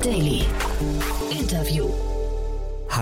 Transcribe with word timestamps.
Daily. 0.00 0.39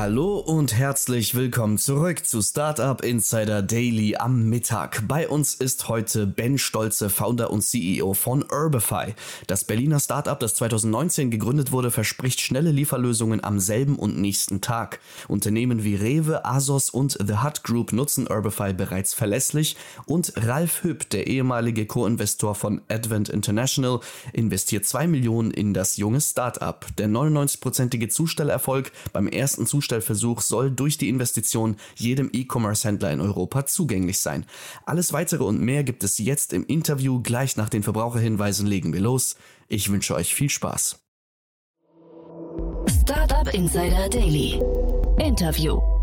Hallo 0.01 0.39
und 0.39 0.77
herzlich 0.77 1.35
willkommen 1.35 1.77
zurück 1.77 2.25
zu 2.25 2.41
Startup 2.41 3.03
Insider 3.03 3.63
Daily 3.63 4.15
am 4.15 4.49
Mittag. 4.49 5.03
Bei 5.09 5.29
uns 5.29 5.57
ist 5.57 5.89
heute 5.89 6.29
Ben 6.29 6.57
Stolze, 6.57 7.11
Founder 7.11 7.51
und 7.51 7.63
CEO 7.63 8.15
von 8.15 8.45
Urbify. 8.49 9.17
Das 9.49 9.65
Berliner 9.65 9.99
Startup, 9.99 10.39
das 10.39 10.55
2019 10.55 11.33
gegründet 11.33 11.73
wurde, 11.73 11.91
verspricht 11.91 12.41
schnelle 12.41 12.71
Lieferlösungen 12.71 13.43
am 13.43 13.59
selben 13.59 13.97
und 13.97 14.17
nächsten 14.17 14.61
Tag. 14.61 15.01
Unternehmen 15.27 15.83
wie 15.83 15.97
Rewe, 15.97 16.45
Asos 16.45 16.91
und 16.91 17.19
The 17.21 17.39
Hut 17.43 17.65
Group 17.65 17.93
nutzen 17.93 18.29
Urbify 18.31 18.75
bereits 18.75 19.15
verlässlich 19.15 19.77
und 20.07 20.33
Ralf 20.37 20.85
Hüpp, 20.85 21.11
der 21.11 21.27
ehemalige 21.27 21.87
Co-Investor 21.87 22.55
von 22.55 22.83
Advent 22.89 23.31
International, 23.31 23.99
investiert 24.33 24.87
2 24.87 25.09
Millionen 25.09 25.51
in 25.51 25.75
das 25.75 25.97
junge 25.97 26.21
Startup. 26.21 26.87
Der 26.99 27.09
99-prozentige 27.09 28.09
Zustellerfolg 28.09 28.93
beim 29.13 29.27
ersten 29.27 29.67
Zustellerfolg 29.67 29.88
Zustellversuch 29.89 30.43
soll 30.43 30.71
durch 30.71 30.99
die 30.99 31.09
Investition 31.09 31.77
jedem 31.97 32.29
E-Commerce-Händler 32.33 33.11
in 33.11 33.21
Europa 33.21 33.65
zugänglich 33.65 34.21
sein. 34.21 34.45
Alles 34.85 35.15
weitere 35.15 35.45
und 35.45 35.61
mehr 35.61 35.83
gibt 35.83 36.05
es 36.05 36.19
jetzt 36.19 36.53
im 36.53 36.67
Interview. 36.67 37.23
Gleich 37.23 37.57
nach 37.57 37.71
den 37.71 37.83
Verbraucherhinweisen 37.83 38.67
legen 38.67 38.93
wir 38.93 39.01
los. 39.01 39.37
Ich 39.67 39.91
wünsche 39.91 40.15
euch 40.15 40.35
viel 40.35 40.51
Spaß. 40.51 41.01
Startup 43.03 43.55
Insider 43.55 44.09
Daily. 44.11 44.61
Interview. 45.19 45.98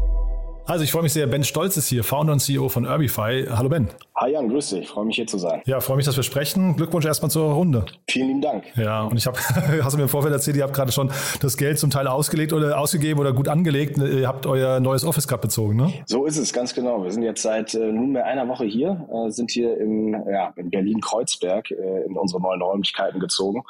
Also 0.67 0.83
ich 0.83 0.91
freue 0.91 1.03
mich 1.03 1.13
sehr, 1.13 1.27
Ben 1.27 1.43
Stolz 1.43 1.77
ist 1.77 1.89
hier, 1.89 2.03
Founder 2.03 2.33
und 2.33 2.39
CEO 2.39 2.69
von 2.69 2.87
Urbify. 2.87 3.45
Hallo 3.51 3.69
Ben. 3.69 3.87
Hi 4.15 4.31
Jan, 4.31 4.49
grüß 4.49 4.71
dich, 4.71 4.87
freue 4.87 5.05
mich 5.05 5.15
hier 5.15 5.27
zu 5.27 5.37
sein. 5.37 5.61
Ja, 5.65 5.79
freue 5.79 5.97
mich, 5.97 6.07
dass 6.07 6.15
wir 6.15 6.23
sprechen. 6.23 6.75
Glückwunsch 6.75 7.05
erstmal 7.05 7.29
zur 7.29 7.53
Runde. 7.53 7.85
Vielen 8.09 8.29
lieben 8.29 8.41
Dank. 8.41 8.63
Ja, 8.75 9.03
und 9.03 9.15
ich 9.15 9.27
habe, 9.27 9.37
hast 9.83 9.93
du 9.93 9.97
mir 9.97 10.03
im 10.03 10.09
Vorfeld 10.09 10.33
erzählt, 10.33 10.57
ihr 10.57 10.63
habt 10.63 10.73
gerade 10.73 10.91
schon 10.91 11.11
das 11.39 11.57
Geld 11.57 11.77
zum 11.77 11.91
Teil 11.91 12.07
ausgelegt 12.07 12.51
oder 12.51 12.79
ausgegeben 12.79 13.19
oder 13.19 13.31
gut 13.31 13.47
angelegt. 13.47 13.99
Ihr 13.99 14.27
habt 14.27 14.47
euer 14.47 14.79
neues 14.79 15.05
Office 15.05 15.27
gerade 15.27 15.43
bezogen, 15.43 15.75
ne? 15.75 15.93
So 16.07 16.25
ist 16.25 16.37
es, 16.37 16.51
ganz 16.51 16.73
genau. 16.73 17.03
Wir 17.03 17.11
sind 17.11 17.21
jetzt 17.21 17.43
seit 17.43 17.75
äh, 17.75 17.91
nunmehr 17.91 18.25
einer 18.25 18.47
Woche 18.47 18.65
hier, 18.65 19.07
äh, 19.13 19.29
sind 19.29 19.51
hier 19.51 19.77
im, 19.77 20.15
ja, 20.27 20.51
in 20.55 20.71
Berlin-Kreuzberg 20.71 21.69
äh, 21.69 22.05
in 22.07 22.17
unsere 22.17 22.41
neuen 22.41 22.63
Räumlichkeiten 22.63 23.19
gezogen. 23.19 23.61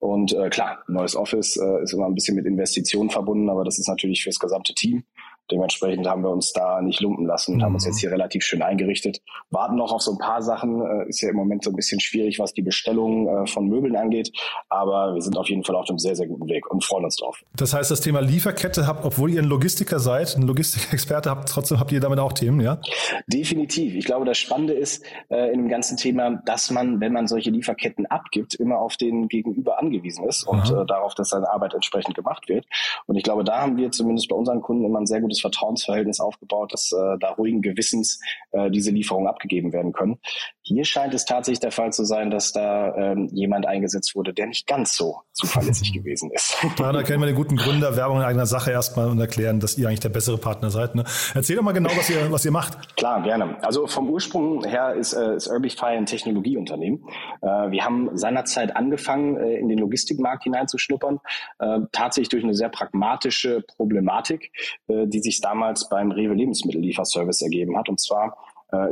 Und 0.00 0.34
äh, 0.34 0.50
klar, 0.50 0.80
neues 0.86 1.16
Office 1.16 1.56
äh, 1.56 1.82
ist 1.82 1.94
immer 1.94 2.04
ein 2.04 2.14
bisschen 2.14 2.36
mit 2.36 2.44
Investitionen 2.44 3.08
verbunden, 3.08 3.48
aber 3.48 3.64
das 3.64 3.78
ist 3.78 3.88
natürlich 3.88 4.22
fürs 4.22 4.38
gesamte 4.38 4.74
Team. 4.74 5.04
Dementsprechend 5.50 6.06
haben 6.06 6.22
wir 6.22 6.30
uns 6.30 6.52
da 6.52 6.80
nicht 6.80 7.00
lumpen 7.00 7.26
lassen 7.26 7.52
und 7.52 7.58
mhm. 7.58 7.64
haben 7.64 7.74
uns 7.74 7.84
mhm. 7.84 7.90
jetzt 7.90 8.00
hier 8.00 8.10
relativ 8.10 8.42
schön 8.44 8.62
eingerichtet. 8.62 9.20
Warten 9.50 9.76
noch 9.76 9.92
auf 9.92 10.00
so 10.00 10.12
ein 10.12 10.18
paar 10.18 10.42
Sachen. 10.42 10.80
Äh, 10.80 11.08
ist 11.08 11.20
ja 11.20 11.30
im 11.30 11.36
Moment 11.36 11.64
so 11.64 11.70
ein 11.70 11.76
bisschen 11.76 12.00
schwierig, 12.00 12.38
was 12.38 12.52
die 12.52 12.62
Bestellung 12.62 13.28
äh, 13.28 13.46
von 13.46 13.68
Möbeln 13.68 13.96
angeht. 13.96 14.32
Aber 14.68 15.14
wir 15.14 15.20
sind 15.20 15.36
auf 15.36 15.48
jeden 15.48 15.64
Fall 15.64 15.76
auf 15.76 15.88
einem 15.88 15.98
sehr, 15.98 16.16
sehr 16.16 16.26
guten 16.26 16.48
Weg 16.48 16.70
und 16.70 16.84
freuen 16.84 17.04
uns 17.04 17.16
drauf. 17.16 17.42
Das 17.56 17.74
heißt, 17.74 17.90
das 17.90 18.00
Thema 18.00 18.20
Lieferkette 18.20 18.86
habt, 18.86 19.04
obwohl 19.04 19.30
ihr 19.30 19.42
ein 19.42 19.48
Logistiker 19.48 19.98
seid, 19.98 20.36
ein 20.36 20.42
Logistikexperte 20.42 21.30
habt, 21.30 21.48
trotzdem 21.48 21.80
habt 21.80 21.92
ihr 21.92 22.00
damit 22.00 22.18
auch 22.18 22.32
Themen, 22.32 22.60
ja? 22.60 22.78
Definitiv. 23.26 23.94
Ich 23.94 24.04
glaube, 24.04 24.24
das 24.24 24.38
Spannende 24.38 24.72
ist 24.72 25.04
äh, 25.28 25.52
in 25.52 25.60
dem 25.60 25.68
ganzen 25.68 25.96
Thema, 25.96 26.40
dass 26.46 26.70
man, 26.70 27.00
wenn 27.00 27.12
man 27.12 27.26
solche 27.26 27.50
Lieferketten 27.50 28.06
abgibt, 28.06 28.54
immer 28.54 28.78
auf 28.78 28.96
den 28.96 29.28
Gegenüber 29.28 29.78
angewiesen 29.78 30.26
ist 30.26 30.44
und 30.44 30.70
äh, 30.70 30.86
darauf, 30.86 31.14
dass 31.14 31.30
seine 31.30 31.50
Arbeit 31.50 31.74
entsprechend 31.74 32.14
gemacht 32.14 32.48
wird. 32.48 32.66
Und 33.06 33.16
ich 33.16 33.22
glaube, 33.22 33.44
da 33.44 33.60
haben 33.60 33.76
wir 33.76 33.90
zumindest 33.90 34.28
bei 34.28 34.36
unseren 34.36 34.60
Kunden 34.60 34.84
immer 34.84 35.00
ein 35.00 35.06
sehr 35.06 35.20
gutes 35.20 35.31
Vertrauensverhältnis 35.40 36.20
aufgebaut, 36.20 36.72
dass 36.72 36.92
äh, 36.92 37.18
da 37.18 37.30
ruhigen 37.30 37.62
Gewissens 37.62 38.20
äh, 38.52 38.70
diese 38.70 38.90
Lieferungen 38.90 39.28
abgegeben 39.28 39.72
werden 39.72 39.92
können. 39.92 40.18
Hier 40.64 40.84
scheint 40.84 41.12
es 41.12 41.24
tatsächlich 41.24 41.58
der 41.58 41.72
Fall 41.72 41.92
zu 41.92 42.04
sein, 42.04 42.30
dass 42.30 42.52
da 42.52 42.94
ähm, 42.94 43.28
jemand 43.32 43.66
eingesetzt 43.66 44.14
wurde, 44.14 44.32
der 44.32 44.46
nicht 44.46 44.66
ganz 44.66 44.96
so 44.96 45.20
zuverlässig 45.32 45.92
gewesen 45.94 46.30
ist. 46.30 46.56
Daran 46.76 46.94
erkennen 46.94 47.20
wir 47.20 47.26
den 47.26 47.34
guten 47.34 47.56
Gründer, 47.56 47.96
Werbung 47.96 48.18
in 48.18 48.22
eigener 48.22 48.46
Sache 48.46 48.70
erstmal 48.70 49.08
und 49.08 49.18
erklären, 49.18 49.58
dass 49.58 49.76
ihr 49.76 49.88
eigentlich 49.88 50.00
der 50.00 50.10
bessere 50.10 50.38
Partner 50.38 50.70
seid. 50.70 50.94
Ne? 50.94 51.04
Erzähl 51.34 51.56
doch 51.56 51.64
mal 51.64 51.72
genau, 51.72 51.90
was 51.96 52.08
ihr, 52.10 52.30
was 52.30 52.44
ihr 52.44 52.52
macht. 52.52 52.96
Klar, 52.96 53.22
gerne. 53.22 53.56
Also 53.64 53.88
vom 53.88 54.08
Ursprung 54.08 54.64
her 54.64 54.94
ist, 54.94 55.14
äh, 55.14 55.34
ist 55.34 55.48
Urbify 55.48 55.96
ein 55.96 56.06
Technologieunternehmen. 56.06 57.04
Äh, 57.40 57.46
wir 57.46 57.84
haben 57.84 58.16
seinerzeit 58.16 58.76
angefangen, 58.76 59.36
äh, 59.36 59.56
in 59.56 59.68
den 59.68 59.78
Logistikmarkt 59.78 60.44
hineinzuschnuppern, 60.44 61.18
äh, 61.58 61.80
tatsächlich 61.90 62.28
durch 62.28 62.44
eine 62.44 62.54
sehr 62.54 62.68
pragmatische 62.68 63.62
Problematik, 63.76 64.52
äh, 64.86 65.06
die 65.08 65.20
sich 65.20 65.40
damals 65.40 65.88
beim 65.88 66.12
Rewe 66.12 66.34
Lebensmittellieferservice 66.34 67.42
ergeben 67.42 67.76
hat. 67.76 67.88
Und 67.88 68.00
zwar 68.00 68.36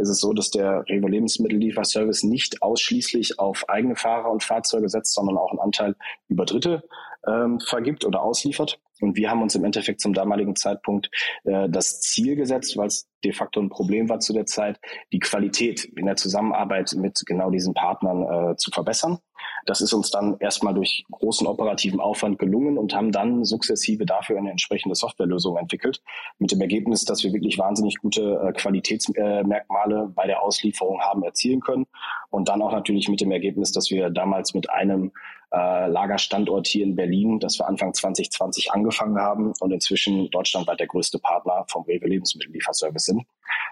ist 0.01 0.09
es 0.09 0.21
so, 0.21 0.33
dass 0.33 0.51
der 0.51 0.85
Rewe 0.89 1.09
Lebensmittellieferservice 1.09 2.25
nicht 2.25 2.63
ausschließlich 2.63 3.39
auf 3.39 3.69
eigene 3.69 3.97
Fahrer 3.97 4.31
und 4.31 4.43
Fahrzeuge 4.43 4.89
setzt, 4.89 5.15
sondern 5.15 5.39
auch 5.39 5.51
einen 5.51 5.61
Anteil 5.61 5.97
über 6.29 6.45
Dritte 6.45 6.83
ähm, 7.27 7.61
vergibt 7.61 8.05
oder 8.05 8.23
ausliefert. 8.23 8.79
Und 9.01 9.17
wir 9.17 9.31
haben 9.31 9.43
uns 9.43 9.55
im 9.55 9.65
Endeffekt 9.65 10.01
zum 10.01 10.13
damaligen 10.13 10.57
Zeitpunkt 10.57 11.11
äh, 11.45 11.69
das 11.69 12.01
Ziel 12.01 12.37
gesetzt, 12.37 12.77
weil 12.77 12.89
es 12.89 13.09
de 13.25 13.33
facto 13.33 13.61
ein 13.61 13.71
Problem 13.71 14.09
war 14.09 14.21
zu 14.21 14.33
der 14.33 14.47
Zeit, 14.47 14.79
die 15.13 15.19
Qualität 15.19 15.85
in 15.85 16.07
der 16.07 16.17
Zusammenarbeit 16.17 16.95
mit 16.97 17.23
genau 17.27 17.51
diesen 17.51 17.75
Partnern 17.75 18.53
äh, 18.53 18.57
zu 18.57 18.71
verbessern. 18.71 19.19
Das 19.67 19.81
ist 19.81 19.93
uns 19.93 20.11
dann 20.11 20.37
erstmal 20.41 20.75
durch 20.75 21.05
großen 21.11 21.47
operativen 21.47 22.01
Aufwand 22.01 22.39
gelungen 22.39 22.79
und 22.79 22.95
haben 22.95 23.13
dann 23.13 23.45
sukzessive 23.45 24.07
dafür 24.07 24.39
eine 24.39 24.51
entsprechende 24.51 24.95
Softwarelösung 24.95 25.57
entwickelt, 25.57 26.03
mit 26.39 26.51
dem 26.51 26.61
Ergebnis, 26.61 27.05
dass 27.05 27.23
wir 27.23 27.33
wirklich 27.33 27.59
wahnsinnig 27.59 27.97
gute 27.99 28.41
äh, 28.43 28.53
Qualitätsmerkmale 28.53 30.11
bei 30.15 30.27
der 30.27 30.43
Auslieferung 30.43 31.01
haben 31.01 31.23
erzielen 31.23 31.61
können 31.61 31.87
und 32.31 32.49
dann 32.49 32.63
auch 32.63 32.73
natürlich 32.73 33.09
mit 33.09 33.21
dem 33.21 33.33
Ergebnis, 33.33 33.73
dass 33.73 33.91
wir 33.91 34.11
damals 34.11 34.55
mit 34.55 34.71
einem 34.71 35.13
äh, 35.53 35.89
Lagerstandort 35.89 36.67
hier 36.67 36.85
in 36.85 36.95
Berlin, 36.95 37.41
das 37.41 37.59
wir 37.59 37.67
Anfang 37.67 37.93
2020 37.93 38.73
angefangen 38.73 39.19
haben 39.19 39.53
und 39.61 39.73
inzwischen 39.73 40.31
deutschlandweit 40.31 40.81
der 40.81 40.87
größte 40.87 41.19
Partner 41.19 41.65
vom 41.69 41.85
Rewe 41.85 42.07
Lebensmittellieferservice 42.07 43.05
sind. 43.05 43.27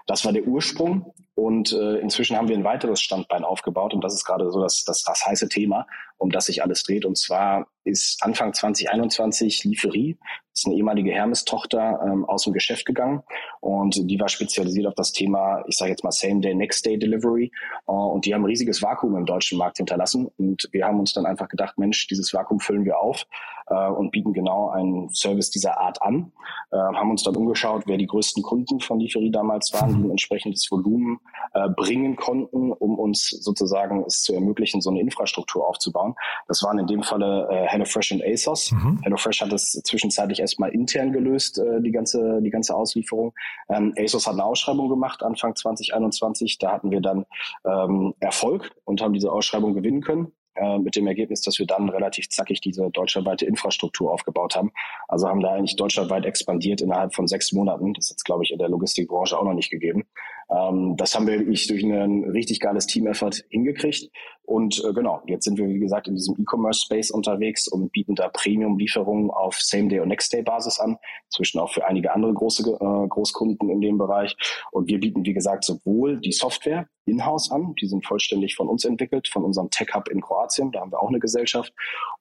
Das 0.09 0.25
war 0.25 0.33
der 0.33 0.47
Ursprung 0.47 1.13
und 1.35 1.71
äh, 1.71 1.99
inzwischen 1.99 2.35
haben 2.35 2.47
wir 2.47 2.57
ein 2.57 2.63
weiteres 2.63 2.99
Standbein 2.99 3.43
aufgebaut 3.43 3.93
und 3.93 4.03
das 4.03 4.15
ist 4.15 4.25
gerade 4.25 4.49
so 4.49 4.59
das, 4.59 4.83
das, 4.83 5.03
das 5.03 5.23
heiße 5.23 5.49
Thema, 5.49 5.85
um 6.17 6.31
das 6.31 6.47
sich 6.47 6.63
alles 6.63 6.81
dreht. 6.81 7.05
Und 7.05 7.15
zwar 7.15 7.67
ist 7.89 8.21
Anfang 8.21 8.53
2021 8.53 9.63
Lieferie, 9.63 10.17
das 10.59 10.61
ist 10.61 10.65
eine 10.65 10.75
ehemalige 10.75 11.11
Hermes-Tochter, 11.11 12.01
ähm, 12.03 12.25
aus 12.25 12.43
dem 12.43 12.51
Geschäft 12.51 12.85
gegangen. 12.85 13.23
Und 13.61 14.09
die 14.09 14.19
war 14.19 14.27
spezialisiert 14.27 14.87
auf 14.87 14.93
das 14.95 15.13
Thema, 15.13 15.63
ich 15.67 15.77
sage 15.77 15.91
jetzt 15.91 16.03
mal 16.03 16.11
Same-Day, 16.11 16.53
Next-Day-Delivery 16.53 17.51
äh, 17.87 17.91
und 17.91 18.25
die 18.25 18.33
haben 18.33 18.41
ein 18.41 18.47
riesiges 18.47 18.81
Vakuum 18.81 19.15
im 19.15 19.25
deutschen 19.25 19.57
Markt 19.57 19.77
hinterlassen. 19.77 20.29
Und 20.37 20.67
wir 20.71 20.85
haben 20.85 20.99
uns 20.99 21.13
dann 21.13 21.25
einfach 21.25 21.47
gedacht, 21.47 21.77
Mensch, 21.77 22.07
dieses 22.07 22.33
Vakuum 22.33 22.59
füllen 22.59 22.83
wir 22.83 22.99
auf 22.99 23.25
äh, 23.67 23.89
und 23.89 24.11
bieten 24.11 24.33
genau 24.33 24.69
einen 24.69 25.09
Service 25.13 25.49
dieser 25.49 25.79
Art 25.79 26.01
an, 26.01 26.33
äh, 26.71 26.77
haben 26.77 27.11
uns 27.11 27.23
dann 27.23 27.35
umgeschaut, 27.35 27.83
wer 27.85 27.97
die 27.97 28.07
größten 28.07 28.43
Kunden 28.43 28.79
von 28.79 28.99
Lieferie 28.99 29.31
damals 29.31 29.71
waren, 29.73 29.97
die 29.97 30.07
ein 30.07 30.11
entsprechendes 30.11 30.69
Volumen 30.69 31.19
äh, 31.53 31.69
bringen 31.69 32.15
konnten, 32.15 32.71
um 32.71 32.99
uns 32.99 33.29
sozusagen 33.29 34.03
es 34.05 34.23
zu 34.23 34.33
ermöglichen, 34.33 34.81
so 34.81 34.89
eine 34.89 34.99
Infrastruktur 34.99 35.67
aufzubauen. 35.67 36.15
Das 36.47 36.63
waren 36.63 36.79
in 36.79 36.87
dem 36.87 37.03
Falle 37.03 37.47
äh, 37.49 37.67
HelloFresh 37.79 38.11
und 38.13 38.23
ASOS. 38.23 38.71
Mhm. 38.71 38.99
HelloFresh 39.03 39.41
hat 39.41 39.53
es 39.53 39.71
zwischenzeitlich 39.83 40.39
erstmal 40.39 40.71
intern 40.71 41.11
gelöst, 41.11 41.59
äh, 41.59 41.81
die 41.81 41.91
ganze 41.91 42.41
die 42.41 42.49
ganze 42.49 42.75
Auslieferung. 42.75 43.33
Ähm, 43.69 43.93
ASOS 43.97 44.27
hat 44.27 44.33
eine 44.33 44.43
Ausschreibung 44.43 44.89
gemacht 44.89 45.23
Anfang 45.23 45.55
2021. 45.55 46.57
Da 46.57 46.71
hatten 46.71 46.91
wir 46.91 47.01
dann 47.01 47.25
ähm, 47.65 48.13
Erfolg 48.19 48.71
und 48.85 49.01
haben 49.01 49.13
diese 49.13 49.31
Ausschreibung 49.31 49.73
gewinnen 49.73 50.01
können. 50.01 50.31
Äh, 50.59 50.77
mit 50.77 50.95
dem 50.95 51.07
Ergebnis, 51.07 51.41
dass 51.41 51.57
wir 51.57 51.65
dann 51.65 51.87
relativ 51.87 52.27
zackig 52.29 52.59
diese 52.59 52.89
deutschlandweite 52.89 53.45
Infrastruktur 53.45 54.11
aufgebaut 54.11 54.55
haben. 54.55 54.71
Also 55.07 55.29
haben 55.29 55.39
da 55.39 55.53
eigentlich 55.53 55.77
deutschlandweit 55.77 56.25
expandiert 56.25 56.81
innerhalb 56.81 57.15
von 57.15 57.27
sechs 57.27 57.53
Monaten. 57.53 57.93
Das 57.93 58.05
ist 58.05 58.11
jetzt, 58.11 58.25
glaube 58.25 58.43
ich, 58.43 58.51
in 58.51 58.57
der 58.57 58.67
Logistikbranche 58.67 59.37
auch 59.37 59.45
noch 59.45 59.53
nicht 59.53 59.69
gegeben. 59.69 60.03
Ähm, 60.51 60.95
das 60.97 61.15
haben 61.15 61.27
wir 61.27 61.39
wirklich 61.39 61.67
durch 61.67 61.83
ein 61.83 62.23
richtig 62.25 62.59
geiles 62.59 62.87
Team-Effort 62.87 63.43
hingekriegt. 63.49 64.09
Und 64.43 64.83
äh, 64.83 64.93
genau, 64.93 65.21
jetzt 65.27 65.43
sind 65.43 65.57
wir, 65.59 65.67
wie 65.67 65.79
gesagt, 65.79 66.07
in 66.07 66.15
diesem 66.15 66.35
E-Commerce-Space 66.39 67.11
unterwegs 67.11 67.67
und 67.67 67.91
bieten 67.91 68.15
da 68.15 68.29
Premium-Lieferungen 68.29 69.29
auf 69.29 69.59
Same-Day- 69.59 69.99
und 69.99 70.07
Next-Day-Basis 70.07 70.79
an, 70.79 70.97
zwischen 71.29 71.59
auch 71.59 71.71
für 71.71 71.85
einige 71.85 72.13
andere 72.13 72.33
große 72.33 72.63
äh, 72.63 73.07
Großkunden 73.07 73.69
in 73.69 73.81
dem 73.81 73.97
Bereich. 73.97 74.35
Und 74.71 74.87
wir 74.87 74.99
bieten, 74.99 75.23
wie 75.25 75.33
gesagt, 75.33 75.65
sowohl 75.65 76.19
die 76.19 76.31
Software, 76.31 76.87
in-house 77.09 77.51
an. 77.51 77.75
Die 77.81 77.87
sind 77.87 78.05
vollständig 78.05 78.55
von 78.55 78.67
uns 78.67 78.85
entwickelt, 78.85 79.27
von 79.27 79.43
unserem 79.43 79.69
Tech 79.69 79.89
Hub 79.93 80.07
in 80.09 80.21
Kroatien. 80.21 80.71
Da 80.71 80.81
haben 80.81 80.91
wir 80.91 81.01
auch 81.01 81.09
eine 81.09 81.19
Gesellschaft 81.19 81.73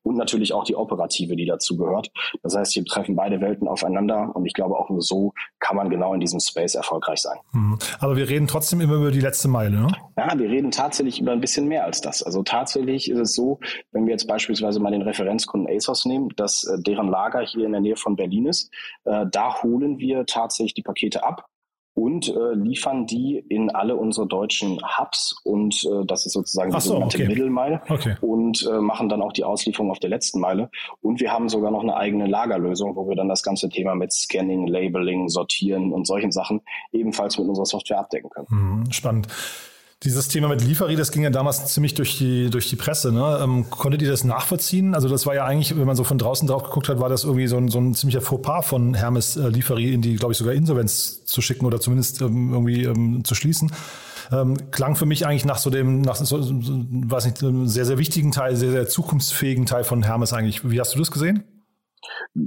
und 0.02 0.16
natürlich 0.16 0.52
auch 0.52 0.64
die 0.64 0.74
operative, 0.74 1.36
die 1.36 1.46
dazu 1.46 1.76
gehört. 1.76 2.10
Das 2.42 2.56
heißt, 2.56 2.72
hier 2.72 2.84
treffen 2.84 3.14
beide 3.14 3.40
Welten 3.40 3.68
aufeinander 3.68 4.34
und 4.34 4.46
ich 4.46 4.54
glaube 4.54 4.76
auch 4.76 4.88
nur 4.88 5.02
so 5.02 5.32
kann 5.60 5.76
man 5.76 5.90
genau 5.90 6.14
in 6.14 6.20
diesem 6.20 6.40
Space 6.40 6.74
erfolgreich 6.74 7.20
sein. 7.20 7.38
Mhm. 7.52 7.78
Aber 8.00 8.16
wir 8.18 8.28
reden 8.28 8.48
trotzdem 8.48 8.80
immer 8.80 8.96
über 8.96 9.10
die 9.10 9.20
letzte 9.20 9.48
Meile, 9.48 9.70
ne? 9.70 9.92
Ja, 10.16 10.36
wir 10.36 10.48
reden 10.50 10.70
tatsächlich 10.70 11.20
über 11.20 11.32
ein 11.32 11.40
bisschen 11.40 11.68
mehr 11.68 11.84
als 11.84 12.00
das. 12.00 12.22
Also 12.22 12.42
tatsächlich 12.42 13.08
ist 13.08 13.18
es 13.18 13.34
so, 13.34 13.60
wenn 13.92 14.06
wir 14.06 14.12
jetzt 14.12 14.26
beispielsweise 14.26 14.80
mal 14.80 14.90
den 14.90 15.02
Referenzkunden 15.02 15.72
ASOS 15.74 16.04
nehmen, 16.04 16.28
dass 16.36 16.64
äh, 16.64 16.82
deren 16.82 17.08
Lager 17.08 17.40
hier 17.40 17.64
in 17.64 17.72
der 17.72 17.80
Nähe 17.80 17.96
von 17.96 18.16
Berlin 18.16 18.46
ist, 18.46 18.70
äh, 19.04 19.24
da 19.30 19.62
holen 19.62 19.98
wir 19.98 20.26
tatsächlich 20.26 20.74
die 20.74 20.82
Pakete 20.82 21.24
ab 21.24 21.46
und 21.98 22.28
äh, 22.28 22.54
liefern 22.54 23.06
die 23.06 23.44
in 23.48 23.70
alle 23.70 23.96
unsere 23.96 24.28
deutschen 24.28 24.78
Hubs 24.80 25.34
und 25.42 25.84
äh, 25.84 26.06
das 26.06 26.26
ist 26.26 26.32
sozusagen 26.32 26.70
die 26.70 26.80
so, 26.80 26.90
sogenannte 26.90 27.18
okay. 27.18 27.26
Mittelmeile 27.26 27.82
Okay. 27.88 28.14
und 28.20 28.64
äh, 28.70 28.78
machen 28.80 29.08
dann 29.08 29.20
auch 29.20 29.32
die 29.32 29.42
Auslieferung 29.42 29.90
auf 29.90 29.98
der 29.98 30.10
letzten 30.10 30.38
Meile. 30.38 30.70
Und 31.02 31.20
wir 31.20 31.32
haben 31.32 31.48
sogar 31.48 31.72
noch 31.72 31.82
eine 31.82 31.96
eigene 31.96 32.28
Lagerlösung, 32.28 32.94
wo 32.94 33.08
wir 33.08 33.16
dann 33.16 33.28
das 33.28 33.42
ganze 33.42 33.68
Thema 33.68 33.96
mit 33.96 34.12
Scanning, 34.12 34.68
Labeling, 34.68 35.28
Sortieren 35.28 35.92
und 35.92 36.06
solchen 36.06 36.30
Sachen 36.30 36.60
ebenfalls 36.92 37.36
mit 37.36 37.48
unserer 37.48 37.66
Software 37.66 37.98
abdecken 37.98 38.30
können. 38.30 38.46
Mhm, 38.48 38.92
spannend. 38.92 39.26
Dieses 40.04 40.28
Thema 40.28 40.46
mit 40.46 40.62
Lieferie, 40.62 40.94
das 40.94 41.10
ging 41.10 41.24
ja 41.24 41.30
damals 41.30 41.66
ziemlich 41.66 41.92
durch 41.94 42.18
die, 42.18 42.50
durch 42.50 42.68
die 42.68 42.76
Presse. 42.76 43.10
Ne? 43.10 43.40
Ähm, 43.42 43.68
konntet 43.68 44.00
ihr 44.00 44.08
das 44.08 44.22
nachvollziehen? 44.22 44.94
Also 44.94 45.08
das 45.08 45.26
war 45.26 45.34
ja 45.34 45.44
eigentlich, 45.44 45.76
wenn 45.76 45.86
man 45.86 45.96
so 45.96 46.04
von 46.04 46.18
draußen 46.18 46.46
drauf 46.46 46.62
geguckt 46.62 46.88
hat, 46.88 47.00
war 47.00 47.08
das 47.08 47.24
irgendwie 47.24 47.48
so 47.48 47.56
ein, 47.56 47.66
so 47.66 47.80
ein 47.80 47.94
ziemlicher 47.94 48.20
Fauxpas 48.20 48.62
von 48.62 48.94
Hermes 48.94 49.36
äh, 49.36 49.48
Lieferie 49.48 49.92
in 49.92 50.00
die, 50.00 50.14
glaube 50.14 50.32
ich, 50.32 50.38
sogar 50.38 50.54
Insolvenz 50.54 51.24
zu 51.24 51.42
schicken 51.42 51.66
oder 51.66 51.80
zumindest 51.80 52.20
ähm, 52.20 52.52
irgendwie 52.52 52.84
ähm, 52.84 53.24
zu 53.24 53.34
schließen. 53.34 53.72
Ähm, 54.30 54.70
klang 54.70 54.94
für 54.94 55.06
mich 55.06 55.26
eigentlich 55.26 55.44
nach 55.44 55.58
so 55.58 55.68
dem, 55.68 56.02
nach 56.02 56.14
so, 56.14 56.38
weiß 56.38 57.24
nicht, 57.24 57.38
sehr, 57.38 57.84
sehr 57.84 57.98
wichtigen 57.98 58.30
Teil, 58.30 58.54
sehr, 58.54 58.70
sehr 58.70 58.86
zukunftsfähigen 58.86 59.66
Teil 59.66 59.82
von 59.82 60.04
Hermes 60.04 60.32
eigentlich. 60.32 60.70
Wie 60.70 60.78
hast 60.78 60.94
du 60.94 60.98
das 61.00 61.10
gesehen? 61.10 61.42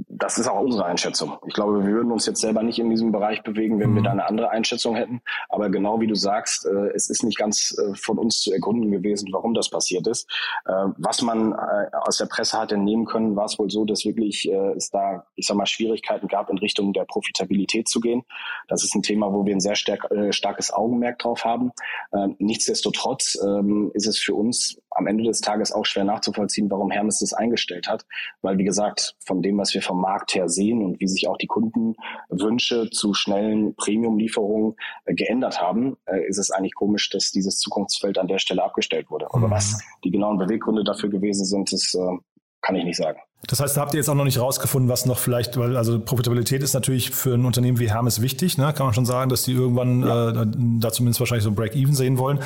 Das 0.08 0.38
ist 0.38 0.48
auch 0.48 0.60
unsere 0.60 0.84
Einschätzung. 0.84 1.38
Ich 1.46 1.54
glaube, 1.54 1.84
wir 1.84 1.92
würden 1.92 2.12
uns 2.12 2.26
jetzt 2.26 2.40
selber 2.40 2.62
nicht 2.62 2.78
in 2.78 2.88
diesem 2.88 3.12
Bereich 3.12 3.42
bewegen, 3.42 3.78
wenn 3.78 3.90
mhm. 3.90 3.96
wir 3.96 4.02
da 4.04 4.10
eine 4.10 4.26
andere 4.26 4.50
Einschätzung 4.50 4.94
hätten. 4.94 5.20
Aber 5.48 5.70
genau 5.70 6.00
wie 6.00 6.06
du 6.06 6.14
sagst, 6.14 6.66
äh, 6.66 6.88
es 6.94 7.10
ist 7.10 7.22
nicht 7.22 7.38
ganz 7.38 7.76
äh, 7.78 7.94
von 7.94 8.18
uns 8.18 8.40
zu 8.40 8.52
ergründen 8.52 8.90
gewesen, 8.90 9.28
warum 9.32 9.54
das 9.54 9.68
passiert 9.70 10.06
ist. 10.06 10.30
Äh, 10.64 10.72
was 10.96 11.22
man 11.22 11.52
äh, 11.52 11.96
aus 12.04 12.18
der 12.18 12.26
Presse 12.26 12.58
hat 12.58 12.72
entnehmen 12.72 13.04
können, 13.04 13.36
war 13.36 13.46
es 13.46 13.58
wohl 13.58 13.70
so, 13.70 13.84
dass 13.84 14.04
wirklich 14.04 14.48
äh, 14.48 14.72
es 14.76 14.90
da, 14.90 15.26
ich 15.34 15.46
sag 15.46 15.56
mal, 15.56 15.66
Schwierigkeiten 15.66 16.28
gab, 16.28 16.48
in 16.48 16.58
Richtung 16.58 16.92
der 16.92 17.04
Profitabilität 17.04 17.88
zu 17.88 18.00
gehen. 18.00 18.22
Das 18.68 18.84
ist 18.84 18.94
ein 18.94 19.02
Thema, 19.02 19.32
wo 19.32 19.44
wir 19.44 19.54
ein 19.54 19.60
sehr 19.60 19.76
stark, 19.76 20.10
äh, 20.10 20.32
starkes 20.32 20.72
Augenmerk 20.72 21.18
drauf 21.18 21.44
haben. 21.44 21.72
Ähm, 22.14 22.36
nichtsdestotrotz 22.38 23.38
ähm, 23.44 23.90
ist 23.94 24.06
es 24.06 24.18
für 24.18 24.34
uns 24.34 24.80
am 24.90 25.06
Ende 25.06 25.24
des 25.24 25.40
Tages 25.40 25.72
auch 25.72 25.86
schwer 25.86 26.04
nachzuvollziehen, 26.04 26.70
warum 26.70 26.90
Hermes 26.90 27.18
das 27.20 27.32
eingestellt 27.32 27.88
hat. 27.88 28.04
Weil, 28.40 28.58
wie 28.58 28.64
gesagt, 28.64 29.16
von 29.24 29.42
dem, 29.42 29.58
was 29.58 29.74
wir 29.74 29.81
vom 29.82 30.00
Markt 30.00 30.34
her 30.34 30.48
sehen 30.48 30.84
und 30.84 31.00
wie 31.00 31.08
sich 31.08 31.28
auch 31.28 31.36
die 31.36 31.46
Kundenwünsche 31.46 32.90
zu 32.90 33.14
schnellen 33.14 33.74
Premium-Lieferungen 33.74 34.74
äh, 35.04 35.14
geändert 35.14 35.60
haben, 35.60 35.96
äh, 36.06 36.26
ist 36.26 36.38
es 36.38 36.50
eigentlich 36.50 36.74
komisch, 36.74 37.10
dass 37.10 37.30
dieses 37.30 37.58
Zukunftsfeld 37.58 38.18
an 38.18 38.28
der 38.28 38.38
Stelle 38.38 38.62
abgestellt 38.62 39.10
wurde. 39.10 39.26
Aber 39.32 39.48
Mhm. 39.48 39.52
was 39.52 39.78
die 40.04 40.10
genauen 40.10 40.38
Beweggründe 40.38 40.84
dafür 40.84 41.08
gewesen 41.08 41.44
sind, 41.44 41.72
das 41.72 41.94
äh, 41.94 42.16
kann 42.62 42.76
ich 42.76 42.84
nicht 42.84 42.96
sagen. 42.96 43.18
Das 43.48 43.58
heißt, 43.58 43.76
da 43.76 43.80
habt 43.80 43.92
ihr 43.92 43.98
jetzt 43.98 44.08
auch 44.08 44.14
noch 44.14 44.24
nicht 44.24 44.38
rausgefunden, 44.38 44.88
was 44.88 45.04
noch 45.04 45.18
vielleicht, 45.18 45.56
weil 45.56 45.76
also 45.76 45.98
Profitabilität 45.98 46.62
ist 46.62 46.74
natürlich 46.74 47.10
für 47.10 47.34
ein 47.34 47.44
Unternehmen 47.44 47.80
wie 47.80 47.90
Hermes 47.90 48.22
wichtig, 48.22 48.56
ne? 48.56 48.72
kann 48.72 48.86
man 48.86 48.94
schon 48.94 49.04
sagen, 49.04 49.30
dass 49.30 49.42
die 49.42 49.52
irgendwann 49.52 50.02
äh, 50.04 50.78
da 50.80 50.92
zumindest 50.92 51.18
wahrscheinlich 51.18 51.42
so 51.42 51.50
ein 51.50 51.56
Break-Even 51.56 51.94
sehen 51.94 52.18
wollen. 52.18 52.38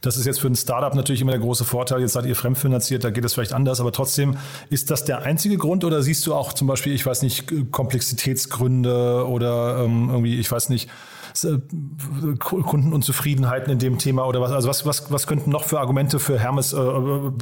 Das 0.00 0.16
ist 0.16 0.26
jetzt 0.26 0.40
für 0.40 0.48
ein 0.48 0.54
Startup 0.54 0.94
natürlich 0.94 1.20
immer 1.20 1.32
der 1.32 1.40
große 1.40 1.64
Vorteil. 1.64 2.00
Jetzt 2.00 2.14
seid 2.14 2.26
ihr 2.26 2.36
fremdfinanziert, 2.36 3.04
da 3.04 3.10
geht 3.10 3.24
es 3.24 3.34
vielleicht 3.34 3.52
anders, 3.52 3.80
aber 3.80 3.92
trotzdem 3.92 4.36
ist 4.70 4.90
das 4.90 5.04
der 5.04 5.22
einzige 5.22 5.58
Grund 5.58 5.84
oder 5.84 6.02
siehst 6.02 6.26
du 6.26 6.34
auch 6.34 6.52
zum 6.52 6.66
Beispiel, 6.66 6.94
ich 6.94 7.04
weiß 7.04 7.22
nicht, 7.22 7.70
Komplexitätsgründe 7.70 9.26
oder 9.26 9.84
ähm, 9.84 10.08
irgendwie, 10.10 10.38
ich 10.38 10.50
weiß 10.50 10.68
nicht, 10.70 10.88
äh, 11.44 11.58
Kundenunzufriedenheiten 12.38 13.72
in 13.72 13.78
dem 13.78 13.98
Thema 13.98 14.26
oder 14.26 14.40
was? 14.40 14.52
Also 14.52 14.68
was, 14.68 14.86
was, 14.86 15.12
was 15.12 15.26
könnten 15.26 15.50
noch 15.50 15.64
für 15.64 15.78
Argumente 15.80 16.18
für 16.18 16.38
Hermes, 16.38 16.72
äh, 16.72 16.78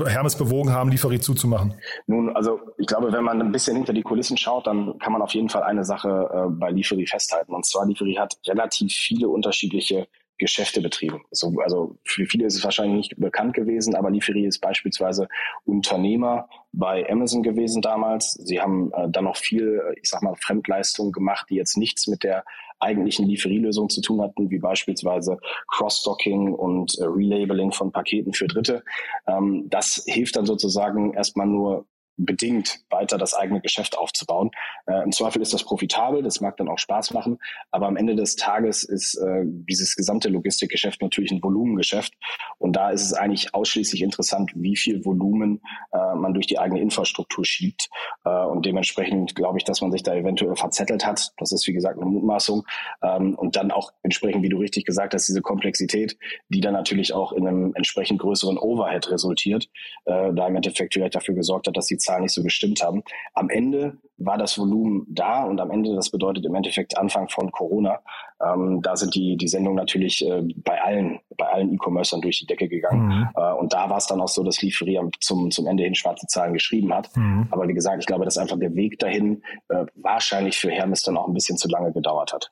Hermes 0.06 0.36
bewogen 0.36 0.72
haben, 0.72 0.90
Lieferie 0.90 1.20
zuzumachen? 1.20 1.74
Nun, 2.06 2.34
also 2.36 2.60
ich 2.76 2.86
glaube, 2.86 3.12
wenn 3.12 3.24
man 3.24 3.40
ein 3.40 3.52
bisschen 3.52 3.76
hinter 3.76 3.92
die 3.92 4.02
Kulissen 4.02 4.36
schaut, 4.36 4.66
dann 4.66 4.98
kann 4.98 5.12
man 5.12 5.22
auf 5.22 5.32
jeden 5.32 5.48
Fall 5.48 5.62
eine 5.62 5.84
Sache 5.84 6.28
äh, 6.32 6.50
bei 6.50 6.70
Lieferie 6.70 7.06
festhalten. 7.06 7.54
Und 7.54 7.66
zwar, 7.66 7.86
Lieferie 7.86 8.18
hat 8.18 8.36
relativ 8.46 8.92
viele 8.92 9.28
unterschiedliche 9.28 10.08
Geschäfte 10.38 10.80
betrieben. 10.80 11.22
So, 11.30 11.54
also 11.60 11.96
für 12.04 12.26
viele 12.26 12.46
ist 12.46 12.56
es 12.56 12.64
wahrscheinlich 12.64 12.96
nicht 12.96 13.16
bekannt 13.18 13.54
gewesen, 13.54 13.94
aber 13.94 14.10
Lieferie 14.10 14.46
ist 14.46 14.60
beispielsweise 14.60 15.28
Unternehmer 15.64 16.48
bei 16.72 17.08
Amazon 17.10 17.42
gewesen 17.42 17.82
damals. 17.82 18.32
Sie 18.32 18.60
haben 18.60 18.92
äh, 18.92 19.08
dann 19.08 19.24
noch 19.24 19.36
viel, 19.36 19.80
ich 20.00 20.08
sag 20.08 20.22
mal, 20.22 20.34
Fremdleistungen 20.36 21.12
gemacht, 21.12 21.46
die 21.50 21.56
jetzt 21.56 21.76
nichts 21.76 22.06
mit 22.06 22.22
der 22.22 22.44
eigentlichen 22.80 23.26
Lieferielösung 23.26 23.88
zu 23.88 24.00
tun 24.00 24.22
hatten, 24.22 24.50
wie 24.50 24.58
beispielsweise 24.58 25.38
Cross-Stocking 25.68 26.52
und 26.54 26.96
äh, 26.98 27.04
Relabeling 27.04 27.72
von 27.72 27.90
Paketen 27.90 28.32
für 28.32 28.46
Dritte. 28.46 28.84
Ähm, 29.26 29.66
das 29.68 30.04
hilft 30.06 30.36
dann 30.36 30.46
sozusagen 30.46 31.14
erstmal 31.14 31.46
nur 31.46 31.86
bedingt 32.18 32.80
weiter 32.90 33.16
das 33.16 33.34
eigene 33.34 33.60
Geschäft 33.60 33.96
aufzubauen. 33.96 34.50
Äh, 34.86 35.02
Im 35.04 35.12
Zweifel 35.12 35.40
ist 35.40 35.54
das 35.54 35.64
profitabel, 35.64 36.22
das 36.22 36.40
mag 36.40 36.56
dann 36.56 36.68
auch 36.68 36.78
Spaß 36.78 37.12
machen, 37.12 37.38
aber 37.70 37.86
am 37.86 37.96
Ende 37.96 38.16
des 38.16 38.36
Tages 38.36 38.82
ist 38.82 39.14
äh, 39.14 39.44
dieses 39.44 39.96
gesamte 39.96 40.28
Logistikgeschäft 40.28 41.00
natürlich 41.00 41.30
ein 41.30 41.42
Volumengeschäft 41.42 42.14
und 42.58 42.74
da 42.74 42.90
ist 42.90 43.04
es 43.04 43.14
eigentlich 43.14 43.54
ausschließlich 43.54 44.02
interessant, 44.02 44.52
wie 44.54 44.76
viel 44.76 45.04
Volumen 45.04 45.60
äh, 45.92 46.14
man 46.16 46.34
durch 46.34 46.46
die 46.46 46.58
eigene 46.58 46.80
Infrastruktur 46.80 47.44
schiebt 47.44 47.88
äh, 48.24 48.30
und 48.30 48.66
dementsprechend 48.66 49.34
glaube 49.34 49.58
ich, 49.58 49.64
dass 49.64 49.80
man 49.80 49.92
sich 49.92 50.02
da 50.02 50.14
eventuell 50.14 50.56
verzettelt 50.56 51.06
hat. 51.06 51.32
Das 51.38 51.52
ist 51.52 51.66
wie 51.66 51.72
gesagt 51.72 51.96
eine 52.00 52.10
Mutmaßung 52.10 52.66
ähm, 53.02 53.34
und 53.36 53.56
dann 53.56 53.70
auch 53.70 53.92
entsprechend, 54.02 54.42
wie 54.42 54.48
du 54.48 54.58
richtig 54.58 54.84
gesagt 54.84 55.14
hast, 55.14 55.28
diese 55.28 55.42
Komplexität, 55.42 56.18
die 56.48 56.60
dann 56.60 56.74
natürlich 56.74 57.14
auch 57.14 57.32
in 57.32 57.46
einem 57.46 57.72
entsprechend 57.74 58.20
größeren 58.20 58.58
Overhead 58.58 59.10
resultiert, 59.10 59.68
äh, 60.04 60.32
da 60.32 60.48
im 60.48 60.56
Endeffekt 60.56 60.94
vielleicht 60.94 61.14
dafür 61.14 61.34
gesorgt 61.34 61.68
hat, 61.68 61.76
dass 61.76 61.86
die 61.86 61.98
Zahlen 62.08 62.22
nicht 62.22 62.34
so 62.34 62.42
gestimmt 62.42 62.82
haben. 62.82 63.02
Am 63.34 63.50
Ende 63.50 63.98
war 64.16 64.36
das 64.36 64.58
Volumen 64.58 65.06
da 65.08 65.44
und 65.44 65.60
am 65.60 65.70
Ende, 65.70 65.94
das 65.94 66.10
bedeutet 66.10 66.44
im 66.44 66.54
Endeffekt 66.54 66.98
Anfang 66.98 67.28
von 67.28 67.52
Corona, 67.52 68.00
ähm, 68.44 68.80
da 68.82 68.96
sind 68.96 69.14
die, 69.14 69.36
die 69.36 69.48
Sendungen 69.48 69.76
natürlich 69.76 70.26
äh, 70.26 70.42
bei 70.56 70.80
allen, 70.82 71.20
bei 71.36 71.46
allen 71.46 71.72
E-Commercern 71.72 72.20
durch 72.20 72.38
die 72.38 72.46
Decke 72.46 72.68
gegangen. 72.68 73.06
Mhm. 73.06 73.28
Äh, 73.36 73.52
und 73.52 73.72
da 73.72 73.90
war 73.90 73.98
es 73.98 74.06
dann 74.06 74.20
auch 74.20 74.28
so, 74.28 74.42
dass 74.42 74.62
Lieferie 74.62 75.00
zum, 75.20 75.50
zum 75.50 75.66
Ende 75.66 75.84
hin 75.84 75.94
schwarze 75.94 76.26
Zahlen 76.26 76.52
geschrieben 76.52 76.92
hat. 76.92 77.14
Mhm. 77.16 77.48
Aber 77.50 77.68
wie 77.68 77.74
gesagt, 77.74 77.98
ich 78.00 78.06
glaube, 78.06 78.24
dass 78.24 78.38
einfach 78.38 78.58
der 78.58 78.74
Weg 78.74 78.98
dahin 78.98 79.42
äh, 79.68 79.86
wahrscheinlich 79.96 80.56
für 80.56 80.70
Hermes 80.70 81.02
dann 81.02 81.16
auch 81.16 81.28
ein 81.28 81.34
bisschen 81.34 81.58
zu 81.58 81.68
lange 81.68 81.92
gedauert 81.92 82.32
hat. 82.32 82.50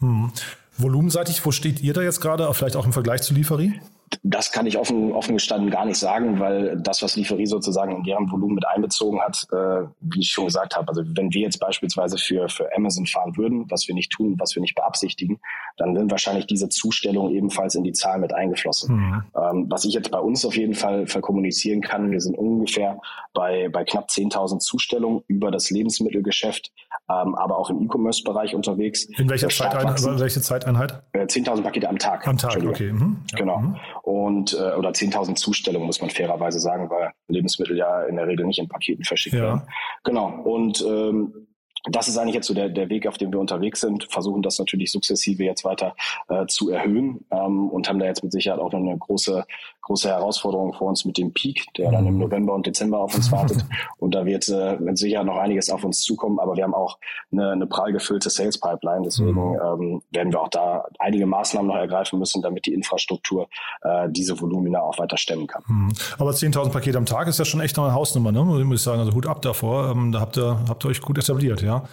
Mhm. 0.00 0.32
Volumenseitig, 0.76 1.44
wo 1.44 1.50
steht 1.50 1.82
ihr 1.82 1.92
da 1.92 2.02
jetzt 2.02 2.20
gerade, 2.20 2.52
vielleicht 2.54 2.76
auch 2.76 2.86
im 2.86 2.92
Vergleich 2.92 3.22
zu 3.22 3.34
Lieferie? 3.34 3.80
Das 4.22 4.52
kann 4.52 4.66
ich 4.66 4.78
offen, 4.78 5.12
offen 5.12 5.34
gestanden 5.34 5.70
gar 5.70 5.84
nicht 5.84 5.98
sagen, 5.98 6.38
weil 6.40 6.78
das, 6.80 7.02
was 7.02 7.16
Lieferie 7.16 7.46
sozusagen 7.46 7.96
in 7.96 8.04
deren 8.04 8.30
Volumen 8.30 8.54
mit 8.54 8.66
einbezogen 8.66 9.20
hat, 9.20 9.46
äh, 9.52 9.86
wie 10.00 10.20
ich 10.20 10.30
schon 10.30 10.46
gesagt 10.46 10.76
habe, 10.76 10.88
also 10.88 11.02
wenn 11.04 11.32
wir 11.32 11.42
jetzt 11.42 11.58
beispielsweise 11.58 12.18
für, 12.18 12.48
für 12.48 12.74
Amazon 12.76 13.06
fahren 13.06 13.36
würden, 13.36 13.66
was 13.70 13.88
wir 13.88 13.94
nicht 13.94 14.12
tun, 14.12 14.36
was 14.38 14.54
wir 14.54 14.60
nicht 14.60 14.74
beabsichtigen, 14.74 15.40
dann 15.76 15.96
sind 15.96 16.10
wahrscheinlich 16.10 16.46
diese 16.46 16.68
Zustellungen 16.68 17.34
ebenfalls 17.34 17.74
in 17.74 17.84
die 17.84 17.92
Zahl 17.92 18.18
mit 18.18 18.32
eingeflossen. 18.34 18.96
Mhm. 18.96 19.22
Ähm, 19.36 19.66
was 19.68 19.84
ich 19.84 19.94
jetzt 19.94 20.10
bei 20.10 20.18
uns 20.18 20.44
auf 20.44 20.56
jeden 20.56 20.74
Fall 20.74 21.06
verkommunizieren 21.06 21.80
kann, 21.80 22.10
wir 22.10 22.20
sind 22.20 22.36
ungefähr 22.36 23.00
bei, 23.34 23.68
bei 23.68 23.84
knapp 23.84 24.08
10.000 24.08 24.58
Zustellungen 24.58 25.22
über 25.26 25.50
das 25.50 25.70
Lebensmittelgeschäft, 25.70 26.72
ähm, 27.10 27.34
aber 27.34 27.58
auch 27.58 27.70
im 27.70 27.80
E-Commerce-Bereich 27.82 28.54
unterwegs. 28.54 29.04
In 29.18 29.28
welcher 29.30 29.46
Äh, 29.46 29.50
Zeiteinheit? 29.50 30.20
Welche 30.20 30.40
Zeiteinheit? 30.40 31.02
Äh, 31.12 31.20
10.000 31.20 31.62
Pakete 31.62 31.88
am 31.88 31.98
Tag. 31.98 32.26
Am 32.26 32.36
Tag, 32.36 32.62
okay. 32.64 32.92
Mhm. 32.92 33.18
Ja. 33.32 33.38
Genau. 33.38 33.58
Mhm. 33.58 33.76
Und 34.08 34.54
äh, 34.54 34.72
oder 34.74 34.88
10.000 34.88 35.34
Zustellungen 35.34 35.84
muss 35.86 36.00
man 36.00 36.08
fairerweise 36.08 36.60
sagen, 36.60 36.88
weil 36.88 37.12
Lebensmittel 37.26 37.76
ja 37.76 38.04
in 38.04 38.16
der 38.16 38.26
Regel 38.26 38.46
nicht 38.46 38.58
in 38.58 38.66
Paketen 38.66 39.04
verschickt 39.04 39.36
Ja. 39.36 39.42
werden. 39.42 39.62
Genau. 40.02 40.28
Und 40.44 40.82
ähm, 40.88 41.46
das 41.90 42.08
ist 42.08 42.16
eigentlich 42.16 42.34
jetzt 42.34 42.46
so 42.46 42.54
der, 42.54 42.70
der 42.70 42.88
Weg, 42.88 43.06
auf 43.06 43.18
dem 43.18 43.30
wir 43.30 43.38
unterwegs 43.38 43.80
sind, 43.82 44.04
versuchen 44.10 44.40
das 44.40 44.58
natürlich 44.58 44.90
sukzessive 44.92 45.44
jetzt 45.44 45.62
weiter 45.62 45.94
äh, 46.28 46.46
zu 46.46 46.70
erhöhen 46.70 47.26
ähm, 47.30 47.68
und 47.68 47.86
haben 47.86 47.98
da 47.98 48.06
jetzt 48.06 48.22
mit 48.22 48.32
Sicherheit 48.32 48.60
auch 48.60 48.72
noch 48.72 48.80
eine 48.80 48.96
große, 48.96 49.44
große 49.88 50.08
Herausforderung 50.08 50.74
vor 50.74 50.88
uns 50.88 51.04
mit 51.04 51.16
dem 51.16 51.32
Peak, 51.32 51.64
der 51.76 51.90
dann 51.90 52.06
im 52.06 52.18
November 52.18 52.54
und 52.54 52.66
Dezember 52.66 53.00
auf 53.00 53.14
uns 53.14 53.32
wartet. 53.32 53.64
Und 53.98 54.14
da 54.14 54.24
wird 54.26 54.46
äh, 54.48 54.76
Sicherheit 54.94 55.26
noch 55.26 55.38
einiges 55.38 55.70
auf 55.70 55.82
uns 55.82 56.02
zukommen, 56.02 56.38
aber 56.38 56.56
wir 56.56 56.64
haben 56.64 56.74
auch 56.74 56.98
eine, 57.32 57.50
eine 57.52 57.66
prall 57.66 57.92
gefüllte 57.92 58.28
Sales 58.28 58.58
Pipeline. 58.60 59.02
Deswegen 59.04 59.54
ähm, 59.54 60.02
werden 60.10 60.32
wir 60.32 60.42
auch 60.42 60.48
da 60.48 60.84
einige 60.98 61.26
Maßnahmen 61.26 61.68
noch 61.68 61.76
ergreifen 61.76 62.18
müssen, 62.18 62.42
damit 62.42 62.66
die 62.66 62.74
Infrastruktur 62.74 63.48
äh, 63.82 64.08
diese 64.10 64.38
Volumina 64.40 64.80
auch 64.80 64.98
weiter 64.98 65.16
stemmen 65.16 65.46
kann. 65.46 65.62
Mhm. 65.66 65.92
Aber 66.18 66.30
10.000 66.30 66.70
Pakete 66.70 66.98
am 66.98 67.06
Tag 67.06 67.26
ist 67.26 67.38
ja 67.38 67.44
schon 67.44 67.60
echt 67.60 67.76
noch 67.76 67.84
eine 67.84 67.94
Hausnummer, 67.94 68.30
ne? 68.30 68.44
muss 68.44 68.80
ich 68.80 68.82
sagen. 68.82 69.00
Also 69.00 69.14
Hut 69.14 69.26
ab 69.26 69.40
davor. 69.42 69.90
Ähm, 69.90 70.12
da 70.12 70.20
habt 70.20 70.36
ihr, 70.36 70.60
habt 70.68 70.84
ihr 70.84 70.90
euch 70.90 71.00
gut 71.00 71.18
etabliert, 71.18 71.62
ja. 71.62 71.84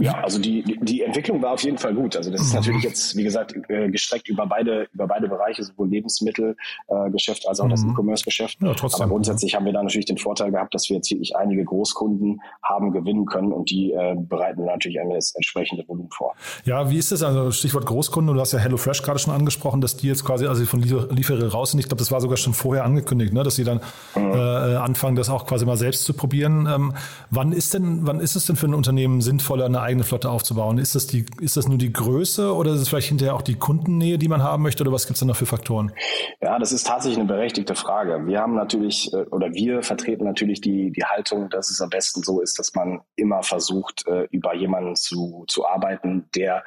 Ja, 0.00 0.20
also 0.22 0.38
die, 0.40 0.62
die- 0.82 1.02
Entwicklung 1.02 1.40
war 1.42 1.52
auf 1.52 1.62
jeden 1.62 1.78
Fall 1.78 1.94
gut. 1.94 2.16
Also 2.16 2.30
das 2.30 2.40
ist 2.42 2.54
natürlich 2.54 2.82
jetzt, 2.82 3.16
wie 3.16 3.22
gesagt, 3.22 3.54
äh, 3.68 3.88
gestreckt 3.88 4.28
über 4.28 4.46
beide, 4.46 4.88
über 4.92 5.06
beide 5.06 5.28
Bereiche, 5.28 5.62
sowohl 5.62 5.88
Lebensmittelgeschäft 5.88 7.44
äh, 7.44 7.48
als 7.48 7.60
auch 7.60 7.68
das 7.68 7.84
E-Commerce-Geschäft. 7.84 8.58
Ja. 8.60 8.70
Aber 8.70 9.06
grundsätzlich 9.08 9.54
haben 9.54 9.64
wir 9.64 9.72
da 9.72 9.82
natürlich 9.82 10.06
den 10.06 10.18
Vorteil 10.18 10.50
gehabt, 10.50 10.74
dass 10.74 10.88
wir 10.88 10.96
jetzt 10.96 11.10
wirklich 11.10 11.36
einige 11.36 11.64
Großkunden 11.64 12.40
haben 12.62 12.90
gewinnen 12.92 13.26
können 13.26 13.52
und 13.52 13.70
die 13.70 13.92
äh, 13.92 14.14
bereiten 14.16 14.64
natürlich 14.64 15.00
einmal 15.00 15.16
das 15.16 15.34
entsprechende 15.34 15.86
Volumen 15.86 16.10
vor. 16.10 16.34
Ja, 16.64 16.90
wie 16.90 16.98
ist 16.98 17.12
das? 17.12 17.22
Also 17.22 17.50
Stichwort 17.52 17.86
Großkunde, 17.86 18.32
du 18.34 18.40
hast 18.40 18.52
ja 18.52 18.58
HelloFresh 18.58 19.02
gerade 19.02 19.18
schon 19.18 19.32
angesprochen, 19.32 19.80
dass 19.80 19.96
die 19.96 20.08
jetzt 20.08 20.24
quasi 20.24 20.46
also 20.46 20.64
von 20.64 20.82
Liefer- 20.82 21.08
Lieferie 21.12 21.44
raus 21.46 21.70
sind. 21.70 21.80
Ich 21.80 21.86
glaube, 21.86 21.98
das 22.00 22.10
war 22.10 22.20
sogar 22.20 22.36
schon 22.36 22.54
vorher 22.54 22.84
angekündigt, 22.84 23.32
ne? 23.32 23.42
dass 23.44 23.56
sie 23.56 23.64
dann 23.64 23.80
äh, 24.16 24.20
anfangen, 24.20 25.16
das 25.16 25.30
auch 25.30 25.46
quasi 25.46 25.64
mal 25.64 25.76
selbst 25.76 26.04
zu 26.04 26.12
probieren. 26.14 26.68
Ähm, 26.72 26.94
wann 27.30 27.52
ist 27.52 27.74
denn, 27.74 28.00
wann 28.06 28.20
ist 28.20 28.34
es 28.36 28.46
denn 28.46 28.56
für 28.56 28.66
ein 28.66 28.74
Unternehmen 28.74 29.20
sinnvoll, 29.20 29.43
sinnvoller, 29.44 29.66
eine 29.66 29.80
eigene 29.80 30.04
Flotte 30.04 30.30
aufzubauen? 30.30 30.78
Ist 30.78 30.94
das, 30.94 31.06
die, 31.06 31.26
ist 31.40 31.56
das 31.56 31.68
nur 31.68 31.78
die 31.78 31.92
Größe 31.92 32.54
oder 32.54 32.72
ist 32.72 32.80
es 32.80 32.88
vielleicht 32.88 33.08
hinterher 33.08 33.34
auch 33.34 33.42
die 33.42 33.54
Kundennähe, 33.54 34.18
die 34.18 34.28
man 34.28 34.42
haben 34.42 34.62
möchte 34.62 34.82
oder 34.82 34.92
was 34.92 35.06
gibt 35.06 35.16
es 35.16 35.20
da 35.20 35.26
noch 35.26 35.36
für 35.36 35.46
Faktoren? 35.46 35.92
Ja, 36.40 36.58
das 36.58 36.72
ist 36.72 36.86
tatsächlich 36.86 37.18
eine 37.18 37.28
berechtigte 37.28 37.74
Frage. 37.74 38.26
Wir 38.26 38.40
haben 38.40 38.54
natürlich 38.54 39.12
äh, 39.12 39.24
oder 39.30 39.52
wir 39.52 39.82
vertreten 39.82 40.24
natürlich 40.24 40.60
die, 40.60 40.90
die 40.90 41.04
Haltung, 41.04 41.50
dass 41.50 41.70
es 41.70 41.80
am 41.80 41.90
besten 41.90 42.22
so 42.22 42.40
ist, 42.40 42.58
dass 42.58 42.74
man 42.74 43.00
immer 43.16 43.42
versucht, 43.42 44.06
äh, 44.06 44.26
über 44.30 44.54
jemanden 44.54 44.96
zu, 44.96 45.44
zu 45.48 45.66
arbeiten, 45.66 46.24
der 46.34 46.64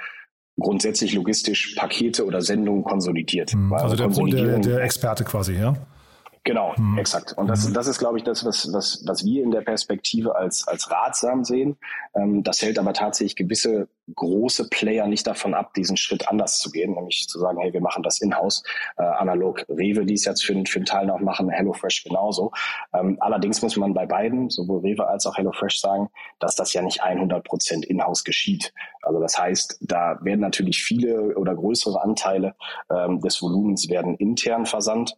grundsätzlich 0.59 1.13
logistisch 1.13 1.75
Pakete 1.75 2.25
oder 2.25 2.41
Sendungen 2.41 2.83
konsolidiert. 2.83 3.53
Mhm. 3.53 3.73
Also 3.73 3.95
der, 3.95 4.07
der, 4.07 4.59
der 4.59 4.81
Experte 4.81 5.23
quasi, 5.23 5.53
ja? 5.53 5.75
Genau, 6.47 6.73
mhm. 6.77 6.97
exakt. 6.97 7.33
Und 7.37 7.47
das, 7.47 7.67
mhm. 7.67 7.73
das 7.73 7.87
ist, 7.87 7.99
glaube 7.99 8.17
ich, 8.17 8.23
das, 8.23 8.45
was, 8.45 8.71
was, 8.71 9.03
was 9.05 9.25
wir 9.25 9.43
in 9.43 9.51
der 9.51 9.59
Perspektive 9.59 10.37
als, 10.37 10.65
als 10.65 10.89
ratsam 10.89 11.43
sehen. 11.43 11.75
Ähm, 12.15 12.41
das 12.41 12.61
hält 12.61 12.79
aber 12.79 12.93
tatsächlich 12.93 13.35
gewisse 13.35 13.89
große 14.15 14.69
Player 14.69 15.07
nicht 15.07 15.27
davon 15.27 15.53
ab, 15.53 15.73
diesen 15.73 15.97
Schritt 15.97 16.29
anders 16.29 16.59
zu 16.59 16.71
gehen, 16.71 16.93
nämlich 16.93 17.27
zu 17.27 17.37
sagen, 17.39 17.59
hey, 17.59 17.73
wir 17.73 17.81
machen 17.81 18.01
das 18.01 18.21
in-house, 18.21 18.63
äh, 18.95 19.03
analog 19.03 19.65
Rewe, 19.67 20.05
die 20.05 20.13
es 20.13 20.23
jetzt 20.23 20.45
für, 20.45 20.53
für 20.65 20.79
einen 20.79 20.85
Teil 20.85 21.07
noch 21.07 21.19
machen, 21.19 21.49
HelloFresh 21.49 22.05
genauso. 22.05 22.53
Ähm, 22.93 23.17
allerdings 23.19 23.61
muss 23.61 23.75
man 23.75 23.93
bei 23.93 24.05
beiden, 24.05 24.49
sowohl 24.49 24.79
Rewe 24.79 25.05
als 25.05 25.25
auch 25.25 25.35
HelloFresh 25.35 25.81
sagen, 25.81 26.07
dass 26.39 26.55
das 26.55 26.71
ja 26.71 26.81
nicht 26.81 27.03
100 27.03 27.43
Prozent 27.43 27.83
in-house 27.83 28.23
geschieht. 28.23 28.73
Also 29.01 29.19
das 29.19 29.37
heißt, 29.37 29.79
da 29.81 30.17
werden 30.21 30.39
natürlich 30.39 30.81
viele 30.81 31.35
oder 31.35 31.55
größere 31.55 32.01
Anteile 32.01 32.55
ähm, 32.89 33.19
des 33.19 33.41
Volumens 33.41 33.89
werden 33.89 34.15
intern 34.15 34.65
versandt. 34.65 35.17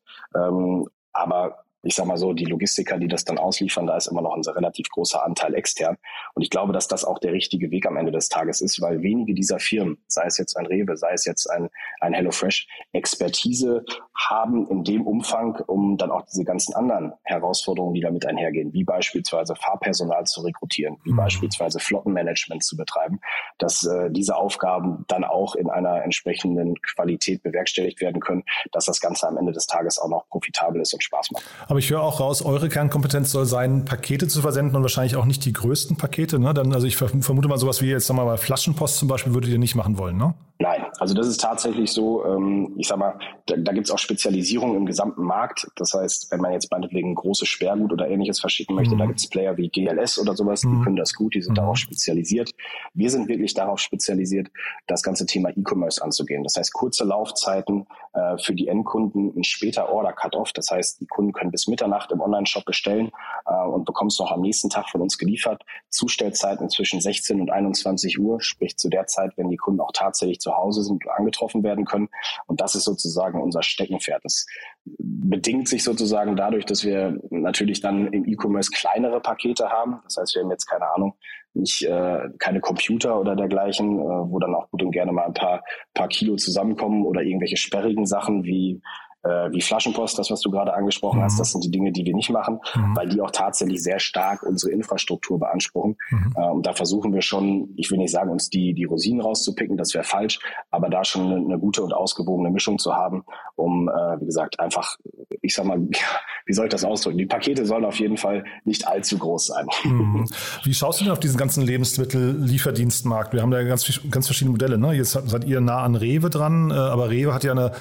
Aber 1.13 1.63
ich 1.81 1.95
sag 1.95 2.05
mal 2.05 2.17
so, 2.17 2.33
die 2.33 2.45
Logistiker, 2.45 2.97
die 2.97 3.07
das 3.07 3.23
dann 3.23 3.37
ausliefern, 3.37 3.87
da 3.87 3.95
ist 3.95 4.07
immer 4.07 4.21
noch 4.21 4.35
ein 4.35 4.41
relativ 4.41 4.89
großer 4.89 5.23
Anteil 5.23 5.55
extern. 5.55 5.97
Und 6.33 6.41
ich 6.41 6.49
glaube, 6.49 6.73
dass 6.73 6.87
das 6.87 7.05
auch 7.05 7.19
der 7.19 7.31
richtige 7.31 7.71
Weg 7.71 7.85
am 7.85 7.95
Ende 7.95 8.11
des 8.11 8.27
Tages 8.27 8.59
ist, 8.59 8.81
weil 8.81 9.01
wenige 9.01 9.33
dieser 9.33 9.59
Firmen, 9.59 9.97
sei 10.07 10.25
es 10.25 10.37
jetzt 10.37 10.57
ein 10.57 10.65
Rewe, 10.65 10.97
sei 10.97 11.13
es 11.13 11.25
jetzt 11.25 11.49
ein, 11.49 11.69
ein 12.01 12.13
HelloFresh, 12.13 12.67
Expertise 12.91 13.85
haben 14.19 14.67
in 14.67 14.83
dem 14.83 15.07
Umfang, 15.07 15.55
um 15.67 15.97
dann 15.97 16.11
auch 16.11 16.23
diese 16.23 16.43
ganzen 16.43 16.75
anderen 16.75 17.13
Herausforderungen, 17.23 17.93
die 17.93 18.01
damit 18.01 18.25
einhergehen, 18.25 18.73
wie 18.73 18.83
beispielsweise 18.83 19.55
Fahrpersonal 19.55 20.25
zu 20.25 20.41
rekrutieren, 20.41 20.97
wie 21.03 21.11
mhm. 21.11 21.17
beispielsweise 21.17 21.79
Flottenmanagement 21.79 22.63
zu 22.63 22.75
betreiben, 22.75 23.19
dass 23.57 23.85
äh, 23.85 24.09
diese 24.11 24.35
Aufgaben 24.35 25.05
dann 25.07 25.23
auch 25.23 25.55
in 25.55 25.69
einer 25.69 26.03
entsprechenden 26.03 26.75
Qualität 26.81 27.43
bewerkstelligt 27.43 28.01
werden 28.01 28.19
können, 28.19 28.43
dass 28.71 28.85
das 28.85 28.99
Ganze 28.99 29.27
am 29.27 29.37
Ende 29.37 29.53
des 29.53 29.67
Tages 29.67 29.99
auch 29.99 30.09
noch 30.09 30.27
profitabel 30.29 30.81
ist 30.81 30.93
und 30.93 31.03
Spaß 31.03 31.31
macht. 31.31 31.43
Aber 31.67 31.79
ich 31.79 31.89
höre 31.89 32.03
auch 32.03 32.19
raus, 32.19 32.43
eure 32.43 32.69
Kernkompetenz 32.69 33.31
soll 33.31 33.45
sein, 33.45 33.85
Pakete 33.85 34.27
zu 34.27 34.41
versenden 34.41 34.75
und 34.75 34.81
wahrscheinlich 34.81 35.15
auch 35.15 35.25
nicht 35.25 35.45
die 35.45 35.53
größten 35.53 35.97
Pakete. 35.97 36.39
Ne? 36.39 36.53
Dann, 36.53 36.73
also 36.73 36.87
ich 36.87 36.97
vermute 36.97 37.47
mal 37.47 37.57
sowas 37.57 37.81
wie 37.81 37.89
jetzt 37.89 38.07
sagen 38.07 38.19
wir 38.19 38.25
mal 38.25 38.37
Flaschenpost 38.37 38.97
zum 38.97 39.07
Beispiel 39.07 39.33
würdet 39.33 39.51
ihr 39.51 39.59
nicht 39.59 39.75
machen 39.75 39.97
wollen, 39.97 40.17
ne? 40.17 40.33
Nein, 40.61 40.87
also 40.99 41.13
das 41.13 41.27
ist 41.27 41.39
tatsächlich 41.39 41.89
so, 41.89 42.25
ähm, 42.25 42.73
ich 42.77 42.89
sag 42.89 42.97
mal, 42.97 43.17
da, 43.45 43.55
da 43.55 43.71
gibt 43.71 43.87
es 43.87 43.91
auch 43.91 43.97
Spezialisierung 43.97 44.75
im 44.75 44.85
gesamten 44.85 45.23
Markt. 45.23 45.65
Das 45.77 45.93
heißt, 45.93 46.29
wenn 46.31 46.41
man 46.41 46.51
jetzt 46.51 46.69
meinetwegen 46.69 47.15
große 47.15 47.45
Sperrgut 47.45 47.93
oder 47.93 48.09
ähnliches 48.09 48.41
verschicken 48.41 48.75
möchte, 48.75 48.93
mhm. 48.93 48.99
da 48.99 49.05
gibt 49.05 49.19
es 49.19 49.29
Player 49.29 49.55
wie 49.55 49.69
GLS 49.69 50.19
oder 50.19 50.35
sowas, 50.35 50.65
mhm. 50.65 50.77
die 50.77 50.83
können 50.83 50.95
das 50.97 51.13
gut, 51.13 51.33
die 51.33 51.41
sind 51.41 51.53
mhm. 51.53 51.61
darauf 51.61 51.77
spezialisiert. 51.77 52.51
Wir 52.93 53.09
sind 53.09 53.29
wirklich 53.29 53.53
darauf 53.53 53.79
spezialisiert, 53.79 54.49
das 54.85 55.01
ganze 55.01 55.25
Thema 55.25 55.49
E-Commerce 55.55 56.03
anzugehen. 56.03 56.43
Das 56.43 56.57
heißt, 56.57 56.73
kurze 56.73 57.05
Laufzeiten 57.05 57.87
äh, 58.11 58.37
für 58.37 58.53
die 58.53 58.67
Endkunden, 58.67 59.31
ein 59.37 59.45
später 59.45 59.89
Order-Cut-Off. 59.89 60.51
Das 60.51 60.71
heißt, 60.71 60.99
die 60.99 61.07
Kunden 61.07 61.31
können 61.31 61.51
bis 61.51 61.67
Mitternacht 61.67 62.11
im 62.11 62.19
Online-Shop 62.19 62.65
bestellen 62.65 63.11
äh, 63.45 63.65
und 63.65 63.85
bekommst 63.85 64.19
noch 64.19 64.31
am 64.31 64.41
nächsten 64.41 64.69
Tag 64.69 64.89
von 64.89 64.99
uns 64.99 65.17
geliefert. 65.17 65.63
Zustellzeiten 65.89 66.69
zwischen 66.69 66.99
16 66.99 67.39
und 67.39 67.49
21 67.49 68.19
Uhr, 68.19 68.41
sprich 68.41 68.75
zu 68.75 68.89
der 68.89 69.07
Zeit, 69.07 69.31
wenn 69.37 69.49
die 69.49 69.55
Kunden 69.55 69.79
auch 69.79 69.91
tatsächlich 69.93 70.39
zu 70.39 70.48
Hause 70.55 70.83
sind 70.83 71.05
und 71.05 71.11
angetroffen 71.11 71.63
werden 71.63 71.85
können. 71.85 72.09
Und 72.47 72.61
das 72.61 72.75
ist 72.75 72.85
sozusagen 72.85 73.41
unser 73.41 73.63
Steckenpferd. 73.63 74.23
Das 74.23 74.45
bedingt 74.85 75.67
sich 75.67 75.83
sozusagen 75.83 76.35
dadurch, 76.35 76.65
dass 76.65 76.83
wir 76.83 77.19
natürlich 77.29 77.81
dann 77.81 78.07
im 78.13 78.25
E-Commerce 78.25 78.71
kleinere 78.71 79.19
Pakete 79.19 79.69
haben. 79.69 79.99
Das 80.03 80.17
heißt, 80.17 80.35
wir 80.35 80.43
haben 80.43 80.51
jetzt 80.51 80.67
keine 80.67 80.89
Ahnung, 80.93 81.13
nicht 81.53 81.83
äh, 81.83 82.29
keine 82.37 82.61
Computer 82.61 83.19
oder 83.19 83.35
dergleichen, 83.35 83.99
äh, 83.99 84.03
wo 84.03 84.39
dann 84.39 84.55
auch 84.55 84.69
gut 84.69 84.83
und 84.83 84.91
gerne 84.91 85.11
mal 85.11 85.25
ein 85.25 85.33
paar 85.33 85.63
paar 85.93 86.07
Kilo 86.07 86.35
zusammenkommen 86.35 87.05
oder 87.05 87.21
irgendwelche 87.21 87.57
sperrigen 87.57 88.05
Sachen 88.05 88.43
wie 88.43 88.81
äh, 89.23 89.51
wie 89.51 89.61
Flaschenpost, 89.61 90.17
das, 90.17 90.31
was 90.31 90.41
du 90.41 90.49
gerade 90.49 90.73
angesprochen 90.73 91.19
mhm. 91.19 91.23
hast, 91.23 91.39
das 91.39 91.51
sind 91.51 91.63
die 91.63 91.71
Dinge, 91.71 91.91
die 91.91 92.05
wir 92.05 92.15
nicht 92.15 92.29
machen, 92.29 92.59
mhm. 92.73 92.95
weil 92.95 93.09
die 93.09 93.19
auch 93.21 93.31
tatsächlich 93.31 93.83
sehr 93.83 93.99
stark 93.99 94.43
unsere 94.43 94.71
Infrastruktur 94.71 95.39
beanspruchen. 95.39 95.97
Mhm. 96.09 96.33
Äh, 96.35 96.49
und 96.49 96.65
da 96.65 96.73
versuchen 96.73 97.13
wir 97.13 97.21
schon, 97.21 97.69
ich 97.75 97.91
will 97.91 97.97
nicht 97.97 98.11
sagen, 98.11 98.29
uns 98.29 98.49
die, 98.49 98.73
die 98.73 98.85
Rosinen 98.85 99.21
rauszupicken, 99.21 99.77
das 99.77 99.93
wäre 99.93 100.03
falsch, 100.03 100.39
aber 100.71 100.89
da 100.89 101.03
schon 101.03 101.25
eine, 101.25 101.35
eine, 101.35 101.59
gute 101.59 101.83
und 101.83 101.93
ausgewogene 101.93 102.49
Mischung 102.49 102.79
zu 102.79 102.93
haben, 102.93 103.23
um, 103.55 103.89
äh, 103.89 104.21
wie 104.21 104.25
gesagt, 104.25 104.59
einfach, 104.59 104.97
ich 105.41 105.53
sag 105.53 105.65
mal, 105.65 105.79
wie 106.45 106.53
soll 106.53 106.65
ich 106.65 106.71
das 106.71 106.85
ausdrücken? 106.85 107.17
Die 107.17 107.25
Pakete 107.25 107.65
sollen 107.65 107.85
auf 107.85 107.99
jeden 107.99 108.17
Fall 108.17 108.45
nicht 108.63 108.87
allzu 108.87 109.17
groß 109.17 109.47
sein. 109.47 109.67
Mhm. 109.83 110.25
Wie 110.63 110.73
schaust 110.73 110.99
du 110.99 111.03
denn 111.03 111.13
auf 111.13 111.19
diesen 111.19 111.37
ganzen 111.37 111.63
Lebensmittel-Lieferdienstmarkt? 111.63 113.33
Wir 113.33 113.41
haben 113.41 113.51
da 113.51 113.61
ganz, 113.63 114.01
ganz 114.09 114.25
verschiedene 114.25 114.51
Modelle. 114.51 114.77
Ne? 114.77 114.93
Jetzt 114.93 115.11
seid 115.11 115.43
ihr 115.45 115.61
nah 115.61 115.83
an 115.83 115.95
Rewe 115.95 116.29
dran, 116.29 116.71
äh, 116.71 116.73
aber 116.73 117.09
Rewe 117.09 117.33
hat 117.33 117.43
ja 117.43 117.51
eine 117.51 117.71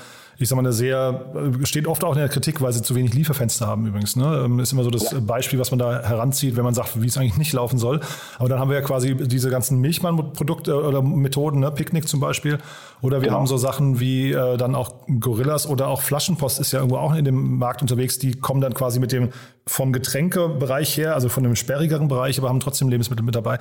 ich 0.40 0.48
sag 0.48 0.56
mal, 0.56 0.62
eine 0.62 0.72
sehr, 0.72 1.32
steht 1.64 1.88
oft 1.88 2.04
auch 2.04 2.12
in 2.12 2.20
der 2.20 2.28
Kritik, 2.28 2.60
weil 2.60 2.72
sie 2.72 2.80
zu 2.80 2.94
wenig 2.94 3.12
Lieferfenster 3.12 3.66
haben 3.66 3.86
übrigens. 3.86 4.14
Ne? 4.14 4.42
Ähm, 4.44 4.60
ist 4.60 4.72
immer 4.72 4.84
so 4.84 4.90
das 4.90 5.10
ja. 5.10 5.18
Beispiel, 5.18 5.58
was 5.58 5.72
man 5.72 5.80
da 5.80 6.00
heranzieht, 6.02 6.56
wenn 6.56 6.62
man 6.62 6.74
sagt, 6.74 7.02
wie 7.02 7.06
es 7.06 7.18
eigentlich 7.18 7.38
nicht 7.38 7.52
laufen 7.52 7.76
soll. 7.76 8.00
Aber 8.38 8.48
dann 8.48 8.60
haben 8.60 8.70
wir 8.70 8.76
ja 8.76 8.82
quasi 8.82 9.16
diese 9.16 9.50
ganzen 9.50 9.80
Milchmann-Produkte 9.80 10.80
oder 10.80 11.02
Methoden, 11.02 11.58
ne? 11.58 11.72
Picknick 11.72 12.06
zum 12.06 12.20
Beispiel. 12.20 12.58
Oder 13.02 13.20
wir 13.20 13.28
genau. 13.28 13.38
haben 13.38 13.46
so 13.48 13.56
Sachen 13.56 13.98
wie 13.98 14.30
äh, 14.30 14.56
dann 14.56 14.76
auch 14.76 15.06
Gorillas 15.18 15.66
oder 15.66 15.88
auch 15.88 16.02
Flaschenpost 16.02 16.60
ist 16.60 16.70
ja 16.70 16.78
irgendwo 16.78 16.98
auch 16.98 17.14
in 17.16 17.24
dem 17.24 17.58
Markt 17.58 17.82
unterwegs. 17.82 18.20
Die 18.20 18.32
kommen 18.32 18.60
dann 18.60 18.74
quasi 18.74 19.00
mit 19.00 19.10
dem 19.10 19.30
vom 19.66 19.92
Getränkebereich 19.92 20.96
her, 20.96 21.14
also 21.14 21.28
von 21.28 21.42
dem 21.42 21.56
sperrigeren 21.56 22.06
Bereich, 22.06 22.38
aber 22.38 22.48
haben 22.48 22.60
trotzdem 22.60 22.88
Lebensmittel 22.88 23.24
mit 23.24 23.34
dabei. 23.34 23.58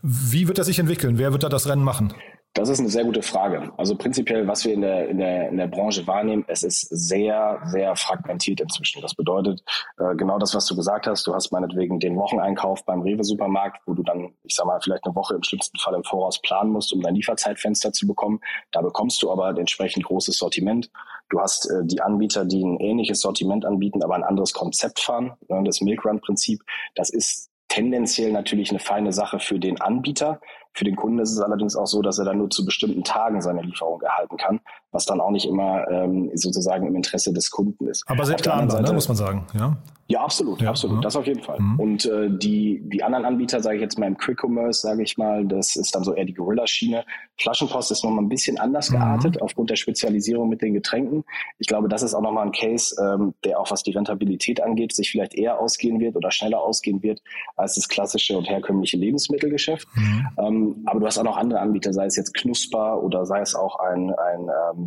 Wie 0.00 0.48
wird 0.48 0.56
er 0.58 0.64
sich 0.64 0.78
entwickeln? 0.78 1.18
Wer 1.18 1.32
wird 1.32 1.42
da 1.42 1.50
das 1.50 1.68
Rennen 1.68 1.84
machen? 1.84 2.14
Das 2.54 2.68
ist 2.68 2.78
eine 2.78 2.88
sehr 2.88 3.02
gute 3.02 3.22
Frage. 3.22 3.72
Also 3.76 3.96
prinzipiell, 3.96 4.46
was 4.46 4.64
wir 4.64 4.72
in 4.72 4.80
der, 4.80 5.08
in 5.08 5.18
der, 5.18 5.48
in 5.48 5.56
der 5.56 5.66
Branche 5.66 6.06
wahrnehmen, 6.06 6.44
es 6.46 6.62
ist 6.62 6.82
sehr, 6.82 7.60
sehr 7.64 7.96
fragmentiert 7.96 8.60
inzwischen. 8.60 9.02
Das 9.02 9.16
bedeutet, 9.16 9.60
äh, 9.98 10.14
genau 10.14 10.38
das, 10.38 10.54
was 10.54 10.64
du 10.66 10.76
gesagt 10.76 11.08
hast, 11.08 11.26
du 11.26 11.34
hast 11.34 11.50
meinetwegen 11.50 11.98
den 11.98 12.16
Wocheneinkauf 12.16 12.84
beim 12.84 13.02
Rewe-Supermarkt, 13.02 13.82
wo 13.86 13.94
du 13.94 14.04
dann, 14.04 14.34
ich 14.44 14.54
sag 14.54 14.66
mal, 14.66 14.80
vielleicht 14.80 15.04
eine 15.04 15.16
Woche 15.16 15.34
im 15.34 15.42
schlimmsten 15.42 15.78
Fall 15.80 15.94
im 15.94 16.04
Voraus 16.04 16.40
planen 16.42 16.70
musst, 16.70 16.92
um 16.92 17.00
dein 17.00 17.16
Lieferzeitfenster 17.16 17.92
zu 17.92 18.06
bekommen. 18.06 18.38
Da 18.70 18.82
bekommst 18.82 19.20
du 19.24 19.32
aber 19.32 19.48
entsprechend 19.58 20.04
großes 20.04 20.38
Sortiment. 20.38 20.92
Du 21.30 21.40
hast 21.40 21.68
äh, 21.68 21.84
die 21.84 22.02
Anbieter, 22.02 22.44
die 22.44 22.64
ein 22.64 22.78
ähnliches 22.78 23.20
Sortiment 23.20 23.64
anbieten, 23.64 24.00
aber 24.04 24.14
ein 24.14 24.22
anderes 24.22 24.52
Konzept 24.52 25.00
fahren. 25.00 25.32
Ne, 25.48 25.60
das 25.64 25.80
Milk 25.80 26.04
Run-Prinzip, 26.04 26.62
das 26.94 27.10
ist 27.10 27.50
tendenziell 27.66 28.30
natürlich 28.30 28.70
eine 28.70 28.78
feine 28.78 29.12
Sache 29.12 29.40
für 29.40 29.58
den 29.58 29.80
Anbieter. 29.80 30.40
Für 30.74 30.84
den 30.84 30.96
Kunden 30.96 31.20
ist 31.20 31.30
es 31.30 31.40
allerdings 31.40 31.76
auch 31.76 31.86
so, 31.86 32.02
dass 32.02 32.18
er 32.18 32.24
dann 32.24 32.38
nur 32.38 32.50
zu 32.50 32.64
bestimmten 32.64 33.04
Tagen 33.04 33.40
seine 33.40 33.62
Lieferung 33.62 34.02
erhalten 34.02 34.36
kann, 34.36 34.60
was 34.94 35.04
dann 35.04 35.20
auch 35.20 35.30
nicht 35.30 35.46
immer 35.46 35.86
ähm, 35.90 36.30
sozusagen 36.34 36.86
im 36.86 36.94
Interesse 36.94 37.32
des 37.32 37.50
Kunden 37.50 37.88
ist. 37.88 38.04
Aber 38.06 38.24
sehr 38.24 38.36
planbar, 38.36 38.80
ne, 38.80 38.92
muss 38.92 39.08
man 39.08 39.16
sagen. 39.16 39.44
Ja, 39.52 39.76
ja 40.06 40.20
absolut, 40.20 40.62
ja, 40.62 40.70
absolut, 40.70 40.98
ja. 40.98 41.02
das 41.02 41.16
auf 41.16 41.26
jeden 41.26 41.42
Fall. 41.42 41.58
Mhm. 41.58 41.80
Und 41.80 42.06
äh, 42.06 42.30
die, 42.30 42.80
die 42.84 43.02
anderen 43.02 43.24
Anbieter, 43.24 43.60
sage 43.60 43.76
ich 43.76 43.82
jetzt 43.82 43.98
mal 43.98 44.06
im 44.06 44.16
Quick 44.16 44.44
Commerce, 44.44 44.82
sage 44.82 45.02
ich 45.02 45.18
mal, 45.18 45.44
das 45.46 45.74
ist 45.74 45.96
dann 45.96 46.04
so 46.04 46.14
eher 46.14 46.24
die 46.24 46.32
Gorilla-Schiene. 46.32 47.04
Flaschenpost 47.40 47.90
ist 47.90 48.04
nochmal 48.04 48.22
ein 48.22 48.28
bisschen 48.28 48.60
anders 48.60 48.90
mhm. 48.90 48.94
geartet 48.94 49.42
aufgrund 49.42 49.70
der 49.70 49.76
Spezialisierung 49.76 50.48
mit 50.48 50.62
den 50.62 50.74
Getränken. 50.74 51.24
Ich 51.58 51.66
glaube, 51.66 51.88
das 51.88 52.04
ist 52.04 52.14
auch 52.14 52.22
nochmal 52.22 52.46
ein 52.46 52.52
Case, 52.52 52.94
ähm, 53.02 53.34
der 53.42 53.58
auch 53.58 53.72
was 53.72 53.82
die 53.82 53.90
Rentabilität 53.90 54.62
angeht, 54.62 54.94
sich 54.94 55.10
vielleicht 55.10 55.34
eher 55.34 55.58
ausgehen 55.58 55.98
wird 55.98 56.14
oder 56.14 56.30
schneller 56.30 56.60
ausgehen 56.60 57.02
wird 57.02 57.20
als 57.56 57.74
das 57.74 57.88
klassische 57.88 58.38
und 58.38 58.48
herkömmliche 58.48 58.96
Lebensmittelgeschäft. 58.96 59.88
Mhm. 59.96 60.28
Ähm, 60.38 60.82
aber 60.86 61.00
du 61.00 61.06
hast 61.06 61.18
auch 61.18 61.24
noch 61.24 61.36
andere 61.36 61.58
Anbieter, 61.58 61.92
sei 61.92 62.06
es 62.06 62.14
jetzt 62.14 62.32
Knusper 62.34 63.02
oder 63.02 63.26
sei 63.26 63.40
es 63.40 63.56
auch 63.56 63.80
ein, 63.80 64.14
ein, 64.14 64.48
ähm, 64.48 64.83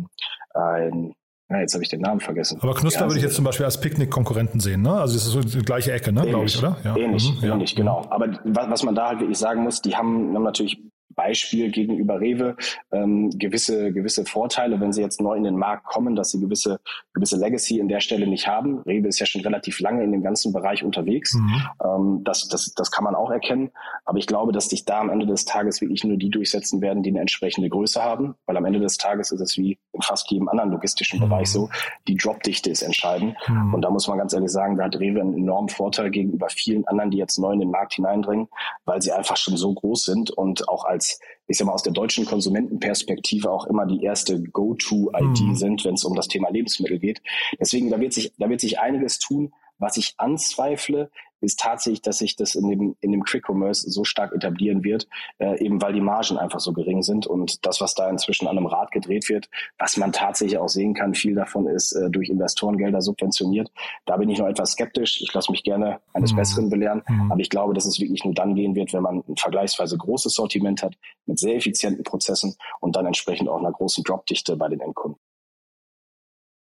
ein 0.54 1.14
ja, 1.50 1.60
jetzt 1.60 1.72
habe 1.72 1.82
ich 1.82 1.88
den 1.88 2.02
Namen 2.02 2.20
vergessen. 2.20 2.58
Aber 2.60 2.74
Knusper 2.74 3.06
würde 3.06 3.16
ich 3.16 3.22
jetzt 3.22 3.34
zum 3.34 3.44
Beispiel 3.44 3.64
als 3.64 3.80
Picknick-Konkurrenten 3.80 4.60
sehen, 4.60 4.82
ne? 4.82 4.92
Also 4.92 5.14
das 5.14 5.24
ist 5.24 5.32
so 5.32 5.40
die 5.40 5.64
gleiche 5.64 5.92
Ecke, 5.92 6.12
ne, 6.12 6.26
glaube 6.26 6.44
ich, 6.44 6.58
oder? 6.58 6.76
Ja. 6.84 6.94
Ähnlich, 6.94 7.40
mhm, 7.40 7.50
ähnlich, 7.50 7.70
ja. 7.70 7.76
genau. 7.76 8.06
Aber 8.10 8.38
was, 8.44 8.70
was 8.70 8.82
man 8.82 8.94
da 8.94 9.08
halt 9.08 9.20
wirklich 9.20 9.38
sagen 9.38 9.62
muss, 9.62 9.80
die 9.80 9.96
haben, 9.96 10.34
haben 10.34 10.42
natürlich 10.42 10.78
Beispiel 11.18 11.70
gegenüber 11.72 12.20
Rewe 12.20 12.56
ähm, 12.92 13.30
gewisse, 13.30 13.92
gewisse 13.92 14.24
Vorteile, 14.24 14.80
wenn 14.80 14.92
sie 14.92 15.02
jetzt 15.02 15.20
neu 15.20 15.34
in 15.34 15.42
den 15.42 15.56
Markt 15.56 15.84
kommen, 15.84 16.14
dass 16.14 16.30
sie 16.30 16.40
gewisse, 16.40 16.78
gewisse 17.12 17.36
Legacy 17.36 17.80
in 17.80 17.88
der 17.88 17.98
Stelle 17.98 18.28
nicht 18.28 18.46
haben. 18.46 18.78
Rewe 18.86 19.08
ist 19.08 19.18
ja 19.18 19.26
schon 19.26 19.42
relativ 19.42 19.80
lange 19.80 20.04
in 20.04 20.12
dem 20.12 20.22
ganzen 20.22 20.52
Bereich 20.52 20.84
unterwegs. 20.84 21.34
Mhm. 21.34 21.62
Ähm, 21.84 22.20
das, 22.24 22.48
das, 22.48 22.72
das 22.74 22.92
kann 22.92 23.02
man 23.02 23.16
auch 23.16 23.30
erkennen. 23.30 23.70
Aber 24.04 24.18
ich 24.18 24.28
glaube, 24.28 24.52
dass 24.52 24.68
sich 24.68 24.84
da 24.84 25.00
am 25.00 25.10
Ende 25.10 25.26
des 25.26 25.44
Tages 25.44 25.80
wirklich 25.80 26.04
nur 26.04 26.16
die 26.16 26.30
durchsetzen 26.30 26.80
werden, 26.80 27.02
die 27.02 27.10
eine 27.10 27.20
entsprechende 27.20 27.68
Größe 27.68 28.02
haben. 28.02 28.36
Weil 28.46 28.56
am 28.56 28.64
Ende 28.64 28.78
des 28.78 28.96
Tages 28.96 29.32
ist 29.32 29.40
es 29.40 29.56
wie 29.58 29.76
in 29.92 30.02
fast 30.02 30.30
jedem 30.30 30.48
anderen 30.48 30.70
logistischen 30.70 31.18
mhm. 31.18 31.28
Bereich 31.28 31.50
so, 31.50 31.68
die 32.06 32.16
Dropdichte 32.16 32.70
ist 32.70 32.82
entscheidend. 32.82 33.36
Mhm. 33.48 33.74
Und 33.74 33.82
da 33.82 33.90
muss 33.90 34.06
man 34.06 34.18
ganz 34.18 34.32
ehrlich 34.32 34.52
sagen, 34.52 34.76
da 34.76 34.84
hat 34.84 34.96
Rewe 35.00 35.20
einen 35.20 35.34
enormen 35.34 35.68
Vorteil 35.68 36.10
gegenüber 36.10 36.48
vielen 36.48 36.86
anderen, 36.86 37.10
die 37.10 37.18
jetzt 37.18 37.38
neu 37.38 37.52
in 37.52 37.60
den 37.60 37.70
Markt 37.70 37.94
hineindringen, 37.94 38.48
weil 38.84 39.02
sie 39.02 39.12
einfach 39.12 39.36
schon 39.36 39.56
so 39.56 39.74
groß 39.74 40.04
sind 40.04 40.30
und 40.30 40.68
auch 40.68 40.84
als, 40.84 41.07
ich 41.46 41.56
sag 41.56 41.66
mal, 41.66 41.72
aus 41.72 41.82
der 41.82 41.92
deutschen 41.92 42.26
Konsumentenperspektive 42.26 43.50
auch 43.50 43.66
immer 43.66 43.86
die 43.86 44.02
erste 44.02 44.42
Go-To-ID 44.42 45.40
mhm. 45.40 45.56
sind, 45.56 45.84
wenn 45.84 45.94
es 45.94 46.04
um 46.04 46.14
das 46.14 46.28
Thema 46.28 46.50
Lebensmittel 46.50 46.98
geht. 46.98 47.22
Deswegen, 47.58 47.90
da 47.90 47.98
wird 48.00 48.12
sich, 48.12 48.32
da 48.38 48.48
wird 48.50 48.60
sich 48.60 48.78
einiges 48.78 49.18
tun. 49.18 49.52
Was 49.80 49.96
ich 49.96 50.14
anzweifle, 50.18 51.08
ist 51.40 51.60
tatsächlich, 51.60 52.02
dass 52.02 52.18
sich 52.18 52.36
das 52.36 52.54
in 52.54 52.68
dem, 52.68 52.96
in 53.00 53.12
dem 53.12 53.22
Quick 53.22 53.48
Commerce 53.48 53.88
so 53.90 54.04
stark 54.04 54.32
etablieren 54.32 54.84
wird, 54.84 55.08
äh, 55.38 55.62
eben 55.64 55.80
weil 55.80 55.92
die 55.92 56.00
Margen 56.00 56.38
einfach 56.38 56.60
so 56.60 56.72
gering 56.72 57.02
sind 57.02 57.26
und 57.26 57.64
das, 57.66 57.80
was 57.80 57.94
da 57.94 58.08
inzwischen 58.08 58.46
an 58.48 58.56
einem 58.56 58.66
Rad 58.66 58.90
gedreht 58.90 59.28
wird, 59.28 59.48
was 59.78 59.96
man 59.96 60.12
tatsächlich 60.12 60.58
auch 60.58 60.68
sehen 60.68 60.94
kann, 60.94 61.14
viel 61.14 61.34
davon 61.34 61.66
ist 61.66 61.92
äh, 61.92 62.10
durch 62.10 62.28
Investorengelder 62.28 63.00
subventioniert. 63.00 63.70
Da 64.06 64.16
bin 64.16 64.28
ich 64.28 64.38
noch 64.38 64.48
etwas 64.48 64.72
skeptisch. 64.72 65.20
Ich 65.20 65.32
lasse 65.32 65.50
mich 65.50 65.62
gerne 65.62 66.00
eines 66.12 66.32
mhm. 66.32 66.36
Besseren 66.36 66.70
belehren, 66.70 67.02
mhm. 67.08 67.32
aber 67.32 67.40
ich 67.40 67.50
glaube, 67.50 67.74
dass 67.74 67.86
es 67.86 68.00
wirklich 68.00 68.24
nur 68.24 68.34
dann 68.34 68.54
gehen 68.54 68.74
wird, 68.74 68.92
wenn 68.92 69.02
man 69.02 69.22
ein 69.28 69.36
vergleichsweise 69.36 69.96
großes 69.96 70.34
Sortiment 70.34 70.82
hat 70.82 70.94
mit 71.26 71.38
sehr 71.38 71.56
effizienten 71.56 72.04
Prozessen 72.04 72.56
und 72.80 72.96
dann 72.96 73.06
entsprechend 73.06 73.48
auch 73.48 73.58
einer 73.58 73.72
großen 73.72 74.04
Dropdichte 74.04 74.56
bei 74.56 74.68
den 74.68 74.80
Endkunden. 74.80 75.20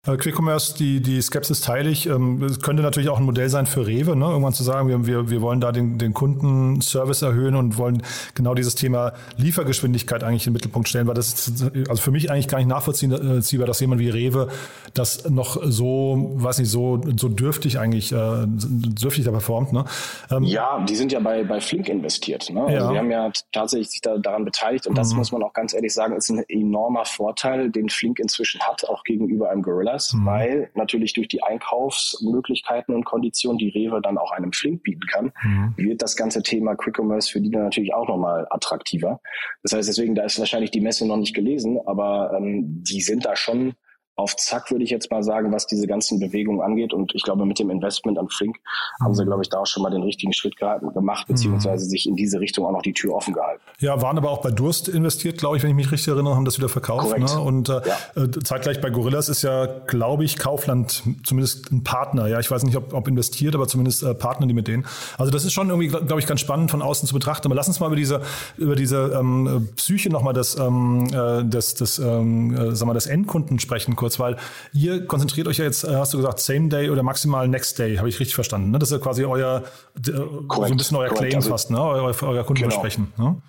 Äh, 0.04 0.16
Quick 0.16 0.36
Commerce, 0.36 0.74
die, 0.76 1.00
die 1.00 1.22
Skepsis 1.22 1.60
teile 1.60 1.88
ich. 1.88 2.06
Ähm, 2.06 2.42
es 2.42 2.60
könnte 2.60 2.82
natürlich 2.82 3.08
auch 3.08 3.18
ein 3.18 3.24
Modell 3.24 3.48
sein 3.48 3.66
für 3.66 3.86
Rewe, 3.86 4.16
ne? 4.16 4.24
irgendwann 4.24 4.52
zu 4.52 4.64
sagen, 4.64 4.88
wir, 4.88 5.06
wir, 5.06 5.30
wir 5.30 5.40
wollen 5.42 5.60
da 5.60 5.70
den, 5.70 5.96
den 5.96 6.12
Kundenservice 6.12 7.22
erhöhen 7.22 7.54
und 7.54 7.78
wollen 7.78 8.02
genau 8.34 8.54
dieses 8.54 8.74
Thema 8.74 9.12
Liefergeschwindigkeit 9.36 10.24
eigentlich 10.24 10.44
in 10.44 10.50
den 10.50 10.54
Mittelpunkt 10.54 10.88
stellen, 10.88 11.06
weil 11.06 11.14
das 11.14 11.46
ist 11.46 11.70
also 11.88 12.02
für 12.02 12.10
mich 12.10 12.32
eigentlich 12.32 12.48
gar 12.48 12.58
nicht 12.58 12.66
nachvollziehbar, 12.66 13.66
dass 13.68 13.78
jemand 13.78 14.00
wie 14.00 14.08
Rewe 14.08 14.48
das 14.92 15.30
noch 15.30 15.62
so, 15.62 16.32
weiß 16.34 16.58
nicht, 16.58 16.70
so, 16.70 17.00
so 17.16 17.28
dürftig 17.28 17.78
eigentlich, 17.78 18.10
äh, 18.10 18.44
dürftig 18.48 19.24
da 19.24 19.30
performt. 19.30 19.72
Ne? 19.72 19.84
Ähm, 20.32 20.42
ja, 20.42 20.84
die 20.84 20.96
sind 20.96 21.12
ja 21.12 21.20
bei, 21.20 21.44
bei 21.44 21.60
Flink 21.60 21.88
investiert. 21.88 22.50
Ne? 22.50 22.62
Also 22.62 22.74
ja. 22.74 22.90
wir 22.90 22.98
haben 22.98 23.10
ja 23.12 23.30
tatsächlich 23.52 23.90
sich 23.90 24.00
da, 24.00 24.18
daran 24.18 24.44
beteiligt 24.44 24.88
und 24.88 24.98
das 24.98 25.12
mhm. 25.12 25.18
muss 25.18 25.30
man 25.30 25.44
auch 25.44 25.52
ganz 25.52 25.74
ehrlich 25.74 25.94
sagen, 25.94 26.16
ist 26.16 26.28
ein 26.28 26.42
enormer 26.48 27.04
Vorteil, 27.04 27.70
den 27.70 27.88
Flink 27.88 28.18
inzwischen 28.18 28.60
hat, 28.62 28.84
auch 28.88 29.04
gegenüber 29.04 29.50
einem 29.50 29.62
Gorilla 29.62 29.91
das, 29.92 30.12
mhm. 30.12 30.26
weil 30.26 30.70
natürlich 30.74 31.12
durch 31.12 31.28
die 31.28 31.42
Einkaufsmöglichkeiten 31.42 32.94
und 32.94 33.04
Konditionen, 33.04 33.58
die 33.58 33.68
Rewe 33.68 34.00
dann 34.02 34.18
auch 34.18 34.32
einem 34.32 34.52
Flink 34.52 34.82
bieten 34.82 35.06
kann, 35.06 35.32
mhm. 35.42 35.74
wird 35.76 36.02
das 36.02 36.16
ganze 36.16 36.42
Thema 36.42 36.74
Quick 36.74 36.98
Commerce 36.98 37.30
für 37.30 37.40
die 37.40 37.50
dann 37.50 37.64
natürlich 37.64 37.94
auch 37.94 38.08
nochmal 38.08 38.46
attraktiver. 38.50 39.20
Das 39.62 39.72
heißt, 39.72 39.88
deswegen, 39.88 40.14
da 40.14 40.24
ist 40.24 40.38
wahrscheinlich 40.38 40.70
die 40.70 40.80
Messe 40.80 41.06
noch 41.06 41.16
nicht 41.16 41.34
gelesen, 41.34 41.78
aber 41.86 42.32
ähm, 42.36 42.82
die 42.82 43.00
sind 43.00 43.24
da 43.24 43.36
schon 43.36 43.74
auf 44.22 44.36
Zack, 44.36 44.70
würde 44.70 44.84
ich 44.84 44.90
jetzt 44.90 45.10
mal 45.10 45.22
sagen, 45.22 45.52
was 45.52 45.66
diese 45.66 45.86
ganzen 45.86 46.20
Bewegungen 46.20 46.60
angeht. 46.60 46.94
Und 46.94 47.14
ich 47.14 47.22
glaube, 47.22 47.44
mit 47.44 47.58
dem 47.58 47.70
Investment 47.70 48.18
an 48.18 48.28
Flink 48.28 48.56
mhm. 48.56 49.04
haben 49.04 49.14
sie, 49.14 49.24
glaube 49.24 49.42
ich, 49.42 49.48
da 49.48 49.58
auch 49.58 49.66
schon 49.66 49.82
mal 49.82 49.90
den 49.90 50.02
richtigen 50.02 50.32
Schritt 50.32 50.56
gemacht, 50.56 51.26
beziehungsweise 51.26 51.84
mhm. 51.84 51.90
sich 51.90 52.08
in 52.08 52.16
diese 52.16 52.40
Richtung 52.40 52.64
auch 52.66 52.72
noch 52.72 52.82
die 52.82 52.92
Tür 52.92 53.14
offen 53.14 53.34
gehalten. 53.34 53.62
Ja, 53.80 54.00
waren 54.00 54.16
aber 54.16 54.30
auch 54.30 54.40
bei 54.40 54.50
Durst 54.50 54.88
investiert, 54.88 55.38
glaube 55.38 55.56
ich, 55.56 55.62
wenn 55.62 55.70
ich 55.70 55.76
mich 55.76 55.90
richtig 55.90 56.08
erinnere, 56.08 56.36
haben 56.36 56.44
das 56.44 56.58
wieder 56.58 56.68
verkauft. 56.68 57.18
Ne? 57.18 57.40
Und 57.40 57.68
äh, 57.68 57.72
ja. 57.72 58.22
Äh, 58.22 58.30
zeitgleich 58.44 58.80
bei 58.80 58.90
Gorillas 58.90 59.28
ist 59.28 59.42
ja, 59.42 59.66
glaube 59.86 60.24
ich, 60.24 60.38
Kaufland 60.38 61.02
zumindest 61.24 61.72
ein 61.72 61.82
Partner. 61.82 62.28
Ja, 62.28 62.38
ich 62.38 62.50
weiß 62.50 62.62
nicht, 62.62 62.76
ob, 62.76 62.94
ob 62.94 63.08
investiert, 63.08 63.54
aber 63.54 63.66
zumindest 63.66 64.02
äh, 64.02 64.14
Partner 64.14 64.46
die 64.46 64.54
mit 64.54 64.68
denen. 64.68 64.86
Also 65.18 65.32
das 65.32 65.44
ist 65.44 65.52
schon 65.52 65.68
irgendwie, 65.68 65.88
glaube 65.88 66.20
ich, 66.20 66.26
ganz 66.26 66.40
spannend 66.40 66.70
von 66.70 66.82
außen 66.82 67.08
zu 67.08 67.14
betrachten. 67.14 67.48
Aber 67.48 67.54
lass 67.54 67.68
uns 67.68 67.80
mal 67.80 67.86
über 67.86 67.96
diese, 67.96 68.20
über 68.56 68.76
diese 68.76 69.16
ähm, 69.18 69.68
Psyche 69.76 70.10
nochmal 70.10 70.34
des, 70.34 70.58
ähm, 70.58 71.06
äh, 71.12 71.44
des, 71.44 71.74
des, 71.74 71.98
ähm, 71.98 72.54
äh, 72.56 72.74
sag 72.76 72.86
mal, 72.86 72.94
des 72.94 73.06
Endkunden 73.06 73.58
sprechen 73.58 73.96
kurz, 73.96 74.11
weil 74.18 74.36
ihr 74.72 75.06
konzentriert 75.06 75.48
euch 75.48 75.58
ja 75.58 75.64
jetzt, 75.64 75.84
äh, 75.84 75.94
hast 75.94 76.12
du 76.14 76.18
gesagt, 76.18 76.40
Same 76.40 76.68
Day 76.68 76.90
oder 76.90 77.02
maximal 77.02 77.48
Next 77.48 77.78
Day, 77.78 77.96
habe 77.96 78.08
ich 78.08 78.18
richtig 78.20 78.34
verstanden. 78.34 78.70
Ne? 78.70 78.78
Das 78.78 78.90
ist 78.90 78.98
ja 78.98 79.02
quasi 79.02 79.24
euer, 79.24 79.62
äh, 79.96 80.10
so 80.12 80.62
ein 80.62 80.76
bisschen 80.76 80.96
euer 80.96 81.10
Claim 81.10 81.34
also, 81.36 81.50
fast, 81.50 81.70
ne? 81.70 81.82
euer, 81.82 82.14
euer 82.22 82.44
Kundenversprechen. 82.44 83.12
Genau. 83.16 83.30
Ne? 83.30 83.42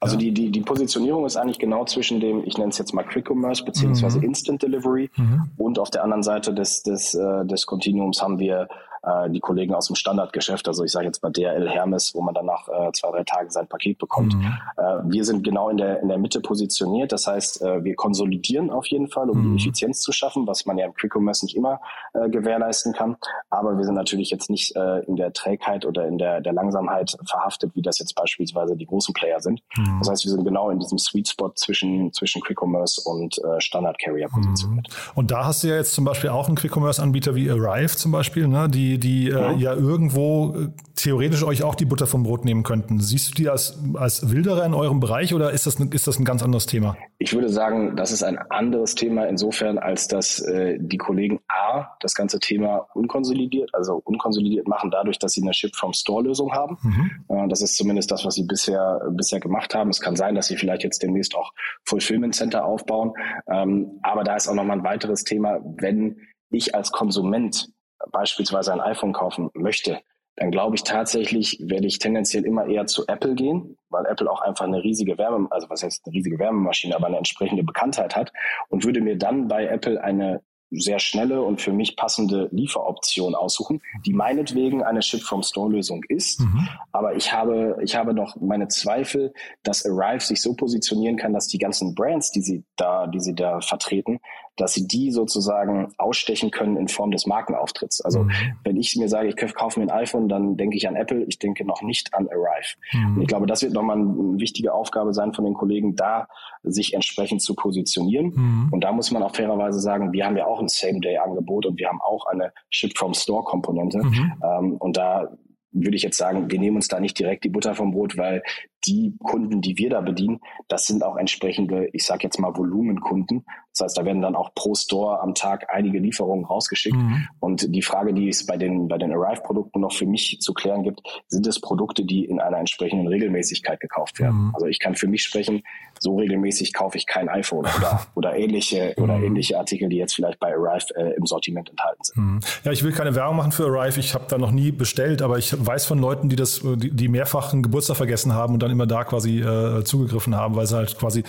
Also 0.00 0.14
ja. 0.14 0.20
die, 0.20 0.32
die, 0.32 0.50
die 0.50 0.60
Positionierung 0.60 1.26
ist 1.26 1.36
eigentlich 1.36 1.58
genau 1.58 1.84
zwischen 1.84 2.20
dem, 2.20 2.44
ich 2.44 2.56
nenne 2.56 2.70
es 2.70 2.78
jetzt 2.78 2.94
mal 2.94 3.02
Quick 3.02 3.28
Commerce 3.28 3.64
beziehungsweise 3.64 4.18
mhm. 4.18 4.24
Instant 4.24 4.62
Delivery 4.62 5.10
mhm. 5.16 5.50
und 5.56 5.78
auf 5.78 5.90
der 5.90 6.04
anderen 6.04 6.22
Seite 6.22 6.54
des, 6.54 6.84
des, 6.84 7.14
äh, 7.14 7.44
des 7.44 7.66
Continuums 7.66 8.22
haben 8.22 8.38
wir 8.38 8.68
äh, 9.08 9.30
die 9.30 9.40
Kollegen 9.40 9.74
aus 9.74 9.86
dem 9.86 9.96
Standardgeschäft, 9.96 10.68
also 10.68 10.84
ich 10.84 10.92
sage 10.92 11.06
jetzt 11.06 11.22
mal 11.22 11.30
DRL 11.30 11.68
Hermes, 11.68 12.14
wo 12.14 12.20
man 12.20 12.34
dann 12.34 12.46
nach 12.46 12.68
äh, 12.68 12.92
zwei, 12.92 13.10
drei 13.10 13.24
Tagen 13.24 13.50
sein 13.50 13.66
Paket 13.66 13.98
bekommt. 13.98 14.34
Mhm. 14.34 14.52
Äh, 14.76 14.82
wir 15.04 15.24
sind 15.24 15.44
genau 15.44 15.68
in 15.68 15.76
der, 15.76 16.00
in 16.00 16.08
der 16.08 16.18
Mitte 16.18 16.40
positioniert. 16.40 17.12
Das 17.12 17.26
heißt, 17.26 17.62
äh, 17.62 17.84
wir 17.84 17.94
konsolidieren 17.94 18.70
auf 18.70 18.86
jeden 18.86 19.08
Fall, 19.08 19.30
um 19.30 19.38
mhm. 19.38 19.56
die 19.56 19.62
Effizienz 19.62 20.00
zu 20.00 20.12
schaffen, 20.12 20.46
was 20.46 20.66
man 20.66 20.78
ja 20.78 20.86
im 20.86 20.94
Quick 20.94 21.14
Commerce 21.14 21.44
nicht 21.44 21.56
immer 21.56 21.80
äh, 22.14 22.28
gewährleisten 22.28 22.92
kann. 22.92 23.16
Aber 23.50 23.76
wir 23.76 23.84
sind 23.84 23.94
natürlich 23.94 24.30
jetzt 24.30 24.50
nicht 24.50 24.76
äh, 24.76 25.00
in 25.04 25.16
der 25.16 25.32
Trägheit 25.32 25.86
oder 25.86 26.06
in 26.06 26.18
der, 26.18 26.40
der 26.40 26.52
Langsamkeit 26.52 27.16
verhaftet, 27.26 27.74
wie 27.74 27.82
das 27.82 27.98
jetzt 27.98 28.14
beispielsweise 28.14 28.76
die 28.76 28.86
großen 28.86 29.14
Player 29.14 29.40
sind. 29.40 29.62
Mhm. 29.76 29.98
Das 30.00 30.10
heißt, 30.10 30.24
wir 30.24 30.32
sind 30.32 30.44
genau 30.44 30.70
in 30.70 30.78
diesem 30.78 30.98
Sweet 30.98 31.28
Spot 31.28 31.52
zwischen, 31.54 32.12
zwischen 32.12 32.42
Quick 32.42 32.60
Commerce 32.60 33.00
und 33.04 33.38
äh, 33.38 33.60
Standard 33.60 33.98
Carrier 33.98 34.28
positioniert. 34.28 34.88
Mhm. 34.88 35.12
Und 35.14 35.30
da 35.30 35.46
hast 35.46 35.62
du 35.62 35.68
ja 35.68 35.76
jetzt 35.76 35.94
zum 35.94 36.04
Beispiel 36.04 36.30
auch 36.30 36.48
einen 36.48 36.56
Quick 36.56 36.76
Commerce 36.76 37.02
Anbieter 37.02 37.34
wie 37.34 37.50
Arrive 37.50 37.96
zum 37.96 38.12
Beispiel, 38.12 38.48
ne? 38.48 38.68
die 38.68 38.97
die, 38.98 39.28
äh, 39.28 39.54
ja 39.56 39.74
irgendwo 39.74 40.54
äh, 40.54 40.68
theoretisch 40.94 41.44
euch 41.44 41.62
auch 41.62 41.74
die 41.74 41.84
Butter 41.84 42.06
vom 42.06 42.22
Brot 42.22 42.44
nehmen 42.44 42.62
könnten. 42.62 43.00
Siehst 43.00 43.30
du 43.30 43.34
die 43.34 43.48
als, 43.48 43.78
als 43.94 44.30
Wilderer 44.30 44.64
in 44.64 44.74
eurem 44.74 45.00
Bereich 45.00 45.34
oder 45.34 45.52
ist 45.52 45.66
das, 45.66 45.76
ist 45.76 46.06
das 46.06 46.18
ein 46.18 46.24
ganz 46.24 46.42
anderes 46.42 46.66
Thema? 46.66 46.96
Ich 47.18 47.32
würde 47.34 47.48
sagen, 47.48 47.96
das 47.96 48.12
ist 48.12 48.22
ein 48.22 48.38
anderes 48.38 48.94
Thema 48.94 49.24
insofern, 49.26 49.78
als 49.78 50.08
dass 50.08 50.40
äh, 50.40 50.78
die 50.80 50.98
Kollegen 50.98 51.40
A, 51.48 51.86
das 52.00 52.14
ganze 52.14 52.38
Thema 52.40 52.86
unkonsolidiert, 52.94 53.70
also 53.74 54.00
unkonsolidiert 54.04 54.68
machen, 54.68 54.90
dadurch, 54.90 55.18
dass 55.18 55.32
sie 55.32 55.42
eine 55.42 55.54
Ship-from-Store-Lösung 55.54 56.52
haben. 56.52 56.78
Mhm. 56.82 57.10
Äh, 57.28 57.48
das 57.48 57.62
ist 57.62 57.76
zumindest 57.76 58.10
das, 58.10 58.24
was 58.24 58.34
sie 58.34 58.44
bisher, 58.44 59.00
bisher 59.10 59.40
gemacht 59.40 59.74
haben. 59.74 59.90
Es 59.90 60.00
kann 60.00 60.16
sein, 60.16 60.34
dass 60.34 60.48
sie 60.48 60.56
vielleicht 60.56 60.84
jetzt 60.84 61.02
demnächst 61.02 61.34
auch 61.34 61.52
Fulfillment 61.84 62.34
Center 62.34 62.64
aufbauen. 62.64 63.12
Ähm, 63.48 63.98
aber 64.02 64.24
da 64.24 64.36
ist 64.36 64.48
auch 64.48 64.54
nochmal 64.54 64.78
ein 64.78 64.84
weiteres 64.84 65.24
Thema, 65.24 65.60
wenn 65.78 66.16
ich 66.50 66.74
als 66.74 66.92
Konsument 66.92 67.68
beispielsweise 68.10 68.72
ein 68.72 68.80
iPhone 68.80 69.12
kaufen 69.12 69.50
möchte, 69.54 70.00
dann 70.36 70.50
glaube 70.50 70.76
ich 70.76 70.84
tatsächlich, 70.84 71.58
werde 71.60 71.86
ich 71.86 71.98
tendenziell 71.98 72.44
immer 72.44 72.66
eher 72.66 72.86
zu 72.86 73.06
Apple 73.08 73.34
gehen, 73.34 73.76
weil 73.90 74.06
Apple 74.06 74.30
auch 74.30 74.40
einfach 74.40 74.66
eine 74.66 74.82
riesige 74.82 75.18
Wärme, 75.18 75.48
also 75.50 75.68
was 75.68 75.82
heißt 75.82 76.06
eine 76.06 76.14
riesige 76.14 76.38
Wärmemaschine, 76.38 76.94
aber 76.94 77.08
eine 77.08 77.16
entsprechende 77.16 77.64
Bekanntheit 77.64 78.14
hat 78.14 78.32
und 78.68 78.84
würde 78.84 79.00
mir 79.00 79.16
dann 79.18 79.48
bei 79.48 79.66
Apple 79.66 80.02
eine 80.02 80.42
sehr 80.70 80.98
schnelle 80.98 81.42
und 81.42 81.60
für 81.60 81.72
mich 81.72 81.96
passende 81.96 82.48
Lieferoption 82.52 83.34
aussuchen, 83.34 83.80
die 84.04 84.12
meinetwegen 84.12 84.82
eine 84.82 85.02
Ship-from-Store-Lösung 85.02 86.04
ist. 86.08 86.40
Mhm. 86.40 86.68
Aber 86.92 87.16
ich 87.16 87.32
habe, 87.32 87.78
ich 87.82 87.96
habe 87.96 88.12
noch 88.12 88.36
meine 88.36 88.68
Zweifel, 88.68 89.32
dass 89.62 89.86
Arrive 89.86 90.20
sich 90.20 90.42
so 90.42 90.54
positionieren 90.54 91.16
kann, 91.16 91.32
dass 91.32 91.48
die 91.48 91.58
ganzen 91.58 91.94
Brands, 91.94 92.32
die 92.32 92.42
sie 92.42 92.64
da, 92.76 93.06
die 93.06 93.20
sie 93.20 93.34
da 93.34 93.60
vertreten, 93.60 94.20
dass 94.58 94.74
sie 94.74 94.86
die 94.86 95.10
sozusagen 95.10 95.92
ausstechen 95.96 96.50
können 96.50 96.76
in 96.76 96.88
Form 96.88 97.10
des 97.10 97.26
Markenauftritts. 97.26 98.00
Also 98.00 98.24
mhm. 98.24 98.30
wenn 98.64 98.76
ich 98.76 98.94
mir 98.96 99.08
sage, 99.08 99.28
ich 99.28 99.54
kaufe 99.54 99.80
mir 99.80 99.86
ein 99.86 99.98
iPhone, 99.98 100.28
dann 100.28 100.56
denke 100.56 100.76
ich 100.76 100.86
an 100.88 100.96
Apple, 100.96 101.24
ich 101.24 101.38
denke 101.38 101.64
noch 101.64 101.82
nicht 101.82 102.12
an 102.12 102.28
Arrive. 102.28 102.76
Mhm. 102.92 103.16
Und 103.16 103.22
ich 103.22 103.28
glaube, 103.28 103.46
das 103.46 103.62
wird 103.62 103.72
nochmal 103.72 103.96
eine 103.96 104.38
wichtige 104.38 104.74
Aufgabe 104.74 105.14
sein 105.14 105.32
von 105.32 105.44
den 105.44 105.54
Kollegen, 105.54 105.94
da 105.96 106.26
sich 106.62 106.94
entsprechend 106.94 107.40
zu 107.40 107.54
positionieren. 107.54 108.32
Mhm. 108.34 108.68
Und 108.72 108.84
da 108.84 108.92
muss 108.92 109.10
man 109.10 109.22
auch 109.22 109.34
fairerweise 109.34 109.80
sagen, 109.80 110.12
wir 110.12 110.26
haben 110.26 110.36
ja 110.36 110.46
auch 110.46 110.60
ein 110.60 110.68
Same-Day-Angebot 110.68 111.66
und 111.66 111.78
wir 111.78 111.88
haben 111.88 112.00
auch 112.00 112.26
eine 112.26 112.52
Ship-from-Store-Komponente. 112.70 113.98
Mhm. 113.98 114.32
Ähm, 114.42 114.76
und 114.78 114.96
da 114.96 115.28
würde 115.70 115.96
ich 115.96 116.02
jetzt 116.02 116.18
sagen, 116.18 116.50
wir 116.50 116.58
nehmen 116.58 116.76
uns 116.76 116.88
da 116.88 116.98
nicht 116.98 117.18
direkt 117.18 117.44
die 117.44 117.50
Butter 117.50 117.74
vom 117.74 117.92
Brot, 117.92 118.16
weil 118.16 118.42
die 118.86 119.16
Kunden, 119.22 119.60
die 119.60 119.76
wir 119.78 119.90
da 119.90 120.00
bedienen, 120.00 120.40
das 120.68 120.86
sind 120.86 121.02
auch 121.02 121.16
entsprechende, 121.16 121.88
ich 121.92 122.04
sage 122.04 122.24
jetzt 122.24 122.38
mal 122.38 122.56
Volumenkunden. 122.56 123.44
Das 123.72 123.84
heißt, 123.84 123.98
da 123.98 124.04
werden 124.04 124.22
dann 124.22 124.34
auch 124.34 124.54
pro 124.54 124.74
Store 124.74 125.20
am 125.20 125.34
Tag 125.34 125.66
einige 125.72 125.98
Lieferungen 125.98 126.44
rausgeschickt. 126.44 126.96
Mhm. 126.96 127.28
Und 127.38 127.74
die 127.74 127.82
Frage, 127.82 128.12
die 128.12 128.28
es 128.28 128.44
bei 128.44 128.56
den, 128.56 128.88
bei 128.88 128.98
den 128.98 129.12
Arrive-Produkten 129.12 129.80
noch 129.80 129.92
für 129.92 130.06
mich 130.06 130.38
zu 130.40 130.52
klären 130.52 130.82
gibt, 130.82 131.00
sind 131.28 131.46
es 131.46 131.60
Produkte, 131.60 132.04
die 132.04 132.24
in 132.24 132.40
einer 132.40 132.58
entsprechenden 132.58 133.06
Regelmäßigkeit 133.06 133.78
gekauft 133.78 134.18
werden. 134.18 134.48
Mhm. 134.48 134.54
Also 134.54 134.66
ich 134.66 134.80
kann 134.80 134.94
für 134.96 135.06
mich 135.06 135.22
sprechen, 135.22 135.62
so 136.00 136.16
regelmäßig 136.16 136.72
kaufe 136.72 136.98
ich 136.98 137.06
kein 137.06 137.28
iPhone 137.28 137.66
oder, 137.76 138.06
oder 138.14 138.36
ähnliche 138.36 138.94
mhm. 138.96 139.04
oder 139.04 139.16
ähnliche 139.16 139.58
Artikel, 139.58 139.88
die 139.88 139.96
jetzt 139.96 140.14
vielleicht 140.14 140.40
bei 140.40 140.54
Arrive 140.54 140.94
äh, 140.96 141.14
im 141.16 141.26
Sortiment 141.26 141.70
enthalten 141.70 142.02
sind. 142.02 142.16
Mhm. 142.16 142.40
Ja, 142.64 142.72
ich 142.72 142.82
will 142.82 142.92
keine 142.92 143.14
Werbung 143.14 143.36
machen 143.36 143.52
für 143.52 143.66
Arrive. 143.66 144.00
Ich 144.00 144.14
habe 144.14 144.24
da 144.28 144.38
noch 144.38 144.50
nie 144.50 144.72
bestellt, 144.72 145.22
aber 145.22 145.38
ich 145.38 145.54
weiß 145.56 145.86
von 145.86 145.98
Leuten, 145.98 146.28
die 146.28 146.36
das, 146.36 146.60
die, 146.62 146.90
die 146.90 147.08
mehrfach 147.08 147.52
einen 147.52 147.62
Geburtstag 147.62 147.96
vergessen 147.96 148.34
haben 148.34 148.54
und 148.54 148.62
dann 148.62 148.67
dann 148.68 148.74
immer 148.76 148.86
da 148.86 149.04
quasi 149.04 149.40
äh, 149.40 149.82
zugegriffen 149.84 150.34
haben, 150.34 150.56
weil 150.56 150.66
sie 150.66 150.76
halt 150.76 150.98
quasi 150.98 151.24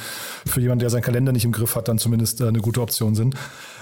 für 0.45 0.61
jemanden, 0.61 0.79
der 0.79 0.89
seinen 0.89 1.01
Kalender 1.01 1.31
nicht 1.31 1.45
im 1.45 1.51
Griff 1.51 1.75
hat, 1.75 1.87
dann 1.87 1.97
zumindest 1.97 2.41
äh, 2.41 2.47
eine 2.47 2.59
gute 2.59 2.81
Option 2.81 3.15
sind. 3.15 3.35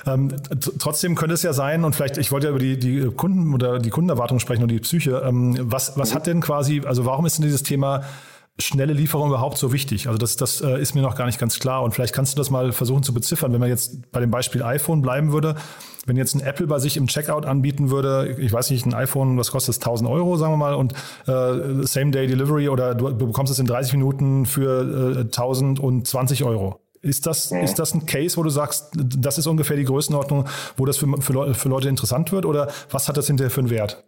Ähm, 0.05 0.33
trotzdem 0.79 1.15
könnte 1.15 1.33
es 1.33 1.43
ja 1.43 1.53
sein, 1.53 1.83
und 1.83 1.95
vielleicht, 1.95 2.17
ich 2.17 2.31
wollte 2.31 2.47
ja 2.47 2.51
über 2.51 2.59
die, 2.59 2.79
die 2.79 3.09
Kunden 3.11 3.53
oder 3.53 3.79
die 3.79 3.89
Kundenerwartung 3.89 4.39
sprechen 4.39 4.63
und 4.63 4.69
die 4.69 4.79
Psyche. 4.79 5.21
Ähm, 5.25 5.57
was, 5.59 5.97
was 5.97 6.15
hat 6.15 6.27
denn 6.27 6.41
quasi, 6.41 6.81
also 6.85 7.05
warum 7.05 7.25
ist 7.25 7.37
denn 7.37 7.43
dieses 7.43 7.63
Thema 7.63 8.03
schnelle 8.59 8.93
Lieferung 8.93 9.29
überhaupt 9.29 9.57
so 9.57 9.71
wichtig? 9.71 10.07
Also 10.07 10.17
das, 10.17 10.35
das 10.35 10.61
äh, 10.61 10.81
ist 10.81 10.95
mir 10.95 11.01
noch 11.01 11.15
gar 11.15 11.25
nicht 11.25 11.39
ganz 11.39 11.59
klar. 11.59 11.83
Und 11.83 11.93
vielleicht 11.93 12.13
kannst 12.13 12.33
du 12.33 12.37
das 12.37 12.49
mal 12.49 12.71
versuchen 12.71 13.03
zu 13.03 13.13
beziffern, 13.13 13.53
wenn 13.53 13.59
man 13.59 13.69
jetzt 13.69 14.11
bei 14.11 14.19
dem 14.19 14.31
Beispiel 14.31 14.63
iPhone 14.63 15.01
bleiben 15.01 15.31
würde. 15.31 15.55
Wenn 16.05 16.15
jetzt 16.15 16.35
ein 16.35 16.41
Apple 16.41 16.67
bei 16.67 16.79
sich 16.79 16.97
im 16.97 17.07
Checkout 17.07 17.45
anbieten 17.45 17.89
würde, 17.91 18.37
ich 18.39 18.51
weiß 18.51 18.71
nicht, 18.71 18.85
ein 18.85 18.93
iPhone, 18.93 19.37
was 19.37 19.51
kostet 19.51 19.75
es, 19.75 19.81
1000 19.81 20.09
Euro, 20.09 20.37
sagen 20.37 20.53
wir 20.53 20.57
mal, 20.57 20.73
und 20.73 20.93
äh, 21.27 21.85
Same-Day-Delivery 21.85 22.69
oder 22.69 22.95
du, 22.95 23.09
du, 23.09 23.27
bekommst 23.27 23.51
es 23.51 23.59
in 23.59 23.65
30 23.65 23.93
Minuten 23.93 24.45
für 24.45 25.17
äh, 25.17 25.19
1020 25.21 26.45
Euro. 26.45 26.79
Ist 27.01 27.25
das, 27.25 27.51
ja. 27.51 27.59
ist 27.59 27.75
das 27.75 27.93
ein 27.93 28.05
Case, 28.05 28.37
wo 28.37 28.43
du 28.43 28.49
sagst, 28.49 28.91
das 28.95 29.37
ist 29.37 29.47
ungefähr 29.47 29.77
die 29.77 29.83
Größenordnung, 29.83 30.45
wo 30.77 30.85
das 30.85 30.97
für, 30.97 31.07
für, 31.21 31.53
für 31.53 31.69
Leute 31.69 31.89
interessant 31.89 32.31
wird? 32.31 32.45
Oder 32.45 32.69
was 32.89 33.07
hat 33.07 33.17
das 33.17 33.27
hinterher 33.27 33.51
für 33.51 33.61
einen 33.61 33.69
Wert? 33.69 34.03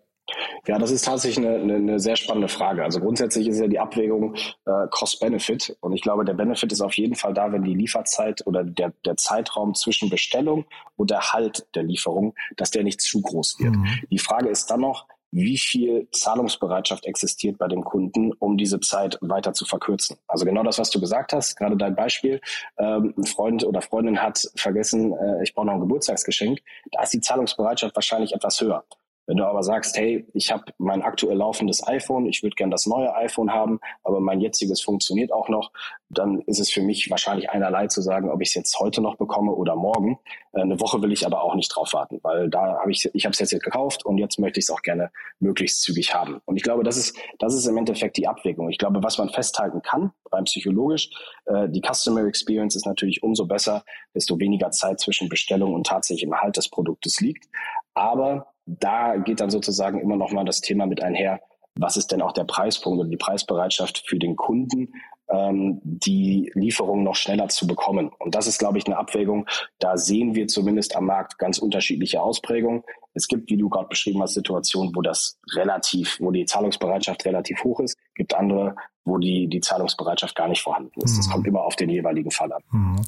Ja, 0.67 0.77
das 0.77 0.91
ist 0.91 1.05
tatsächlich 1.05 1.45
eine, 1.45 1.57
eine, 1.57 1.75
eine 1.75 1.99
sehr 1.99 2.15
spannende 2.15 2.47
Frage. 2.47 2.83
Also 2.83 2.99
grundsätzlich 2.99 3.47
ist 3.47 3.59
ja 3.59 3.67
die 3.67 3.79
Abwägung 3.79 4.35
äh, 4.65 4.87
Cost-Benefit. 4.89 5.77
Und 5.81 5.93
ich 5.93 6.01
glaube, 6.01 6.25
der 6.25 6.33
Benefit 6.33 6.71
ist 6.71 6.81
auf 6.81 6.93
jeden 6.95 7.15
Fall 7.15 7.33
da, 7.33 7.51
wenn 7.51 7.63
die 7.63 7.73
Lieferzeit 7.73 8.45
oder 8.45 8.63
der, 8.63 8.93
der 9.05 9.17
Zeitraum 9.17 9.73
zwischen 9.75 10.09
Bestellung 10.09 10.65
und 10.95 11.11
Erhalt 11.11 11.67
der 11.75 11.83
Lieferung, 11.83 12.35
dass 12.57 12.71
der 12.71 12.83
nicht 12.83 13.01
zu 13.01 13.21
groß 13.21 13.57
wird. 13.59 13.75
Mhm. 13.75 13.87
Die 14.09 14.19
Frage 14.19 14.49
ist 14.49 14.67
dann 14.67 14.81
noch, 14.81 15.07
wie 15.31 15.57
viel 15.57 16.07
Zahlungsbereitschaft 16.11 17.05
existiert 17.05 17.57
bei 17.57 17.67
dem 17.67 17.83
Kunden, 17.83 18.33
um 18.33 18.57
diese 18.57 18.79
Zeit 18.79 19.17
weiter 19.21 19.53
zu 19.53 19.65
verkürzen. 19.65 20.17
Also 20.27 20.45
genau 20.45 20.63
das, 20.63 20.79
was 20.79 20.89
du 20.89 20.99
gesagt 20.99 21.33
hast, 21.33 21.55
gerade 21.55 21.77
dein 21.77 21.95
Beispiel, 21.95 22.41
ähm, 22.77 23.13
ein 23.17 23.25
Freund 23.25 23.63
oder 23.63 23.81
Freundin 23.81 24.21
hat 24.21 24.49
vergessen, 24.55 25.13
äh, 25.13 25.43
ich 25.43 25.53
brauche 25.53 25.67
noch 25.67 25.73
ein 25.73 25.81
Geburtstagsgeschenk, 25.81 26.59
da 26.91 27.03
ist 27.03 27.13
die 27.13 27.21
Zahlungsbereitschaft 27.21 27.95
wahrscheinlich 27.95 28.33
etwas 28.33 28.59
höher. 28.59 28.83
Wenn 29.29 29.37
du 29.37 29.45
aber 29.45 29.61
sagst, 29.61 29.95
hey, 29.95 30.25
ich 30.33 30.51
habe 30.51 30.63
mein 30.79 31.03
aktuell 31.03 31.37
laufendes 31.37 31.87
iPhone, 31.87 32.25
ich 32.25 32.41
würde 32.41 32.55
gern 32.55 32.71
das 32.71 32.87
neue 32.87 33.13
iPhone 33.13 33.53
haben, 33.53 33.79
aber 34.03 34.19
mein 34.19 34.41
jetziges 34.41 34.81
funktioniert 34.81 35.31
auch 35.31 35.49
noch, 35.49 35.71
dann 36.09 36.39
ist 36.47 36.59
es 36.59 36.71
für 36.71 36.81
mich 36.81 37.11
wahrscheinlich 37.11 37.47
einerlei 37.51 37.85
zu 37.85 38.01
sagen, 38.01 38.31
ob 38.31 38.41
ich 38.41 38.47
es 38.47 38.55
jetzt 38.55 38.79
heute 38.79 39.01
noch 39.01 39.17
bekomme 39.17 39.51
oder 39.51 39.75
morgen. 39.75 40.17
Äh, 40.53 40.61
eine 40.61 40.79
Woche 40.79 41.03
will 41.03 41.11
ich 41.11 41.27
aber 41.27 41.43
auch 41.43 41.53
nicht 41.53 41.67
drauf 41.67 41.93
warten, 41.93 42.19
weil 42.23 42.49
da 42.49 42.79
habe 42.79 42.89
ich, 42.89 43.07
ich 43.13 43.25
habe 43.25 43.33
es 43.33 43.39
jetzt, 43.39 43.51
jetzt 43.51 43.63
gekauft 43.63 44.03
und 44.03 44.17
jetzt 44.17 44.39
möchte 44.39 44.59
ich 44.59 44.65
es 44.65 44.71
auch 44.71 44.81
gerne 44.81 45.11
möglichst 45.39 45.83
zügig 45.83 46.15
haben. 46.15 46.41
Und 46.45 46.57
ich 46.57 46.63
glaube, 46.63 46.83
das 46.83 46.97
ist, 46.97 47.15
das 47.37 47.53
ist 47.53 47.67
im 47.67 47.77
Endeffekt 47.77 48.17
die 48.17 48.27
Abwägung. 48.27 48.71
Ich 48.71 48.79
glaube, 48.79 49.03
was 49.03 49.19
man 49.19 49.29
festhalten 49.29 49.83
kann, 49.83 50.11
rein 50.31 50.45
psychologisch, 50.45 51.11
äh, 51.45 51.69
die 51.69 51.83
Customer 51.87 52.25
Experience 52.25 52.75
ist 52.75 52.87
natürlich 52.87 53.21
umso 53.21 53.45
besser, 53.45 53.83
desto 54.15 54.39
weniger 54.39 54.71
Zeit 54.71 54.99
zwischen 54.99 55.29
Bestellung 55.29 55.75
und 55.75 55.85
tatsächlichem 55.85 56.33
Erhalt 56.33 56.57
des 56.57 56.67
Produktes 56.67 57.21
liegt. 57.21 57.47
Aber 57.93 58.48
da 58.79 59.17
geht 59.17 59.39
dann 59.39 59.49
sozusagen 59.49 59.99
immer 59.99 60.15
noch 60.15 60.31
mal 60.31 60.45
das 60.45 60.61
Thema 60.61 60.85
mit 60.85 61.01
einher, 61.01 61.41
was 61.75 61.97
ist 61.97 62.11
denn 62.11 62.21
auch 62.21 62.33
der 62.33 62.43
Preispunkt 62.43 62.99
oder 62.99 63.09
die 63.09 63.17
Preisbereitschaft 63.17 64.03
für 64.05 64.19
den 64.19 64.35
Kunden, 64.35 64.93
ähm, 65.29 65.79
die 65.83 66.51
Lieferung 66.55 67.03
noch 67.03 67.15
schneller 67.15 67.47
zu 67.49 67.67
bekommen. 67.67 68.11
Und 68.19 68.35
das 68.35 68.47
ist, 68.47 68.59
glaube 68.59 68.77
ich, 68.77 68.85
eine 68.85 68.97
Abwägung. 68.97 69.47
Da 69.79 69.97
sehen 69.97 70.35
wir 70.35 70.47
zumindest 70.47 70.95
am 70.95 71.05
Markt 71.05 71.37
ganz 71.37 71.59
unterschiedliche 71.59 72.21
Ausprägungen. 72.21 72.83
Es 73.13 73.27
gibt, 73.27 73.49
wie 73.49 73.57
du 73.57 73.69
gerade 73.69 73.87
beschrieben 73.87 74.21
hast, 74.21 74.33
Situationen, 74.33 74.95
wo 74.95 75.01
das 75.01 75.39
relativ, 75.55 76.17
wo 76.19 76.31
die 76.31 76.45
Zahlungsbereitschaft 76.45 77.25
relativ 77.25 77.63
hoch 77.63 77.79
ist. 77.79 77.97
Es 78.19 78.27
gibt 78.27 78.35
andere, 78.35 78.75
wo 79.05 79.17
die, 79.17 79.47
die 79.47 79.61
Zahlungsbereitschaft 79.61 80.35
gar 80.35 80.49
nicht 80.49 80.61
vorhanden 80.61 80.99
ist. 81.01 81.17
Es 81.17 81.27
mhm. 81.27 81.31
kommt 81.31 81.47
immer 81.47 81.61
auf 81.61 81.77
den 81.77 81.89
jeweiligen 81.89 82.31
Fall 82.31 82.51
an. 82.51 82.61
Mhm. 82.69 83.01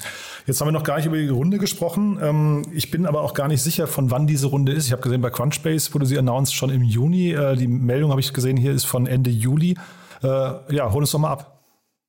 Jetzt 0.46 0.58
haben 0.58 0.68
wir 0.68 0.72
noch 0.72 0.84
gar 0.84 0.96
nicht 0.96 1.04
über 1.04 1.18
die 1.18 1.28
Runde 1.28 1.58
gesprochen. 1.58 2.18
Ähm, 2.22 2.62
ich 2.72 2.90
bin 2.90 3.04
aber 3.04 3.20
auch 3.20 3.34
gar 3.34 3.46
nicht 3.46 3.62
sicher, 3.62 3.86
von 3.86 4.10
wann 4.10 4.26
diese 4.26 4.46
Runde 4.46 4.72
ist. 4.72 4.86
Ich 4.86 4.92
habe 4.92 5.02
gesehen, 5.02 5.20
bei 5.20 5.28
Crunchbase 5.28 5.92
wurde 5.92 6.06
sie 6.06 6.16
announced 6.16 6.54
schon 6.54 6.70
im 6.70 6.82
Juni. 6.82 7.32
Äh, 7.32 7.56
die 7.56 7.68
Meldung 7.68 8.10
habe 8.10 8.22
ich 8.22 8.32
gesehen, 8.32 8.56
hier 8.56 8.72
ist 8.72 8.86
von 8.86 9.06
Ende 9.06 9.28
Juli. 9.28 9.76
Äh, 10.22 10.26
ja, 10.74 10.90
hol 10.90 11.02
uns 11.02 11.10
doch 11.10 11.18
mal 11.18 11.32
ab. 11.32 11.51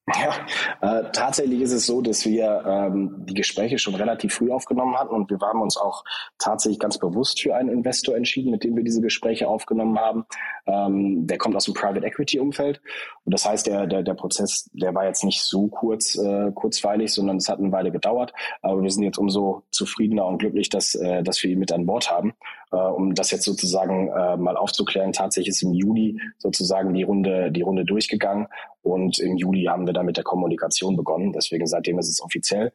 Ja, 0.06 0.36
äh, 0.82 1.12
tatsächlich 1.14 1.62
ist 1.62 1.72
es 1.72 1.86
so, 1.86 2.02
dass 2.02 2.26
wir 2.26 2.64
ähm, 2.68 3.26
die 3.26 3.34
Gespräche 3.34 3.78
schon 3.78 3.96
relativ 3.96 4.34
früh 4.34 4.52
aufgenommen 4.52 4.98
hatten 4.98 5.16
und 5.16 5.30
wir 5.30 5.40
haben 5.40 5.62
uns 5.62 5.78
auch 5.78 6.04
tatsächlich 6.40 6.80
ganz 6.80 6.98
bewusst 6.98 7.42
für 7.42 7.56
einen 7.56 7.70
Investor 7.70 8.18
entschieden, 8.18 8.52
mit 8.52 8.66
dem 8.66 8.76
wir 8.76 8.84
diese 8.84 9.00
Gespräche 9.00 9.48
aufgenommen 9.48 9.98
haben. 9.98 10.26
Ähm, 10.66 11.26
der 11.26 11.38
kommt 11.38 11.56
aus 11.56 11.66
dem 11.66 11.74
Private 11.74 12.06
Equity 12.06 12.38
Umfeld 12.38 12.82
und 13.24 13.34
das 13.34 13.46
heißt, 13.46 13.66
der, 13.66 13.88
der, 13.88 14.04
der 14.04 14.14
Prozess, 14.14 14.70
der 14.74 14.94
war 14.94 15.06
jetzt 15.06 15.24
nicht 15.24 15.42
so 15.42 15.68
kurz, 15.68 16.18
äh, 16.18 16.52
kurzweilig, 16.52 17.14
sondern 17.14 17.38
es 17.38 17.48
hat 17.48 17.60
eine 17.60 17.72
Weile 17.72 17.92
gedauert. 17.92 18.34
Aber 18.62 18.84
wir 18.84 18.90
sind 18.92 19.04
jetzt 19.04 19.18
umso 19.18 19.64
zufriedener 19.72 20.26
und 20.26 20.40
glücklich, 20.40 20.68
dass, 20.68 20.96
äh, 20.96 21.24
dass 21.24 21.42
wir 21.44 21.52
ihn 21.52 21.60
mit 21.60 21.72
an 21.72 21.86
Bord 21.86 22.12
haben. 22.12 22.34
Äh, 22.74 22.78
um 22.78 23.14
das 23.14 23.30
jetzt 23.30 23.44
sozusagen 23.44 24.08
äh, 24.08 24.36
mal 24.36 24.58
aufzuklären, 24.58 25.14
tatsächlich 25.14 25.50
ist 25.50 25.62
im 25.62 25.74
Juli 25.74 26.20
sozusagen 26.40 26.94
die 26.94 27.04
Runde, 27.04 27.52
die 27.52 27.62
Runde 27.62 27.86
durchgegangen 27.86 28.48
und 28.82 29.20
im 29.20 29.38
Juli 29.38 29.66
haben 29.66 29.86
wir 29.86 29.94
dann 29.94 30.08
mit 30.08 30.18
der 30.18 30.24
Kommunikation 30.24 30.98
begonnen. 30.98 31.32
Deswegen 31.34 31.68
seitdem 31.68 32.00
ist 32.00 32.10
es 32.10 32.22
offiziell. 32.22 32.74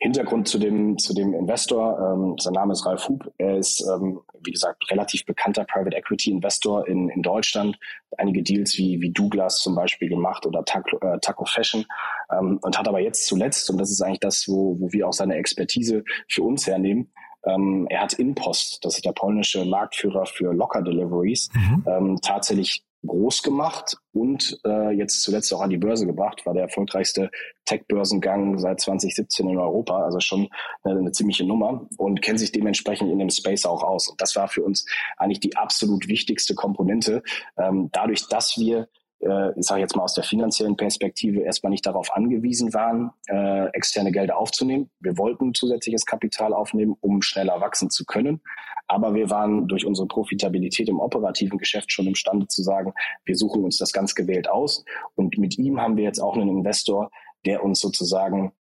Hintergrund 0.00 0.46
zu 0.46 0.58
dem, 0.58 0.96
zu 0.98 1.12
dem 1.12 1.34
Investor, 1.34 1.98
ähm, 1.98 2.36
sein 2.38 2.52
Name 2.52 2.72
ist 2.72 2.86
Ralf 2.86 3.08
Hub. 3.08 3.32
Er 3.38 3.56
ist, 3.56 3.80
ähm, 3.80 4.20
wie 4.44 4.52
gesagt, 4.52 4.88
relativ 4.92 5.24
bekannter 5.24 5.64
Private 5.64 5.96
Equity 5.96 6.30
Investor 6.30 6.86
in, 6.86 7.08
in 7.08 7.22
Deutschland. 7.22 7.76
Einige 8.16 8.44
Deals 8.44 8.78
wie, 8.78 9.00
wie 9.00 9.10
Douglas 9.10 9.58
zum 9.58 9.74
Beispiel 9.74 10.08
gemacht 10.08 10.46
oder 10.46 10.64
Taco, 10.64 10.98
äh, 10.98 11.18
Taco 11.20 11.46
Fashion 11.46 11.84
ähm, 12.30 12.60
und 12.62 12.78
hat 12.78 12.86
aber 12.86 13.00
jetzt 13.00 13.26
zuletzt, 13.26 13.68
und 13.70 13.78
das 13.78 13.90
ist 13.90 14.00
eigentlich 14.02 14.20
das, 14.20 14.46
wo, 14.46 14.76
wo 14.78 14.92
wir 14.92 15.08
auch 15.08 15.12
seine 15.12 15.34
Expertise 15.34 16.04
für 16.28 16.44
uns 16.44 16.66
hernehmen, 16.66 17.10
ähm, 17.44 17.86
er 17.88 18.02
hat 18.02 18.14
InPost, 18.14 18.84
das 18.84 18.96
ist 18.96 19.04
der 19.04 19.12
polnische 19.12 19.64
Marktführer 19.64 20.26
für 20.26 20.52
Locker 20.52 20.82
Deliveries, 20.82 21.50
mhm. 21.54 21.84
ähm, 21.86 22.18
tatsächlich 22.22 22.84
groß 23.06 23.42
gemacht 23.42 23.96
und 24.12 24.58
äh, 24.64 24.90
jetzt 24.90 25.22
zuletzt 25.22 25.52
auch 25.54 25.60
an 25.60 25.70
die 25.70 25.76
Börse 25.76 26.04
gebracht, 26.04 26.44
war 26.46 26.54
der 26.54 26.64
erfolgreichste 26.64 27.30
Tech-Börsengang 27.64 28.58
seit 28.58 28.80
2017 28.80 29.48
in 29.48 29.58
Europa, 29.58 30.02
also 30.02 30.18
schon 30.18 30.48
eine, 30.82 30.98
eine, 30.98 31.12
ziemliche 31.12 31.44
Nummer 31.44 31.86
und 31.96 32.22
kennt 32.22 32.40
sich 32.40 32.50
dementsprechend 32.50 33.10
in 33.10 33.20
dem 33.20 33.30
Space 33.30 33.66
auch 33.66 33.84
aus. 33.84 34.08
Und 34.08 34.20
das 34.20 34.34
war 34.34 34.48
für 34.48 34.62
uns 34.62 34.84
eigentlich 35.16 35.40
die 35.40 35.56
absolut 35.56 36.08
wichtigste 36.08 36.54
Komponente, 36.54 37.22
ähm, 37.56 37.88
dadurch, 37.92 38.26
dass 38.28 38.58
wir 38.58 38.88
ich 39.20 39.66
sage 39.66 39.80
jetzt 39.80 39.96
mal 39.96 40.04
aus 40.04 40.14
der 40.14 40.24
finanziellen 40.24 40.76
Perspektive, 40.76 41.40
erstmal 41.40 41.70
nicht 41.70 41.86
darauf 41.86 42.14
angewiesen 42.14 42.72
waren, 42.72 43.10
äh, 43.28 43.66
externe 43.72 44.12
Gelder 44.12 44.38
aufzunehmen. 44.38 44.90
Wir 45.00 45.18
wollten 45.18 45.54
zusätzliches 45.54 46.06
Kapital 46.06 46.52
aufnehmen, 46.52 46.96
um 47.00 47.20
schneller 47.22 47.60
wachsen 47.60 47.90
zu 47.90 48.04
können. 48.04 48.40
Aber 48.86 49.14
wir 49.14 49.28
waren 49.28 49.68
durch 49.68 49.84
unsere 49.84 50.08
Profitabilität 50.08 50.88
im 50.88 51.00
operativen 51.00 51.58
Geschäft 51.58 51.92
schon 51.92 52.06
imstande 52.06 52.46
zu 52.48 52.62
sagen, 52.62 52.94
wir 53.24 53.36
suchen 53.36 53.64
uns 53.64 53.76
das 53.76 53.92
ganz 53.92 54.14
gewählt 54.14 54.48
aus. 54.48 54.84
Und 55.14 55.36
mit 55.36 55.58
ihm 55.58 55.80
haben 55.80 55.96
wir 55.96 56.04
jetzt 56.04 56.20
auch 56.20 56.36
einen 56.36 56.48
Investor, 56.48 57.10
der 57.44 57.62
uns 57.62 57.80
sozusagen 57.80 58.52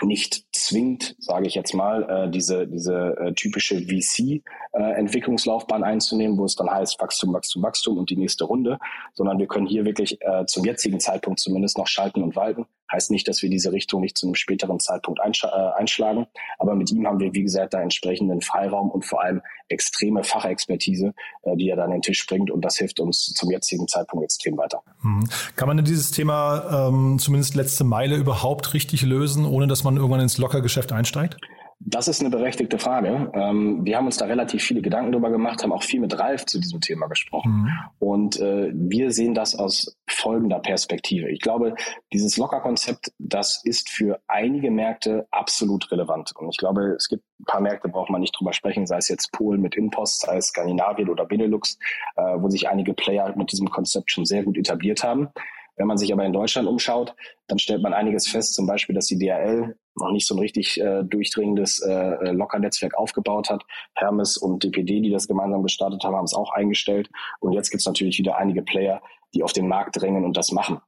nicht 0.00 0.46
zwingt, 0.52 1.16
sage 1.18 1.46
ich 1.46 1.54
jetzt 1.54 1.74
mal, 1.74 2.08
äh, 2.08 2.30
diese, 2.30 2.66
diese 2.66 3.14
äh, 3.18 3.34
typische 3.34 3.78
VC-Entwicklungslaufbahn 3.80 5.82
äh, 5.82 5.86
einzunehmen, 5.86 6.38
wo 6.38 6.44
es 6.44 6.54
dann 6.56 6.70
heißt 6.70 7.00
Wachstum, 7.00 7.34
Wachstum, 7.34 7.62
Wachstum 7.62 7.98
und 7.98 8.10
die 8.10 8.16
nächste 8.16 8.44
Runde, 8.44 8.78
sondern 9.12 9.38
wir 9.38 9.46
können 9.46 9.66
hier 9.66 9.84
wirklich 9.84 10.20
äh, 10.22 10.46
zum 10.46 10.64
jetzigen 10.64 10.98
Zeitpunkt 10.98 11.38
zumindest 11.40 11.76
noch 11.78 11.86
schalten 11.86 12.22
und 12.22 12.34
walten. 12.36 12.64
Heißt 12.90 13.10
nicht, 13.10 13.28
dass 13.28 13.42
wir 13.42 13.50
diese 13.50 13.72
Richtung 13.72 14.00
nicht 14.02 14.18
zu 14.18 14.26
einem 14.26 14.34
späteren 14.34 14.80
Zeitpunkt 14.80 15.20
einsch 15.20 15.44
äh, 15.44 15.48
einschlagen, 15.48 16.26
aber 16.58 16.74
mit 16.74 16.90
ihm 16.90 17.06
haben 17.06 17.20
wir, 17.20 17.34
wie 17.34 17.42
gesagt, 17.42 17.74
da 17.74 17.80
entsprechenden 17.80 18.40
Freiraum 18.40 18.90
und 18.90 19.04
vor 19.04 19.22
allem 19.22 19.42
extreme 19.68 20.24
Fachexpertise, 20.24 21.12
äh, 21.42 21.56
die 21.56 21.68
er 21.68 21.76
dann 21.76 21.86
an 21.86 21.92
den 21.92 22.02
Tisch 22.02 22.26
bringt 22.26 22.50
und 22.50 22.62
das 22.62 22.76
hilft 22.76 23.00
uns 23.00 23.32
zum 23.34 23.50
jetzigen 23.50 23.88
Zeitpunkt 23.88 24.24
extrem 24.24 24.58
weiter. 24.58 24.82
Mhm. 25.02 25.28
Kann 25.56 25.68
man 25.68 25.78
denn 25.78 25.86
dieses 25.86 26.10
Thema 26.10 26.88
ähm, 26.88 27.18
zumindest 27.18 27.54
letzte 27.54 27.84
Meile 27.84 28.16
überhaupt 28.16 28.74
richtig 28.74 29.02
lösen, 29.02 29.46
ohne 29.46 29.66
dass 29.66 29.81
man 29.84 29.96
irgendwann 29.96 30.20
ins 30.20 30.38
Lockergeschäft 30.38 30.92
einsteigt? 30.92 31.36
Das 31.84 32.06
ist 32.06 32.20
eine 32.20 32.30
berechtigte 32.30 32.78
Frage. 32.78 33.30
Ähm, 33.34 33.84
wir 33.84 33.96
haben 33.96 34.06
uns 34.06 34.16
da 34.16 34.26
relativ 34.26 34.62
viele 34.62 34.82
Gedanken 34.82 35.12
drüber 35.12 35.30
gemacht, 35.30 35.62
haben 35.62 35.72
auch 35.72 35.82
viel 35.82 36.00
mit 36.00 36.16
Ralf 36.16 36.46
zu 36.46 36.60
diesem 36.60 36.80
Thema 36.80 37.08
gesprochen. 37.08 37.52
Mhm. 37.52 37.70
Und 37.98 38.40
äh, 38.40 38.70
wir 38.72 39.10
sehen 39.10 39.34
das 39.34 39.56
aus 39.56 39.96
folgender 40.08 40.60
Perspektive. 40.60 41.28
Ich 41.30 41.40
glaube, 41.40 41.74
dieses 42.12 42.36
Locker-Konzept, 42.36 43.12
das 43.18 43.62
ist 43.64 43.90
für 43.90 44.20
einige 44.28 44.70
Märkte 44.70 45.26
absolut 45.32 45.90
relevant. 45.90 46.32
Und 46.36 46.50
ich 46.50 46.56
glaube, 46.56 46.94
es 46.96 47.08
gibt 47.08 47.24
ein 47.40 47.44
paar 47.46 47.60
Märkte, 47.60 47.88
braucht 47.88 48.10
man 48.10 48.20
nicht 48.20 48.38
drüber 48.38 48.52
sprechen, 48.52 48.86
sei 48.86 48.98
es 48.98 49.08
jetzt 49.08 49.32
Polen 49.32 49.60
mit 49.60 49.74
Impost, 49.74 50.20
sei 50.20 50.36
es 50.36 50.48
Skandinavien 50.48 51.08
oder 51.08 51.24
Benelux, 51.24 51.78
äh, 52.16 52.22
wo 52.22 52.48
sich 52.48 52.68
einige 52.68 52.94
Player 52.94 53.34
mit 53.36 53.50
diesem 53.50 53.70
Konzept 53.70 54.12
schon 54.12 54.24
sehr 54.24 54.44
gut 54.44 54.56
etabliert 54.56 55.02
haben. 55.02 55.30
Wenn 55.76 55.86
man 55.86 55.98
sich 55.98 56.12
aber 56.12 56.24
in 56.24 56.32
Deutschland 56.32 56.68
umschaut, 56.68 57.14
dann 57.48 57.58
stellt 57.58 57.82
man 57.82 57.94
einiges 57.94 58.28
fest, 58.28 58.54
zum 58.54 58.66
Beispiel, 58.66 58.94
dass 58.94 59.06
die 59.06 59.18
DRL 59.18 59.76
noch 59.94 60.12
nicht 60.12 60.26
so 60.26 60.34
ein 60.34 60.38
richtig 60.38 60.80
äh, 60.80 61.02
durchdringendes 61.02 61.80
äh, 61.80 62.32
Locker-Netzwerk 62.32 62.94
aufgebaut 62.94 63.50
hat. 63.50 63.62
Hermes 63.94 64.36
und 64.36 64.64
DPD, 64.64 65.00
die 65.00 65.10
das 65.10 65.28
gemeinsam 65.28 65.62
gestartet 65.62 66.02
haben, 66.04 66.16
haben 66.16 66.24
es 66.24 66.34
auch 66.34 66.52
eingestellt. 66.52 67.10
Und 67.40 67.52
jetzt 67.52 67.70
gibt 67.70 67.80
es 67.80 67.86
natürlich 67.86 68.18
wieder 68.18 68.36
einige 68.36 68.62
Player, 68.62 69.02
die 69.34 69.42
auf 69.42 69.52
den 69.52 69.68
Markt 69.68 70.00
drängen 70.00 70.24
und 70.24 70.36
das 70.36 70.52
machen. 70.52 70.80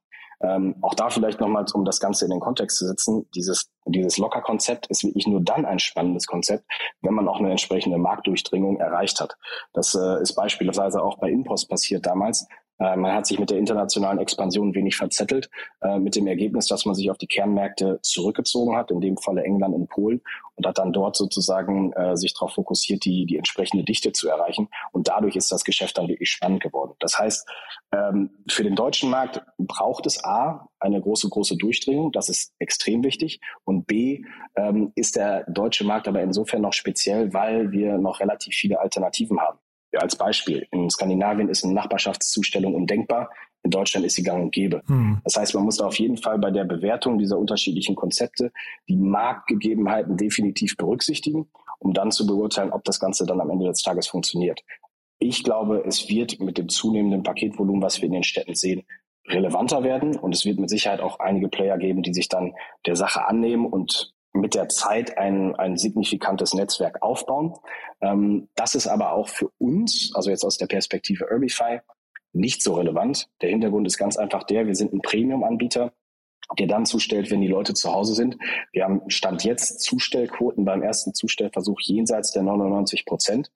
Ähm, 0.43 0.77
auch 0.83 0.95
da 0.95 1.11
vielleicht 1.11 1.41
nochmal, 1.41 1.65
um 1.73 1.85
das 1.85 2.01
Ganze 2.01 2.25
in 2.25 2.31
den 2.31 2.41
Kontext 2.41 2.79
zu 2.79 2.87
setzen, 2.87 3.27
dieses, 3.35 3.71
dieses 3.87 4.19
Locker-Konzept 4.19 4.87
ist 4.89 5.05
wirklich 5.05 5.27
nur 5.27 5.41
dann 5.41 5.65
ein 5.65 5.79
spannendes 5.79 6.27
Konzept, 6.27 6.65
wenn 7.03 7.15
man 7.15 7.29
auch 7.29 7.39
eine 7.39 7.51
entsprechende 7.51 7.99
Marktdurchdringung 7.99 8.79
erreicht 8.79 9.21
hat. 9.21 9.37
Das 9.73 9.95
äh, 9.95 10.21
ist 10.21 10.35
beispielsweise 10.35 11.03
auch 11.03 11.19
bei 11.19 11.31
Impost 11.31 11.69
passiert 11.69 12.07
damals. 12.07 12.47
Äh, 12.85 12.97
man 12.97 13.13
hat 13.13 13.27
sich 13.27 13.39
mit 13.39 13.51
der 13.51 13.59
internationalen 13.59 14.19
Expansion 14.19 14.75
wenig 14.75 14.97
verzettelt, 14.97 15.49
äh, 15.81 15.99
mit 15.99 16.17
dem 16.17 16.27
Ergebnis, 16.27 16.67
dass 16.67 16.85
man 16.85 16.95
sich 16.95 17.11
auf 17.11 17.19
die 17.19 17.27
Kernmärkte 17.27 17.99
zurückgezogen 18.03 18.77
hat, 18.77 18.91
in 18.91 19.01
dem 19.01 19.17
Falle 19.17 19.43
England 19.43 19.75
und 19.75 19.89
Polen, 19.89 20.21
und 20.57 20.67
hat 20.67 20.79
dann 20.79 20.93
dort 20.93 21.17
sozusagen 21.17 21.93
äh, 21.95 22.17
sich 22.17 22.35
darauf 22.35 22.53
fokussiert, 22.53 23.05
die, 23.05 23.27
die 23.27 23.37
entsprechende 23.39 23.85
Dichte 23.85 24.13
zu 24.13 24.29
erreichen. 24.29 24.69
Und 24.93 25.09
dadurch 25.09 25.35
ist 25.35 25.51
das 25.51 25.65
Geschäft 25.65 25.97
dann 25.97 26.09
wirklich 26.09 26.31
spannend 26.31 26.63
geworden. 26.63 26.93
Das 27.01 27.19
heißt, 27.19 27.49
ähm, 27.93 28.31
für 28.49 28.63
den 28.63 28.77
deutschen 28.77 29.11
Markt 29.11 29.43
braucht 29.59 30.07
es 30.07 30.23
A, 30.23 30.69
eine 30.79 31.01
große, 31.01 31.29
große 31.29 31.57
Durchdringung. 31.57 32.13
Das 32.13 32.29
ist 32.29 32.53
extrem 32.59 33.03
wichtig. 33.03 33.41
Und 33.65 33.87
B, 33.87 34.23
ähm, 34.57 34.93
ist 34.95 35.17
der 35.17 35.45
deutsche 35.51 35.85
Markt 35.85 36.07
aber 36.07 36.23
insofern 36.23 36.61
noch 36.61 36.75
speziell, 36.75 37.33
weil 37.33 37.73
wir 37.73 37.99
noch 37.99 38.21
relativ 38.21 38.55
viele 38.55 38.81
Alternativen 38.81 39.41
haben 39.41 39.59
als 39.97 40.17
Beispiel, 40.17 40.67
in 40.71 40.91
Skandinavien 40.91 41.49
ist 41.49 41.65
eine 41.65 41.75
Nachbarschaftszustellung 41.75 42.75
undenkbar. 42.75 43.31
In 43.63 43.71
Deutschland 43.71 44.05
ist 44.05 44.15
sie 44.15 44.23
gang 44.23 44.45
und 44.45 44.53
gäbe. 44.53 44.83
Hm. 44.87 45.21
Das 45.25 45.37
heißt, 45.37 45.55
man 45.55 45.65
muss 45.65 45.79
da 45.79 45.87
auf 45.87 45.99
jeden 45.99 46.19
Fall 46.19 46.39
bei 46.39 46.51
der 46.51 46.65
Bewertung 46.65 47.19
dieser 47.19 47.39
unterschiedlichen 47.39 47.95
Konzepte 47.95 48.53
die 48.89 48.97
Marktgegebenheiten 48.97 50.17
definitiv 50.17 50.77
berücksichtigen, 50.77 51.49
um 51.79 51.95
dann 51.95 52.11
zu 52.11 52.27
beurteilen, 52.27 52.73
ob 52.73 52.85
das 52.85 53.01
Ganze 53.01 53.25
dann 53.25 53.41
am 53.41 53.51
Ende 53.51 53.67
des 53.67 53.83
Tages 53.83 54.07
funktioniert. 54.07 54.61
Ich 55.19 55.43
glaube, 55.45 55.83
es 55.87 56.09
wird 56.09 56.41
mit 56.41 56.59
dem 56.59 56.69
zunehmenden 56.69 57.23
Paketvolumen, 57.23 57.83
was 57.83 58.03
wir 58.03 58.07
in 58.07 58.13
den 58.13 58.25
Städten 58.25 58.55
sehen, 58.55 58.85
relevanter 59.27 59.83
werden. 59.83 60.17
Und 60.17 60.35
es 60.35 60.45
wird 60.45 60.59
mit 60.59 60.69
Sicherheit 60.69 61.01
auch 61.01 61.19
einige 61.21 61.49
Player 61.49 61.79
geben, 61.79 62.03
die 62.03 62.13
sich 62.13 62.29
dann 62.29 62.55
der 62.87 62.97
Sache 62.97 63.27
annehmen 63.27 63.67
und 63.67 64.14
mit 64.35 64.55
der 64.55 64.69
Zeit 64.69 65.17
ein, 65.17 65.55
ein 65.55 65.79
signifikantes 65.79 66.55
Netzwerk 66.55 67.03
aufbauen. 67.03 67.55
Ähm, 68.01 68.49
das 68.57 68.75
ist 68.75 68.87
aber 68.87 69.13
auch 69.13 69.29
für 69.29 69.51
uns, 69.59 70.13
also 70.15 70.29
jetzt 70.29 70.45
aus 70.45 70.59
der 70.59 70.67
Perspektive 70.67 71.29
Urbify, 71.33 71.81
nicht 72.33 72.63
so 72.63 72.75
relevant. 72.75 73.29
Der 73.41 73.51
Hintergrund 73.51 73.87
ist 73.87 73.97
ganz 73.97 74.17
einfach 74.17 74.43
der, 74.43 74.67
wir 74.67 74.75
sind 74.75 74.93
ein 74.93 75.01
Premium-Anbieter, 75.01 75.93
der 76.59 76.67
dann 76.67 76.85
zustellt, 76.85 77.31
wenn 77.31 77.41
die 77.41 77.49
Leute 77.49 77.75
zu 77.75 77.93
Hause 77.93 78.15
sind. 78.15 78.37
Wir 78.73 78.85
haben 78.85 79.09
Stand 79.09 79.45
jetzt 79.45 79.81
Zustellquoten 79.81 80.65
beim 80.65 80.83
ersten 80.83 81.15
Zustellversuch 81.15 81.81
jenseits 81.81 82.33
der 82.33 82.43
99 82.43 83.07
Prozent. 83.07 83.51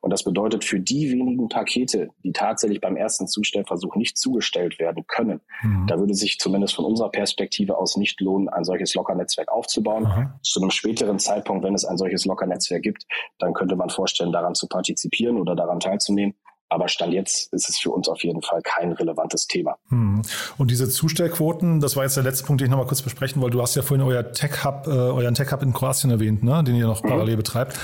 Und 0.00 0.10
das 0.10 0.24
bedeutet 0.24 0.64
für 0.64 0.80
die 0.80 1.10
wenigen 1.12 1.48
Pakete, 1.48 2.10
die 2.24 2.32
tatsächlich 2.32 2.80
beim 2.80 2.96
ersten 2.96 3.26
Zustellversuch 3.28 3.96
nicht 3.96 4.16
zugestellt 4.16 4.78
werden 4.78 5.04
können, 5.06 5.40
mhm. 5.62 5.86
da 5.86 5.98
würde 5.98 6.14
sich 6.14 6.38
zumindest 6.38 6.74
von 6.74 6.84
unserer 6.84 7.10
Perspektive 7.10 7.76
aus 7.76 7.96
nicht 7.96 8.20
lohnen, 8.20 8.48
ein 8.48 8.64
solches 8.64 8.94
Lockernetzwerk 8.94 9.50
aufzubauen. 9.50 10.04
Mhm. 10.04 10.32
Zu 10.42 10.60
einem 10.60 10.70
späteren 10.70 11.18
Zeitpunkt, 11.18 11.64
wenn 11.64 11.74
es 11.74 11.84
ein 11.84 11.98
solches 11.98 12.24
Lockernetzwerk 12.24 12.82
gibt, 12.82 13.06
dann 13.38 13.52
könnte 13.52 13.76
man 13.76 13.90
vorstellen, 13.90 14.32
daran 14.32 14.54
zu 14.54 14.66
partizipieren 14.68 15.38
oder 15.38 15.54
daran 15.54 15.80
teilzunehmen. 15.80 16.34
Aber 16.72 16.88
Stand 16.88 17.12
jetzt 17.12 17.52
ist 17.52 17.68
es 17.68 17.78
für 17.78 17.90
uns 17.90 18.08
auf 18.08 18.22
jeden 18.22 18.42
Fall 18.42 18.62
kein 18.62 18.92
relevantes 18.92 19.48
Thema. 19.48 19.76
Hm. 19.88 20.22
Und 20.56 20.70
diese 20.70 20.88
Zustellquoten, 20.88 21.80
das 21.80 21.96
war 21.96 22.04
jetzt 22.04 22.16
der 22.16 22.22
letzte 22.22 22.44
Punkt, 22.44 22.60
den 22.60 22.66
ich 22.66 22.70
nochmal 22.70 22.86
kurz 22.86 23.02
besprechen 23.02 23.42
wollte. 23.42 23.56
Du 23.56 23.62
hast 23.62 23.74
ja 23.74 23.82
vorhin 23.82 24.06
euer 24.06 24.30
Tech 24.30 24.64
Hub, 24.64 24.86
äh, 24.86 24.90
euren 24.90 25.34
Tech 25.34 25.50
Hub 25.50 25.62
in 25.62 25.72
Kroatien 25.72 26.12
erwähnt, 26.12 26.44
ne? 26.44 26.62
den 26.62 26.76
ihr 26.76 26.86
noch 26.86 27.02
mhm. 27.02 27.08
parallel 27.08 27.36
betreibt. 27.36 27.76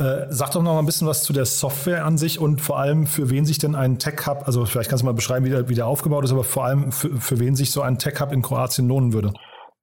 Äh, 0.00 0.26
sag 0.30 0.52
doch 0.52 0.62
noch 0.62 0.74
mal 0.74 0.78
ein 0.78 0.86
bisschen 0.86 1.08
was 1.08 1.24
zu 1.24 1.32
der 1.32 1.44
Software 1.44 2.04
an 2.04 2.18
sich 2.18 2.38
und 2.38 2.60
vor 2.60 2.78
allem 2.78 3.06
für 3.06 3.30
wen 3.30 3.44
sich 3.44 3.58
denn 3.58 3.74
ein 3.74 3.98
Tech 3.98 4.26
Hub, 4.26 4.44
also 4.46 4.64
vielleicht 4.64 4.90
kannst 4.90 5.02
du 5.02 5.06
mal 5.06 5.12
beschreiben, 5.12 5.44
wie 5.44 5.50
der, 5.50 5.68
wie 5.68 5.74
der 5.74 5.86
aufgebaut 5.86 6.24
ist, 6.24 6.30
aber 6.30 6.44
vor 6.44 6.64
allem 6.64 6.92
für, 6.92 7.16
für 7.20 7.40
wen 7.40 7.56
sich 7.56 7.72
so 7.72 7.82
ein 7.82 7.98
Tech 7.98 8.20
Hub 8.20 8.32
in 8.32 8.42
Kroatien 8.42 8.86
lohnen 8.86 9.12
würde. 9.12 9.32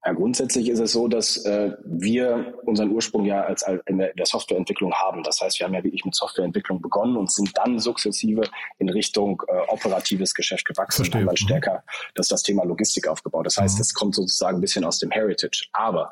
Ja, 0.05 0.13
grundsätzlich 0.13 0.69
ist 0.69 0.79
es 0.79 0.91
so, 0.91 1.07
dass 1.07 1.37
äh, 1.45 1.71
wir 1.83 2.53
unseren 2.63 2.91
Ursprung 2.91 3.25
ja 3.25 3.41
als, 3.41 3.63
als 3.63 3.81
in, 3.87 3.97
der, 3.97 4.11
in 4.11 4.17
der 4.17 4.27
Softwareentwicklung 4.27 4.93
haben. 4.93 5.23
Das 5.23 5.41
heißt, 5.41 5.59
wir 5.59 5.65
haben 5.65 5.73
ja 5.73 5.83
wirklich 5.83 6.05
mit 6.05 6.13
Softwareentwicklung 6.13 6.79
begonnen 6.79 7.17
und 7.17 7.31
sind 7.31 7.49
dann 7.57 7.79
sukzessive 7.79 8.43
in 8.77 8.87
Richtung 8.89 9.41
äh, 9.47 9.57
operatives 9.67 10.35
Geschäft 10.35 10.65
gewachsen 10.65 11.05
Verstehe. 11.05 11.21
und 11.21 11.27
dann 11.27 11.33
mhm. 11.33 11.37
stärker 11.37 11.83
das, 12.13 12.27
das 12.27 12.43
Thema 12.43 12.63
Logistik 12.65 13.07
aufgebaut. 13.07 13.47
Das 13.47 13.57
heißt, 13.57 13.75
mhm. 13.75 13.79
das 13.79 13.93
kommt 13.95 14.13
sozusagen 14.13 14.59
ein 14.59 14.61
bisschen 14.61 14.85
aus 14.85 14.99
dem 14.99 15.09
Heritage. 15.09 15.65
Aber 15.73 16.11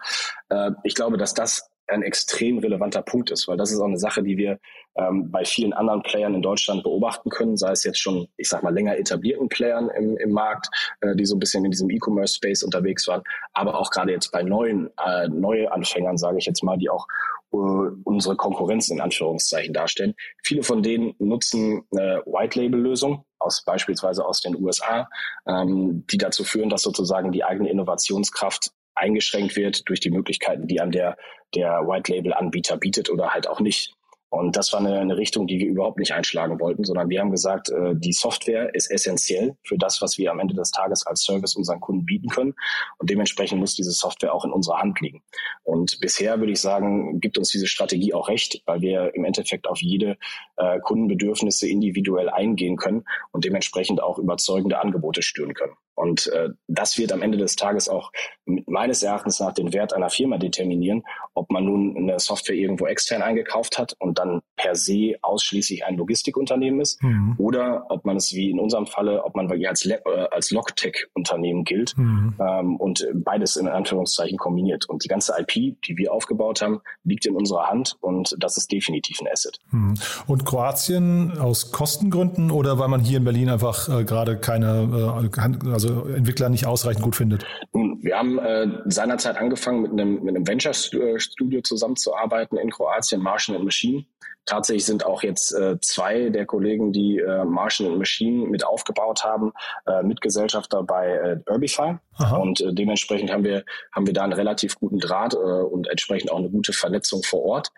äh, 0.49 0.71
ich 0.83 0.95
glaube, 0.95 1.17
dass 1.17 1.35
das 1.35 1.69
ein 1.87 2.03
extrem 2.03 2.59
relevanter 2.59 3.01
Punkt 3.01 3.31
ist, 3.31 3.47
weil 3.47 3.57
das 3.57 3.71
ist 3.71 3.79
auch 3.79 3.87
eine 3.87 3.99
Sache, 3.99 4.23
die 4.23 4.37
wir 4.37 4.59
ähm, 4.95 5.31
bei 5.31 5.43
vielen 5.45 5.73
anderen 5.73 6.01
Playern 6.01 6.35
in 6.35 6.41
Deutschland 6.41 6.83
beobachten 6.83 7.29
können, 7.29 7.57
sei 7.57 7.71
es 7.71 7.83
jetzt 7.83 7.99
schon, 7.99 8.27
ich 8.37 8.49
sag 8.49 8.63
mal, 8.63 8.73
länger 8.73 8.97
etablierten 8.97 9.49
Playern 9.49 9.89
im, 9.89 10.17
im 10.17 10.31
Markt, 10.31 10.67
äh, 11.01 11.15
die 11.15 11.25
so 11.25 11.35
ein 11.35 11.39
bisschen 11.39 11.65
in 11.65 11.71
diesem 11.71 11.89
E-Commerce-Space 11.89 12.63
unterwegs 12.63 13.07
waren, 13.07 13.23
aber 13.53 13.79
auch 13.79 13.89
gerade 13.89 14.11
jetzt 14.11 14.31
bei 14.31 14.43
neuen, 14.43 14.89
äh, 15.03 15.27
neue 15.27 15.71
Anfängern, 15.71 16.17
sage 16.17 16.37
ich 16.37 16.45
jetzt 16.45 16.63
mal, 16.63 16.77
die 16.77 16.89
auch 16.89 17.07
äh, 17.51 17.57
unsere 18.03 18.35
Konkurrenz 18.35 18.89
in 18.89 19.01
Anführungszeichen 19.01 19.73
darstellen. 19.73 20.15
Viele 20.43 20.63
von 20.63 20.83
denen 20.83 21.13
nutzen 21.19 21.83
äh, 21.91 22.19
White-Label-Lösungen, 22.25 23.23
aus 23.39 23.63
beispielsweise 23.65 24.25
aus 24.25 24.41
den 24.41 24.55
USA, 24.55 25.09
ähm, 25.47 26.05
die 26.09 26.17
dazu 26.17 26.43
führen, 26.43 26.69
dass 26.69 26.81
sozusagen 26.81 27.31
die 27.31 27.43
eigene 27.43 27.69
Innovationskraft 27.69 28.71
eingeschränkt 28.95 29.55
wird 29.55 29.87
durch 29.89 29.99
die 29.99 30.11
Möglichkeiten, 30.11 30.67
die 30.67 30.81
an 30.81 30.91
der, 30.91 31.17
der 31.55 31.87
White-Label-Anbieter 31.87 32.77
bietet 32.77 33.09
oder 33.09 33.33
halt 33.33 33.47
auch 33.47 33.59
nicht. 33.59 33.95
Und 34.33 34.57
das 34.57 34.73
war 34.73 34.79
eine, 34.79 34.97
eine, 34.97 35.15
Richtung, 35.15 35.45
die 35.45 35.59
wir 35.59 35.67
überhaupt 35.67 35.99
nicht 35.99 36.11
einschlagen 36.11 36.59
wollten, 36.59 36.83
sondern 36.83 37.07
wir 37.07 37.19
haben 37.19 37.29
gesagt, 37.29 37.69
äh, 37.69 37.93
die 37.93 38.13
Software 38.13 38.73
ist 38.73 38.89
essentiell 38.89 39.55
für 39.63 39.77
das, 39.77 40.01
was 40.01 40.17
wir 40.17 40.31
am 40.31 40.39
Ende 40.39 40.55
des 40.55 40.71
Tages 40.71 41.05
als 41.05 41.21
Service 41.21 41.55
unseren 41.55 41.79
Kunden 41.79 42.03
bieten 42.03 42.29
können. 42.29 42.55
Und 42.97 43.11
dementsprechend 43.11 43.59
muss 43.59 43.75
diese 43.75 43.91
Software 43.91 44.33
auch 44.33 44.43
in 44.43 44.51
unserer 44.51 44.79
Hand 44.79 44.99
liegen. 45.01 45.21
Und 45.61 45.99
bisher 45.99 46.39
würde 46.39 46.51
ich 46.51 46.59
sagen, 46.59 47.19
gibt 47.19 47.37
uns 47.37 47.51
diese 47.51 47.67
Strategie 47.67 48.15
auch 48.15 48.27
recht, 48.27 48.63
weil 48.65 48.81
wir 48.81 49.13
im 49.13 49.23
Endeffekt 49.23 49.67
auf 49.67 49.83
jede 49.83 50.17
äh, 50.57 50.79
Kundenbedürfnisse 50.79 51.67
individuell 51.67 52.29
eingehen 52.29 52.77
können 52.77 53.03
und 53.33 53.45
dementsprechend 53.45 54.01
auch 54.01 54.17
überzeugende 54.17 54.81
Angebote 54.81 55.21
stören 55.21 55.53
können. 55.53 55.75
Und 55.95 56.27
äh, 56.27 56.49
das 56.67 56.97
wird 56.97 57.11
am 57.11 57.21
Ende 57.21 57.37
des 57.37 57.55
Tages 57.55 57.89
auch 57.89 58.11
meines 58.45 59.03
Erachtens 59.03 59.39
nach 59.39 59.53
den 59.53 59.73
Wert 59.73 59.93
einer 59.93 60.09
Firma 60.09 60.37
determinieren, 60.37 61.03
ob 61.33 61.51
man 61.51 61.65
nun 61.65 61.95
eine 61.97 62.19
Software 62.19 62.55
irgendwo 62.55 62.87
extern 62.87 63.21
eingekauft 63.21 63.77
hat 63.77 63.95
und 63.99 64.19
dann 64.19 64.41
per 64.55 64.75
se 64.75 65.15
ausschließlich 65.21 65.85
ein 65.85 65.97
Logistikunternehmen 65.97 66.81
ist, 66.81 67.01
mhm. 67.01 67.35
oder 67.37 67.85
ob 67.89 68.05
man 68.05 68.17
es 68.17 68.33
wie 68.33 68.49
in 68.49 68.59
unserem 68.59 68.87
Falle, 68.87 69.23
ob 69.23 69.35
man 69.35 69.51
als, 69.65 69.85
äh, 69.85 69.99
als 70.31 70.51
Logtech-Unternehmen 70.51 71.63
gilt 71.63 71.97
mhm. 71.97 72.35
ähm, 72.39 72.75
und 72.77 73.07
beides 73.13 73.55
in 73.55 73.67
Anführungszeichen 73.67 74.37
kombiniert. 74.37 74.87
Und 74.89 75.03
die 75.03 75.07
ganze 75.07 75.33
IP, 75.39 75.81
die 75.81 75.97
wir 75.97 76.11
aufgebaut 76.13 76.61
haben, 76.61 76.81
liegt 77.03 77.25
in 77.25 77.35
unserer 77.35 77.67
Hand 77.69 77.97
und 78.01 78.35
das 78.39 78.57
ist 78.57 78.71
definitiv 78.71 79.19
ein 79.21 79.27
Asset. 79.31 79.59
Mhm. 79.71 79.95
Und 80.27 80.45
Kroatien 80.45 81.37
aus 81.37 81.71
Kostengründen 81.71 82.51
oder 82.51 82.79
weil 82.79 82.87
man 82.87 83.01
hier 83.01 83.17
in 83.17 83.23
Berlin 83.23 83.49
einfach 83.49 83.89
äh, 83.89 84.03
gerade 84.03 84.37
keine, 84.37 85.21
äh, 85.31 85.69
also 85.69 85.82
also 85.83 86.05
Entwickler 86.07 86.49
nicht 86.49 86.65
ausreichend 86.65 87.03
gut 87.03 87.15
findet? 87.15 87.45
Nun, 87.73 88.01
wir 88.01 88.17
haben 88.17 88.39
äh, 88.39 88.67
seinerzeit 88.85 89.37
angefangen, 89.37 89.81
mit 89.81 89.91
einem, 89.91 90.23
mit 90.23 90.35
einem 90.35 90.47
Venture-Studio 90.47 91.61
zusammenzuarbeiten 91.61 92.57
in 92.57 92.69
Kroatien, 92.69 93.21
Martian 93.21 93.55
and 93.55 93.65
Machine. 93.65 94.05
Tatsächlich 94.45 94.85
sind 94.85 95.05
auch 95.05 95.23
jetzt 95.23 95.53
äh, 95.53 95.79
zwei 95.79 96.29
der 96.29 96.45
Kollegen, 96.45 96.91
die 96.91 97.19
äh, 97.19 97.45
Martian 97.45 97.89
and 97.89 97.97
Machine 97.97 98.45
mit 98.47 98.65
aufgebaut 98.65 99.23
haben, 99.23 99.53
äh, 99.85 100.03
Mitgesellschafter 100.03 100.83
bei 100.83 101.11
äh, 101.11 101.39
Urbify. 101.49 101.95
Aha. 102.17 102.37
Und 102.37 102.59
äh, 102.59 102.73
dementsprechend 102.73 103.31
haben 103.31 103.45
wir, 103.45 103.63
haben 103.93 104.05
wir 104.05 104.13
da 104.13 104.23
einen 104.23 104.33
relativ 104.33 104.77
guten 104.79 104.99
Draht 104.99 105.33
äh, 105.33 105.37
und 105.37 105.87
entsprechend 105.87 106.29
auch 106.31 106.39
eine 106.39 106.49
gute 106.49 106.73
Vernetzung 106.73 107.23
vor 107.23 107.43
Ort. 107.43 107.71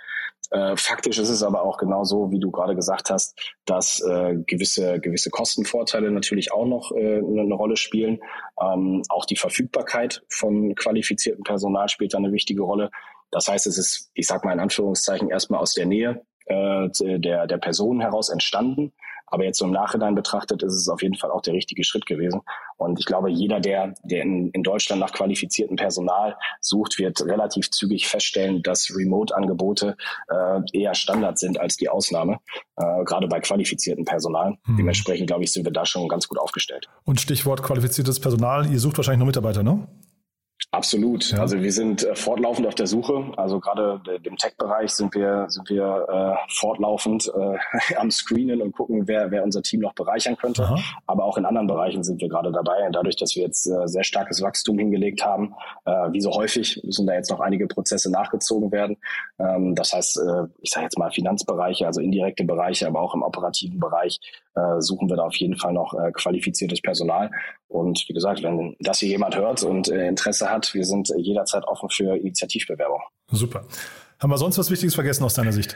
Äh, 0.52 0.76
faktisch 0.78 1.18
ist 1.18 1.30
es 1.30 1.44
aber 1.44 1.64
auch 1.64 1.78
genau 1.78 2.04
so, 2.04 2.32
wie 2.32 2.40
du 2.40 2.52
gerade 2.52 2.76
gesagt 2.76 3.10
hast, 3.10 3.40
dass 3.66 4.00
äh, 4.02 4.36
gewisse, 4.46 5.00
gewisse 5.00 5.30
Kostenvorteile 5.30 6.12
natürlich 6.12 6.52
auch 6.52 6.66
noch 6.66 6.92
äh, 6.92 7.18
eine 7.18 7.54
Rolle 7.56 7.78
spielen. 7.78 8.20
Ähm, 8.62 9.02
auch 9.10 9.26
die 9.26 9.36
Verfügbarkeit 9.36 10.24
von 10.30 10.76
qualifiziertem 10.76 11.44
Personal 11.44 11.90
spielt 11.90 12.14
da 12.14 12.18
eine 12.18 12.32
wichtige 12.32 12.62
Rolle. 12.62 12.92
Das 13.32 13.48
heißt, 13.48 13.68
es 13.68 13.78
ist, 13.78 14.12
ich 14.14 14.28
sage 14.28 14.46
mal 14.48 14.54
in 14.54 14.60
Anführungszeichen, 14.60 15.30
erstmal 15.30 15.60
aus 15.60 15.74
der 15.74 15.86
Nähe 15.86 16.22
äh, 16.46 16.90
der, 17.00 17.48
der 17.48 17.58
Personen 17.58 18.02
heraus 18.02 18.30
entstanden. 18.30 18.94
Aber 19.28 19.44
jetzt 19.44 19.58
so 19.58 19.66
im 19.66 19.72
Nachhinein 19.72 20.16
betrachtet 20.16 20.64
ist 20.64 20.74
es 20.74 20.88
auf 20.88 21.02
jeden 21.02 21.16
Fall 21.16 21.32
auch 21.32 21.42
der 21.42 21.54
richtige 21.54 21.84
Schritt 21.84 22.06
gewesen. 22.06 22.42
Und 22.78 23.00
ich 23.00 23.06
glaube, 23.06 23.30
jeder, 23.30 23.60
der, 23.60 23.94
der 24.04 24.24
in, 24.24 24.50
in 24.52 24.64
Deutschland 24.64 25.00
nach 25.00 25.12
qualifiziertem 25.12 25.78
Personal 25.78 26.36
sucht, 26.62 27.00
wird 27.00 27.22
relativ 27.26 27.72
zügig 27.72 28.08
feststellen, 28.08 28.62
dass 28.62 28.94
Remote-Angebote 28.96 29.96
äh, 30.28 30.62
eher 30.74 30.94
Standard 30.94 31.40
sind 31.40 31.60
als 31.60 31.78
die 31.78 31.90
Ausnahme, 31.90 32.40
äh, 32.76 33.04
gerade 33.06 33.28
bei 33.28 33.40
qualifiziertem 33.40 34.06
Personal. 34.06 34.58
Hm. 34.66 34.78
Dementsprechend, 34.78 35.28
glaube 35.28 35.44
ich, 35.44 35.52
sind 35.52 35.66
wir 35.66 35.72
da 35.72 35.86
schon 35.86 36.08
ganz 36.08 36.28
gut 36.28 36.38
aufgestellt. 36.38 36.88
Und 37.04 37.22
Stichwort 37.22 37.64
qualifiziertes 37.64 38.20
Personal, 38.20 38.70
ihr 38.72 38.80
sucht 38.80 38.98
wahrscheinlich 38.98 39.20
nur 39.20 39.28
Mitarbeiter, 39.28 39.64
ne? 39.64 39.88
Absolut. 40.72 41.32
Ja. 41.32 41.40
Also 41.40 41.62
wir 41.62 41.72
sind 41.72 42.04
äh, 42.04 42.16
fortlaufend 42.16 42.68
auf 42.68 42.76
der 42.76 42.88
Suche. 42.88 43.32
Also 43.38 43.60
gerade 43.60 44.02
im 44.24 44.36
Tech-Bereich 44.36 44.92
sind 44.92 45.16
wir 45.16 45.46
sind 45.48 45.70
wir 45.70 46.06
äh, 46.10 46.52
fortlaufend 46.52 47.32
äh, 47.34 47.96
am 47.96 48.12
Screenen 48.12 48.62
und 48.62 48.74
gucken, 48.74 49.08
wer 49.08 49.32
wer 49.32 49.44
unser 49.44 49.62
Team 49.62 49.82
noch 49.82 49.94
bereichern 49.94 50.36
könnte. 50.36 50.64
Aha. 50.64 50.78
Aber 51.08 51.24
auch 51.24 51.38
in 51.38 51.46
anderen 51.46 51.68
Bereichen 51.68 52.04
sind 52.04 52.20
wir 52.20 52.30
gerade 52.30 52.52
dabei. 52.52 52.86
Und 52.86 52.94
dadurch, 52.94 53.16
dass 53.16 53.36
wir 53.36 53.44
jetzt 53.44 53.68
äh, 53.68 53.88
sehr 53.88 54.04
starkes 54.04 54.42
Wachstum 54.42 54.78
hingelegt 54.78 55.24
haben, 55.24 55.54
äh, 55.86 55.92
wie 56.12 56.22
so 56.22 56.32
häufig 56.32 56.82
müssen 56.84 57.08
da 57.08 57.14
jetzt 57.14 57.32
noch 57.32 57.40
einige 57.40 57.68
Prozesse 57.68 58.12
nachgezogen 58.12 58.72
werden. 58.72 58.98
Ähm, 59.40 59.76
das 59.76 59.94
heißt, 59.94 60.18
äh, 60.18 60.44
ich 60.62 60.72
sage 60.72 60.86
jetzt 60.86 60.98
mal 60.98 61.12
Finanzbereiche, 61.12 61.86
also 61.86 62.02
indirekte 62.02 62.44
Bereiche, 62.44 62.88
aber 62.88 63.02
auch 63.02 63.14
im 63.14 63.24
operativen 63.24 63.80
Bereich 63.80 64.20
äh, 64.56 64.80
suchen 64.80 65.10
wir 65.10 65.18
da 65.18 65.24
auf 65.24 65.36
jeden 65.36 65.58
Fall 65.58 65.74
noch 65.74 65.94
äh, 65.94 66.12
qualifiziertes 66.12 66.82
Personal. 66.82 67.30
Und 67.68 68.06
wie 68.08 68.14
gesagt, 68.14 68.42
wenn 68.44 68.76
das 68.80 69.00
hier 69.00 69.10
jemand 69.10 69.36
hört 69.36 69.64
und 69.64 69.90
äh, 69.90 70.08
Interesse 70.08 70.45
hat, 70.50 70.74
wir 70.74 70.86
sind 70.86 71.10
äh, 71.12 71.20
jederzeit 71.20 71.64
offen 71.66 71.90
für 71.90 72.16
Initiativbewerbung. 72.16 73.02
Super. 73.32 73.66
Haben 74.20 74.32
wir 74.32 74.38
sonst 74.38 74.58
was 74.58 74.72
Wichtiges 74.72 74.96
vergessen 74.96 75.24
aus 75.24 75.34
deiner 75.34 75.52
Sicht? 75.52 75.76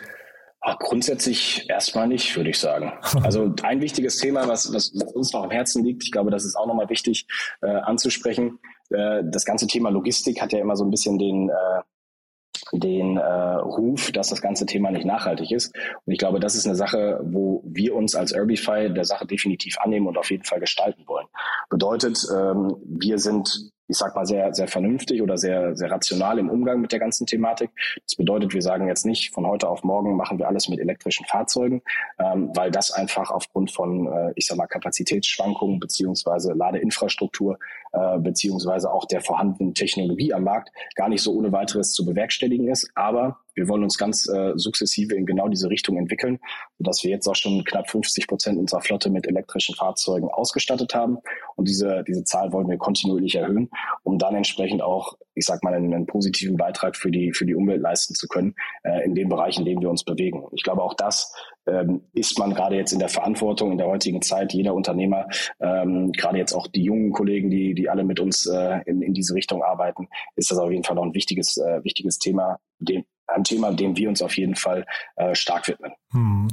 Ach, 0.61 0.77
grundsätzlich 0.77 1.69
erstmal 1.69 2.07
nicht, 2.07 2.35
würde 2.35 2.49
ich 2.49 2.59
sagen. 2.59 2.91
Also 3.23 3.53
ein 3.63 3.81
wichtiges 3.81 4.17
Thema, 4.17 4.47
was, 4.47 4.73
was 4.73 4.89
uns 4.89 5.33
noch 5.33 5.43
am 5.43 5.51
Herzen 5.51 5.83
liegt, 5.83 6.03
ich 6.03 6.11
glaube, 6.11 6.31
das 6.31 6.45
ist 6.45 6.55
auch 6.55 6.67
nochmal 6.67 6.89
wichtig 6.89 7.27
äh, 7.61 7.67
anzusprechen. 7.67 8.59
Äh, 8.89 9.23
das 9.23 9.45
ganze 9.45 9.67
Thema 9.67 9.89
Logistik 9.89 10.41
hat 10.41 10.51
ja 10.51 10.59
immer 10.59 10.75
so 10.75 10.83
ein 10.83 10.91
bisschen 10.91 11.17
den, 11.17 11.49
äh, 11.49 12.77
den 12.77 13.17
äh, 13.17 13.23
Ruf, 13.23 14.11
dass 14.11 14.29
das 14.29 14.41
ganze 14.41 14.65
Thema 14.65 14.91
nicht 14.91 15.05
nachhaltig 15.05 15.51
ist. 15.51 15.73
Und 16.05 16.13
ich 16.13 16.19
glaube, 16.19 16.39
das 16.39 16.55
ist 16.55 16.65
eine 16.65 16.75
Sache, 16.75 17.19
wo 17.23 17.63
wir 17.65 17.95
uns 17.95 18.15
als 18.15 18.33
Urbify 18.33 18.91
der 18.93 19.05
Sache 19.05 19.25
definitiv 19.25 19.77
annehmen 19.79 20.07
und 20.07 20.17
auf 20.17 20.29
jeden 20.29 20.43
Fall 20.43 20.59
gestalten 20.59 21.03
wollen. 21.07 21.27
Bedeutet, 21.69 22.25
ähm, 22.35 22.75
wir 22.83 23.17
sind 23.17 23.71
ich 23.89 23.97
sag 23.97 24.15
mal, 24.15 24.25
sehr, 24.25 24.53
sehr 24.53 24.67
vernünftig 24.67 25.21
oder 25.21 25.37
sehr, 25.37 25.75
sehr 25.75 25.91
rational 25.91 26.37
im 26.39 26.49
Umgang 26.49 26.79
mit 26.79 26.91
der 26.91 26.99
ganzen 26.99 27.25
Thematik. 27.25 27.71
Das 28.05 28.15
bedeutet, 28.15 28.53
wir 28.53 28.61
sagen 28.61 28.87
jetzt 28.87 29.05
nicht, 29.05 29.33
von 29.33 29.45
heute 29.47 29.67
auf 29.67 29.83
morgen 29.83 30.15
machen 30.15 30.37
wir 30.37 30.47
alles 30.47 30.69
mit 30.69 30.79
elektrischen 30.79 31.25
Fahrzeugen, 31.25 31.81
ähm, 32.19 32.51
weil 32.53 32.71
das 32.71 32.91
einfach 32.91 33.31
aufgrund 33.31 33.71
von, 33.71 34.07
äh, 34.07 34.31
ich 34.35 34.45
sag 34.45 34.57
mal, 34.57 34.67
Kapazitätsschwankungen 34.67 35.79
beziehungsweise 35.79 36.53
Ladeinfrastruktur 36.53 37.57
äh, 37.91 38.19
beziehungsweise 38.19 38.91
auch 38.91 39.05
der 39.05 39.21
vorhandenen 39.21 39.73
Technologie 39.73 40.31
am 40.33 40.43
Markt 40.43 40.69
gar 40.95 41.09
nicht 41.09 41.23
so 41.23 41.33
ohne 41.33 41.51
weiteres 41.51 41.91
zu 41.93 42.05
bewerkstelligen 42.05 42.67
ist. 42.67 42.91
Aber 42.93 43.39
wir 43.59 43.67
wollen 43.67 43.83
uns 43.83 43.97
ganz 43.97 44.27
äh, 44.27 44.53
sukzessive 44.55 45.15
in 45.15 45.25
genau 45.25 45.49
diese 45.49 45.69
Richtung 45.69 45.97
entwickeln, 45.97 46.39
sodass 46.77 47.03
wir 47.03 47.11
jetzt 47.11 47.27
auch 47.27 47.35
schon 47.35 47.63
knapp 47.65 47.89
50 47.89 48.27
Prozent 48.27 48.57
unserer 48.57 48.81
Flotte 48.81 49.09
mit 49.09 49.27
elektrischen 49.27 49.75
Fahrzeugen 49.75 50.29
ausgestattet 50.29 50.95
haben. 50.95 51.17
Und 51.57 51.67
diese, 51.67 52.03
diese 52.07 52.23
Zahl 52.23 52.53
wollen 52.53 52.69
wir 52.69 52.77
kontinuierlich 52.77 53.35
erhöhen, 53.35 53.69
um 54.03 54.17
dann 54.17 54.35
entsprechend 54.35 54.81
auch, 54.81 55.17
ich 55.35 55.45
sag 55.45 55.61
mal, 55.63 55.73
einen, 55.73 55.93
einen 55.93 56.05
positiven 56.05 56.55
Beitrag 56.55 56.95
für 56.95 57.11
die, 57.11 57.33
für 57.33 57.45
die 57.45 57.55
Umwelt 57.55 57.81
leisten 57.81 58.15
zu 58.15 58.27
können, 58.27 58.55
äh, 58.83 59.03
in 59.03 59.13
den 59.13 59.27
Bereichen, 59.27 59.59
in 59.59 59.65
denen 59.65 59.81
wir 59.81 59.89
uns 59.89 60.03
bewegen. 60.03 60.45
Ich 60.53 60.63
glaube, 60.63 60.81
auch 60.81 60.93
das 60.93 61.33
ähm, 61.69 62.01
ist 62.13 62.39
man 62.39 62.53
gerade 62.53 62.75
jetzt 62.75 62.93
in 62.93 62.99
der 62.99 63.09
Verantwortung 63.09 63.71
in 63.71 63.77
der 63.77 63.87
heutigen 63.87 64.21
Zeit, 64.21 64.53
jeder 64.53 64.73
Unternehmer, 64.73 65.27
ähm, 65.59 66.11
gerade 66.13 66.37
jetzt 66.37 66.53
auch 66.53 66.67
die 66.67 66.83
jungen 66.83 67.11
Kollegen, 67.11 67.49
die, 67.49 67.73
die 67.73 67.89
alle 67.89 68.03
mit 68.03 68.19
uns 68.19 68.45
äh, 68.47 68.79
in, 68.85 69.01
in 69.01 69.13
diese 69.13 69.35
Richtung 69.35 69.63
arbeiten, 69.63 70.07
ist 70.35 70.51
das 70.51 70.57
auf 70.57 70.71
jeden 70.71 70.83
Fall 70.83 70.95
noch 70.95 71.03
ein 71.03 71.13
wichtiges, 71.13 71.57
äh, 71.57 71.83
wichtiges 71.83 72.19
Thema, 72.19 72.59
dem, 72.79 73.05
ein 73.35 73.43
Thema, 73.43 73.71
dem 73.71 73.95
wir 73.95 74.09
uns 74.09 74.21
auf 74.21 74.37
jeden 74.37 74.55
Fall 74.55 74.85
äh, 75.15 75.35
stark 75.35 75.67
widmen. 75.67 75.91
Hm. 76.11 76.47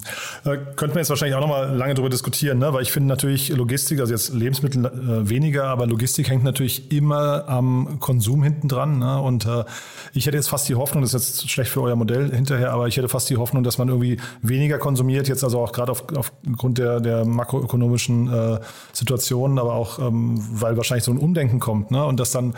Äh, 0.45 0.59
könnten 0.77 0.95
wir 0.95 1.01
jetzt 1.01 1.09
wahrscheinlich 1.09 1.35
auch 1.35 1.41
nochmal 1.41 1.75
lange 1.75 1.95
darüber 1.95 2.11
diskutieren, 2.11 2.59
ne? 2.59 2.73
weil 2.73 2.83
ich 2.83 2.93
finde 2.93 3.09
natürlich 3.09 3.49
Logistik, 3.49 4.01
also 4.01 4.13
jetzt 4.13 4.35
Lebensmittel 4.35 4.85
äh, 4.85 5.29
weniger, 5.29 5.65
aber 5.65 5.87
Logistik 5.87 6.29
hängt 6.29 6.45
natürlich 6.45 6.93
immer 6.93 7.49
am 7.49 7.99
Konsum 8.01 8.43
hinten 8.43 8.69
dran. 8.69 8.99
Ne? 8.99 9.21
Und 9.21 9.47
äh, 9.47 9.65
ich 10.13 10.27
hätte 10.27 10.37
jetzt 10.37 10.49
fast 10.49 10.69
die 10.69 10.75
Hoffnung, 10.75 11.03
das 11.03 11.15
ist 11.15 11.43
jetzt 11.43 11.51
schlecht 11.51 11.71
für 11.71 11.81
euer 11.81 11.97
Modell 11.97 12.31
hinterher, 12.35 12.73
aber 12.73 12.87
ich 12.87 12.97
hätte 12.97 13.09
fast 13.09 13.31
die 13.31 13.39
Hoffnung, 13.39 13.65
dass 13.65 13.79
man 13.79 13.89
irgendwie 13.89 14.21
weniger 14.43 14.79
konsumiert, 14.79 15.29
jetzt 15.29 15.43
also 15.43 15.61
auch 15.61 15.73
gerade 15.73 15.93
auf, 15.93 16.05
aufgrund 16.15 16.79
der, 16.79 17.01
der 17.01 17.25
makroökonomischen 17.25 18.33
äh, 18.33 18.61
Situationen, 18.93 19.59
aber 19.59 19.73
auch 19.73 19.99
ähm, 19.99 20.35
weil 20.53 20.77
wahrscheinlich 20.77 21.05
so 21.05 21.13
ein 21.13 21.19
Umdenken 21.19 21.61
kommt 21.61 21.91
ne? 21.91 22.05
und 22.05 22.21
dass 22.21 22.31
dann 22.31 22.55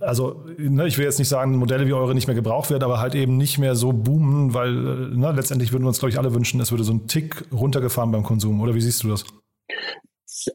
also 0.00 0.44
ne, 0.58 0.86
ich 0.86 0.98
will 0.98 1.04
jetzt 1.04 1.18
nicht 1.18 1.28
sagen, 1.28 1.56
Modelle 1.56 1.86
wie 1.86 1.92
eure 1.92 2.14
nicht 2.14 2.26
mehr 2.26 2.36
gebraucht 2.36 2.70
werden, 2.70 2.84
aber 2.84 3.00
halt 3.00 3.14
eben 3.14 3.36
nicht 3.36 3.58
mehr 3.58 3.74
so 3.74 3.92
boomen, 3.92 4.54
weil 4.54 4.72
ne, 4.72 5.32
letztendlich 5.32 5.72
würden 5.72 5.84
wir 5.84 5.88
uns, 5.88 5.98
glaube 5.98 6.10
ich, 6.10 6.18
alle 6.18 6.34
wünschen, 6.34 6.60
es 6.60 6.70
würde 6.70 6.84
so 6.84 6.92
ein 6.92 7.06
Tick 7.06 7.44
runtergefahren 7.52 8.12
beim 8.12 8.22
Konsum. 8.22 8.60
Oder 8.60 8.74
wie 8.74 8.80
siehst 8.80 9.02
du 9.02 9.08
das? 9.08 9.24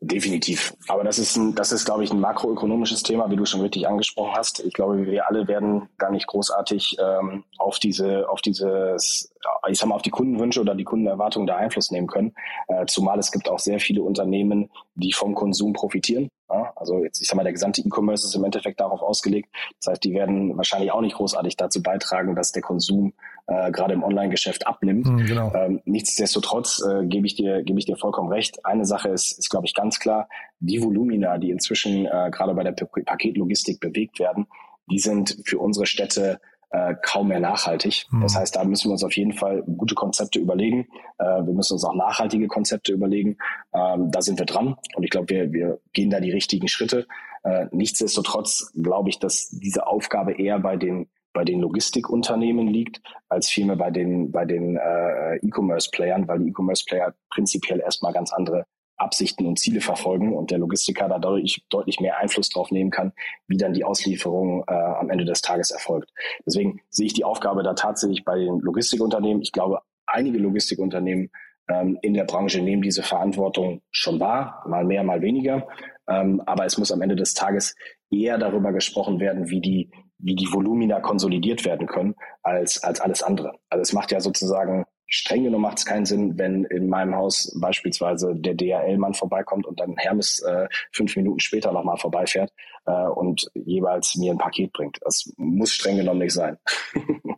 Definitiv. 0.01 0.73
Aber 0.87 1.03
das 1.03 1.17
ist, 1.17 1.37
ein, 1.37 1.55
das 1.55 1.71
ist, 1.71 1.85
glaube 1.85 2.03
ich, 2.03 2.11
ein 2.11 2.19
makroökonomisches 2.19 3.03
Thema, 3.03 3.29
wie 3.29 3.35
du 3.35 3.45
schon 3.45 3.61
richtig 3.61 3.87
angesprochen 3.87 4.35
hast. 4.35 4.59
Ich 4.59 4.73
glaube, 4.73 5.05
wir 5.05 5.27
alle 5.27 5.47
werden 5.47 5.87
gar 5.97 6.11
nicht 6.11 6.27
großartig 6.27 6.97
ähm, 6.99 7.43
auf 7.57 7.79
diese, 7.79 8.27
auf 8.29 8.41
dieses, 8.41 9.31
ich 9.69 9.77
sag 9.77 9.87
mal, 9.87 9.95
auf 9.95 10.01
die 10.01 10.09
Kundenwünsche 10.09 10.61
oder 10.61 10.75
die 10.75 10.83
Kundenerwartungen 10.83 11.47
da 11.47 11.55
Einfluss 11.55 11.91
nehmen 11.91 12.07
können. 12.07 12.33
Äh, 12.67 12.85
zumal 12.87 13.19
es 13.19 13.31
gibt 13.31 13.49
auch 13.49 13.59
sehr 13.59 13.79
viele 13.79 14.01
Unternehmen, 14.01 14.69
die 14.95 15.13
vom 15.13 15.35
Konsum 15.35 15.73
profitieren. 15.73 16.29
Ja, 16.49 16.71
also 16.75 17.03
jetzt, 17.03 17.21
ich 17.21 17.27
sag 17.27 17.35
mal, 17.35 17.43
der 17.43 17.51
gesamte 17.51 17.81
E-Commerce 17.81 18.25
ist 18.25 18.35
im 18.35 18.43
Endeffekt 18.43 18.79
darauf 18.79 19.01
ausgelegt. 19.01 19.49
Das 19.79 19.91
heißt, 19.91 20.03
die 20.03 20.13
werden 20.13 20.55
wahrscheinlich 20.55 20.91
auch 20.91 21.01
nicht 21.01 21.15
großartig 21.15 21.57
dazu 21.57 21.81
beitragen, 21.83 22.35
dass 22.35 22.53
der 22.53 22.61
Konsum 22.61 23.13
äh, 23.47 23.71
gerade 23.71 23.93
im 23.93 24.03
Online-Geschäft 24.03 24.65
abnimmt. 24.65 25.07
Mhm, 25.07 25.25
genau. 25.25 25.53
ähm, 25.53 25.81
nichtsdestotrotz 25.85 26.81
äh, 26.87 27.05
gebe 27.05 27.27
ich 27.27 27.35
dir 27.35 27.63
gebe 27.63 27.79
ich 27.79 27.85
dir 27.85 27.97
vollkommen 27.97 28.31
recht. 28.31 28.65
Eine 28.65 28.85
Sache 28.85 29.09
ist, 29.09 29.37
ist 29.37 29.49
glaube 29.49 29.65
ich 29.65 29.73
ganz 29.73 29.99
klar: 29.99 30.29
Die 30.59 30.81
Volumina, 30.81 31.37
die 31.37 31.51
inzwischen 31.51 32.05
äh, 32.05 32.29
gerade 32.31 32.53
bei 32.53 32.63
der 32.63 32.71
Paketlogistik 32.71 33.79
bewegt 33.79 34.19
werden, 34.19 34.47
die 34.89 34.99
sind 34.99 35.37
für 35.45 35.59
unsere 35.59 35.85
Städte 35.85 36.39
äh, 36.69 36.95
kaum 37.01 37.29
mehr 37.29 37.39
nachhaltig. 37.39 38.05
Mhm. 38.11 38.21
Das 38.21 38.35
heißt, 38.35 38.55
da 38.55 38.63
müssen 38.63 38.89
wir 38.89 38.93
uns 38.93 39.03
auf 39.03 39.15
jeden 39.15 39.33
Fall 39.33 39.63
gute 39.63 39.95
Konzepte 39.95 40.39
überlegen. 40.39 40.87
Äh, 41.17 41.25
wir 41.25 41.53
müssen 41.53 41.73
uns 41.73 41.83
auch 41.85 41.95
nachhaltige 41.95 42.47
Konzepte 42.47 42.91
überlegen. 42.91 43.37
Ähm, 43.73 44.11
da 44.11 44.21
sind 44.21 44.39
wir 44.39 44.45
dran 44.45 44.75
und 44.95 45.03
ich 45.03 45.09
glaube, 45.09 45.29
wir, 45.29 45.53
wir 45.53 45.79
gehen 45.93 46.09
da 46.09 46.19
die 46.19 46.31
richtigen 46.31 46.67
Schritte. 46.67 47.07
Äh, 47.43 47.67
nichtsdestotrotz 47.71 48.73
glaube 48.75 49.09
ich, 49.09 49.19
dass 49.19 49.49
diese 49.49 49.87
Aufgabe 49.87 50.33
eher 50.33 50.59
bei 50.59 50.77
den 50.77 51.09
bei 51.33 51.45
den 51.45 51.59
Logistikunternehmen 51.59 52.67
liegt, 52.67 52.99
als 53.29 53.47
vielmehr 53.47 53.75
bei 53.75 53.91
den 53.91 54.31
bei 54.31 54.45
den 54.45 54.75
äh, 54.75 55.35
E-Commerce-Playern, 55.37 56.27
weil 56.27 56.39
die 56.39 56.49
E-Commerce-Player 56.49 57.13
prinzipiell 57.29 57.79
erstmal 57.79 58.11
ganz 58.11 58.33
andere 58.33 58.65
Absichten 58.97 59.45
und 59.45 59.59
Ziele 59.59 59.81
verfolgen 59.81 60.35
und 60.35 60.51
der 60.51 60.57
Logistiker 60.57 61.07
da 61.07 61.19
deutlich, 61.19 61.99
mehr 61.99 62.17
Einfluss 62.17 62.49
drauf 62.49 62.71
nehmen 62.71 62.91
kann, 62.91 63.13
wie 63.47 63.57
dann 63.57 63.73
die 63.73 63.83
Auslieferung 63.83 64.63
äh, 64.67 64.73
am 64.73 65.09
Ende 65.09 65.25
des 65.25 65.41
Tages 65.41 65.71
erfolgt. 65.71 66.11
Deswegen 66.45 66.81
sehe 66.89 67.05
ich 67.05 67.13
die 67.13 67.23
Aufgabe 67.23 67.63
da 67.63 67.73
tatsächlich 67.73 68.25
bei 68.25 68.37
den 68.37 68.59
Logistikunternehmen. 68.59 69.41
Ich 69.41 69.51
glaube, 69.51 69.81
einige 70.05 70.39
Logistikunternehmen 70.39 71.29
ähm, 71.69 71.97
in 72.01 72.13
der 72.13 72.23
Branche 72.23 72.61
nehmen 72.61 72.81
diese 72.81 73.03
Verantwortung 73.03 73.81
schon 73.91 74.19
wahr, 74.19 74.63
mal 74.67 74.85
mehr, 74.85 75.03
mal 75.03 75.21
weniger. 75.21 75.67
Ähm, 76.09 76.41
aber 76.45 76.65
es 76.65 76.77
muss 76.77 76.91
am 76.91 77.01
Ende 77.01 77.15
des 77.15 77.33
Tages 77.33 77.75
eher 78.09 78.37
darüber 78.37 78.71
gesprochen 78.71 79.19
werden, 79.19 79.49
wie 79.49 79.61
die, 79.61 79.91
wie 80.17 80.35
die 80.35 80.51
Volumina 80.51 81.01
konsolidiert 81.01 81.65
werden 81.65 81.87
können, 81.87 82.15
als, 82.41 82.83
als 82.83 83.01
alles 83.01 83.21
andere. 83.21 83.53
Also 83.69 83.81
es 83.81 83.93
macht 83.93 84.11
ja 84.11 84.19
sozusagen 84.19 84.85
streng 85.07 85.43
genommen 85.43 85.63
macht 85.63 85.79
es 85.79 85.85
keinen 85.85 86.05
Sinn, 86.05 86.37
wenn 86.37 86.65
in 86.65 86.89
meinem 86.89 87.15
Haus 87.15 87.55
beispielsweise 87.59 88.35
der 88.35 88.53
DHL-Mann 88.53 89.13
vorbeikommt 89.13 89.65
und 89.65 89.79
dann 89.79 89.95
Hermes 89.97 90.41
äh, 90.43 90.67
fünf 90.91 91.15
Minuten 91.15 91.39
später 91.39 91.71
nochmal 91.71 91.97
vorbeifährt 91.97 92.51
äh, 92.85 92.91
und 92.91 93.49
jeweils 93.53 94.15
mir 94.15 94.31
ein 94.31 94.37
Paket 94.37 94.73
bringt. 94.73 94.97
Das 95.01 95.31
muss 95.37 95.71
streng 95.73 95.97
genommen 95.97 96.19
nicht 96.19 96.33
sein. 96.33 96.57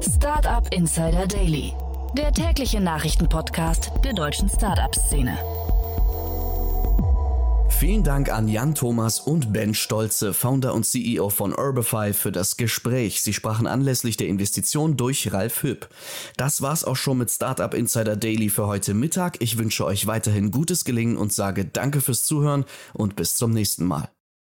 Startup 0.00 0.66
Insider 0.72 1.26
Daily, 1.26 1.72
der 2.16 2.32
tägliche 2.32 2.80
Nachrichtenpodcast 2.80 3.92
der 4.04 4.12
deutschen 4.12 4.48
Startup-Szene. 4.48 5.36
Vielen 7.78 8.04
Dank 8.04 8.32
an 8.32 8.46
Jan 8.46 8.74
Thomas 8.74 9.18
und 9.18 9.52
Ben 9.52 9.74
Stolze, 9.74 10.32
Founder 10.32 10.72
und 10.72 10.84
CEO 10.84 11.30
von 11.30 11.52
Urbify, 11.52 12.12
für 12.12 12.30
das 12.30 12.56
Gespräch. 12.56 13.22
Sie 13.22 13.32
sprachen 13.32 13.66
anlässlich 13.66 14.16
der 14.16 14.28
Investition 14.28 14.96
durch 14.96 15.32
Ralf 15.32 15.62
Hüpp. 15.62 15.88
Das 16.36 16.62
war's 16.62 16.84
auch 16.84 16.96
schon 16.96 17.18
mit 17.18 17.30
Startup 17.30 17.74
Insider 17.74 18.16
Daily 18.16 18.50
für 18.50 18.68
heute 18.68 18.94
Mittag. 18.94 19.36
Ich 19.40 19.58
wünsche 19.58 19.84
euch 19.84 20.06
weiterhin 20.06 20.52
gutes 20.52 20.84
Gelingen 20.84 21.16
und 21.16 21.32
sage 21.32 21.64
Danke 21.64 22.00
fürs 22.00 22.24
Zuhören 22.24 22.64
und 22.92 23.16
bis 23.16 23.36
zum 23.36 23.50
nächsten 23.50 23.84
Mal. 23.84 24.08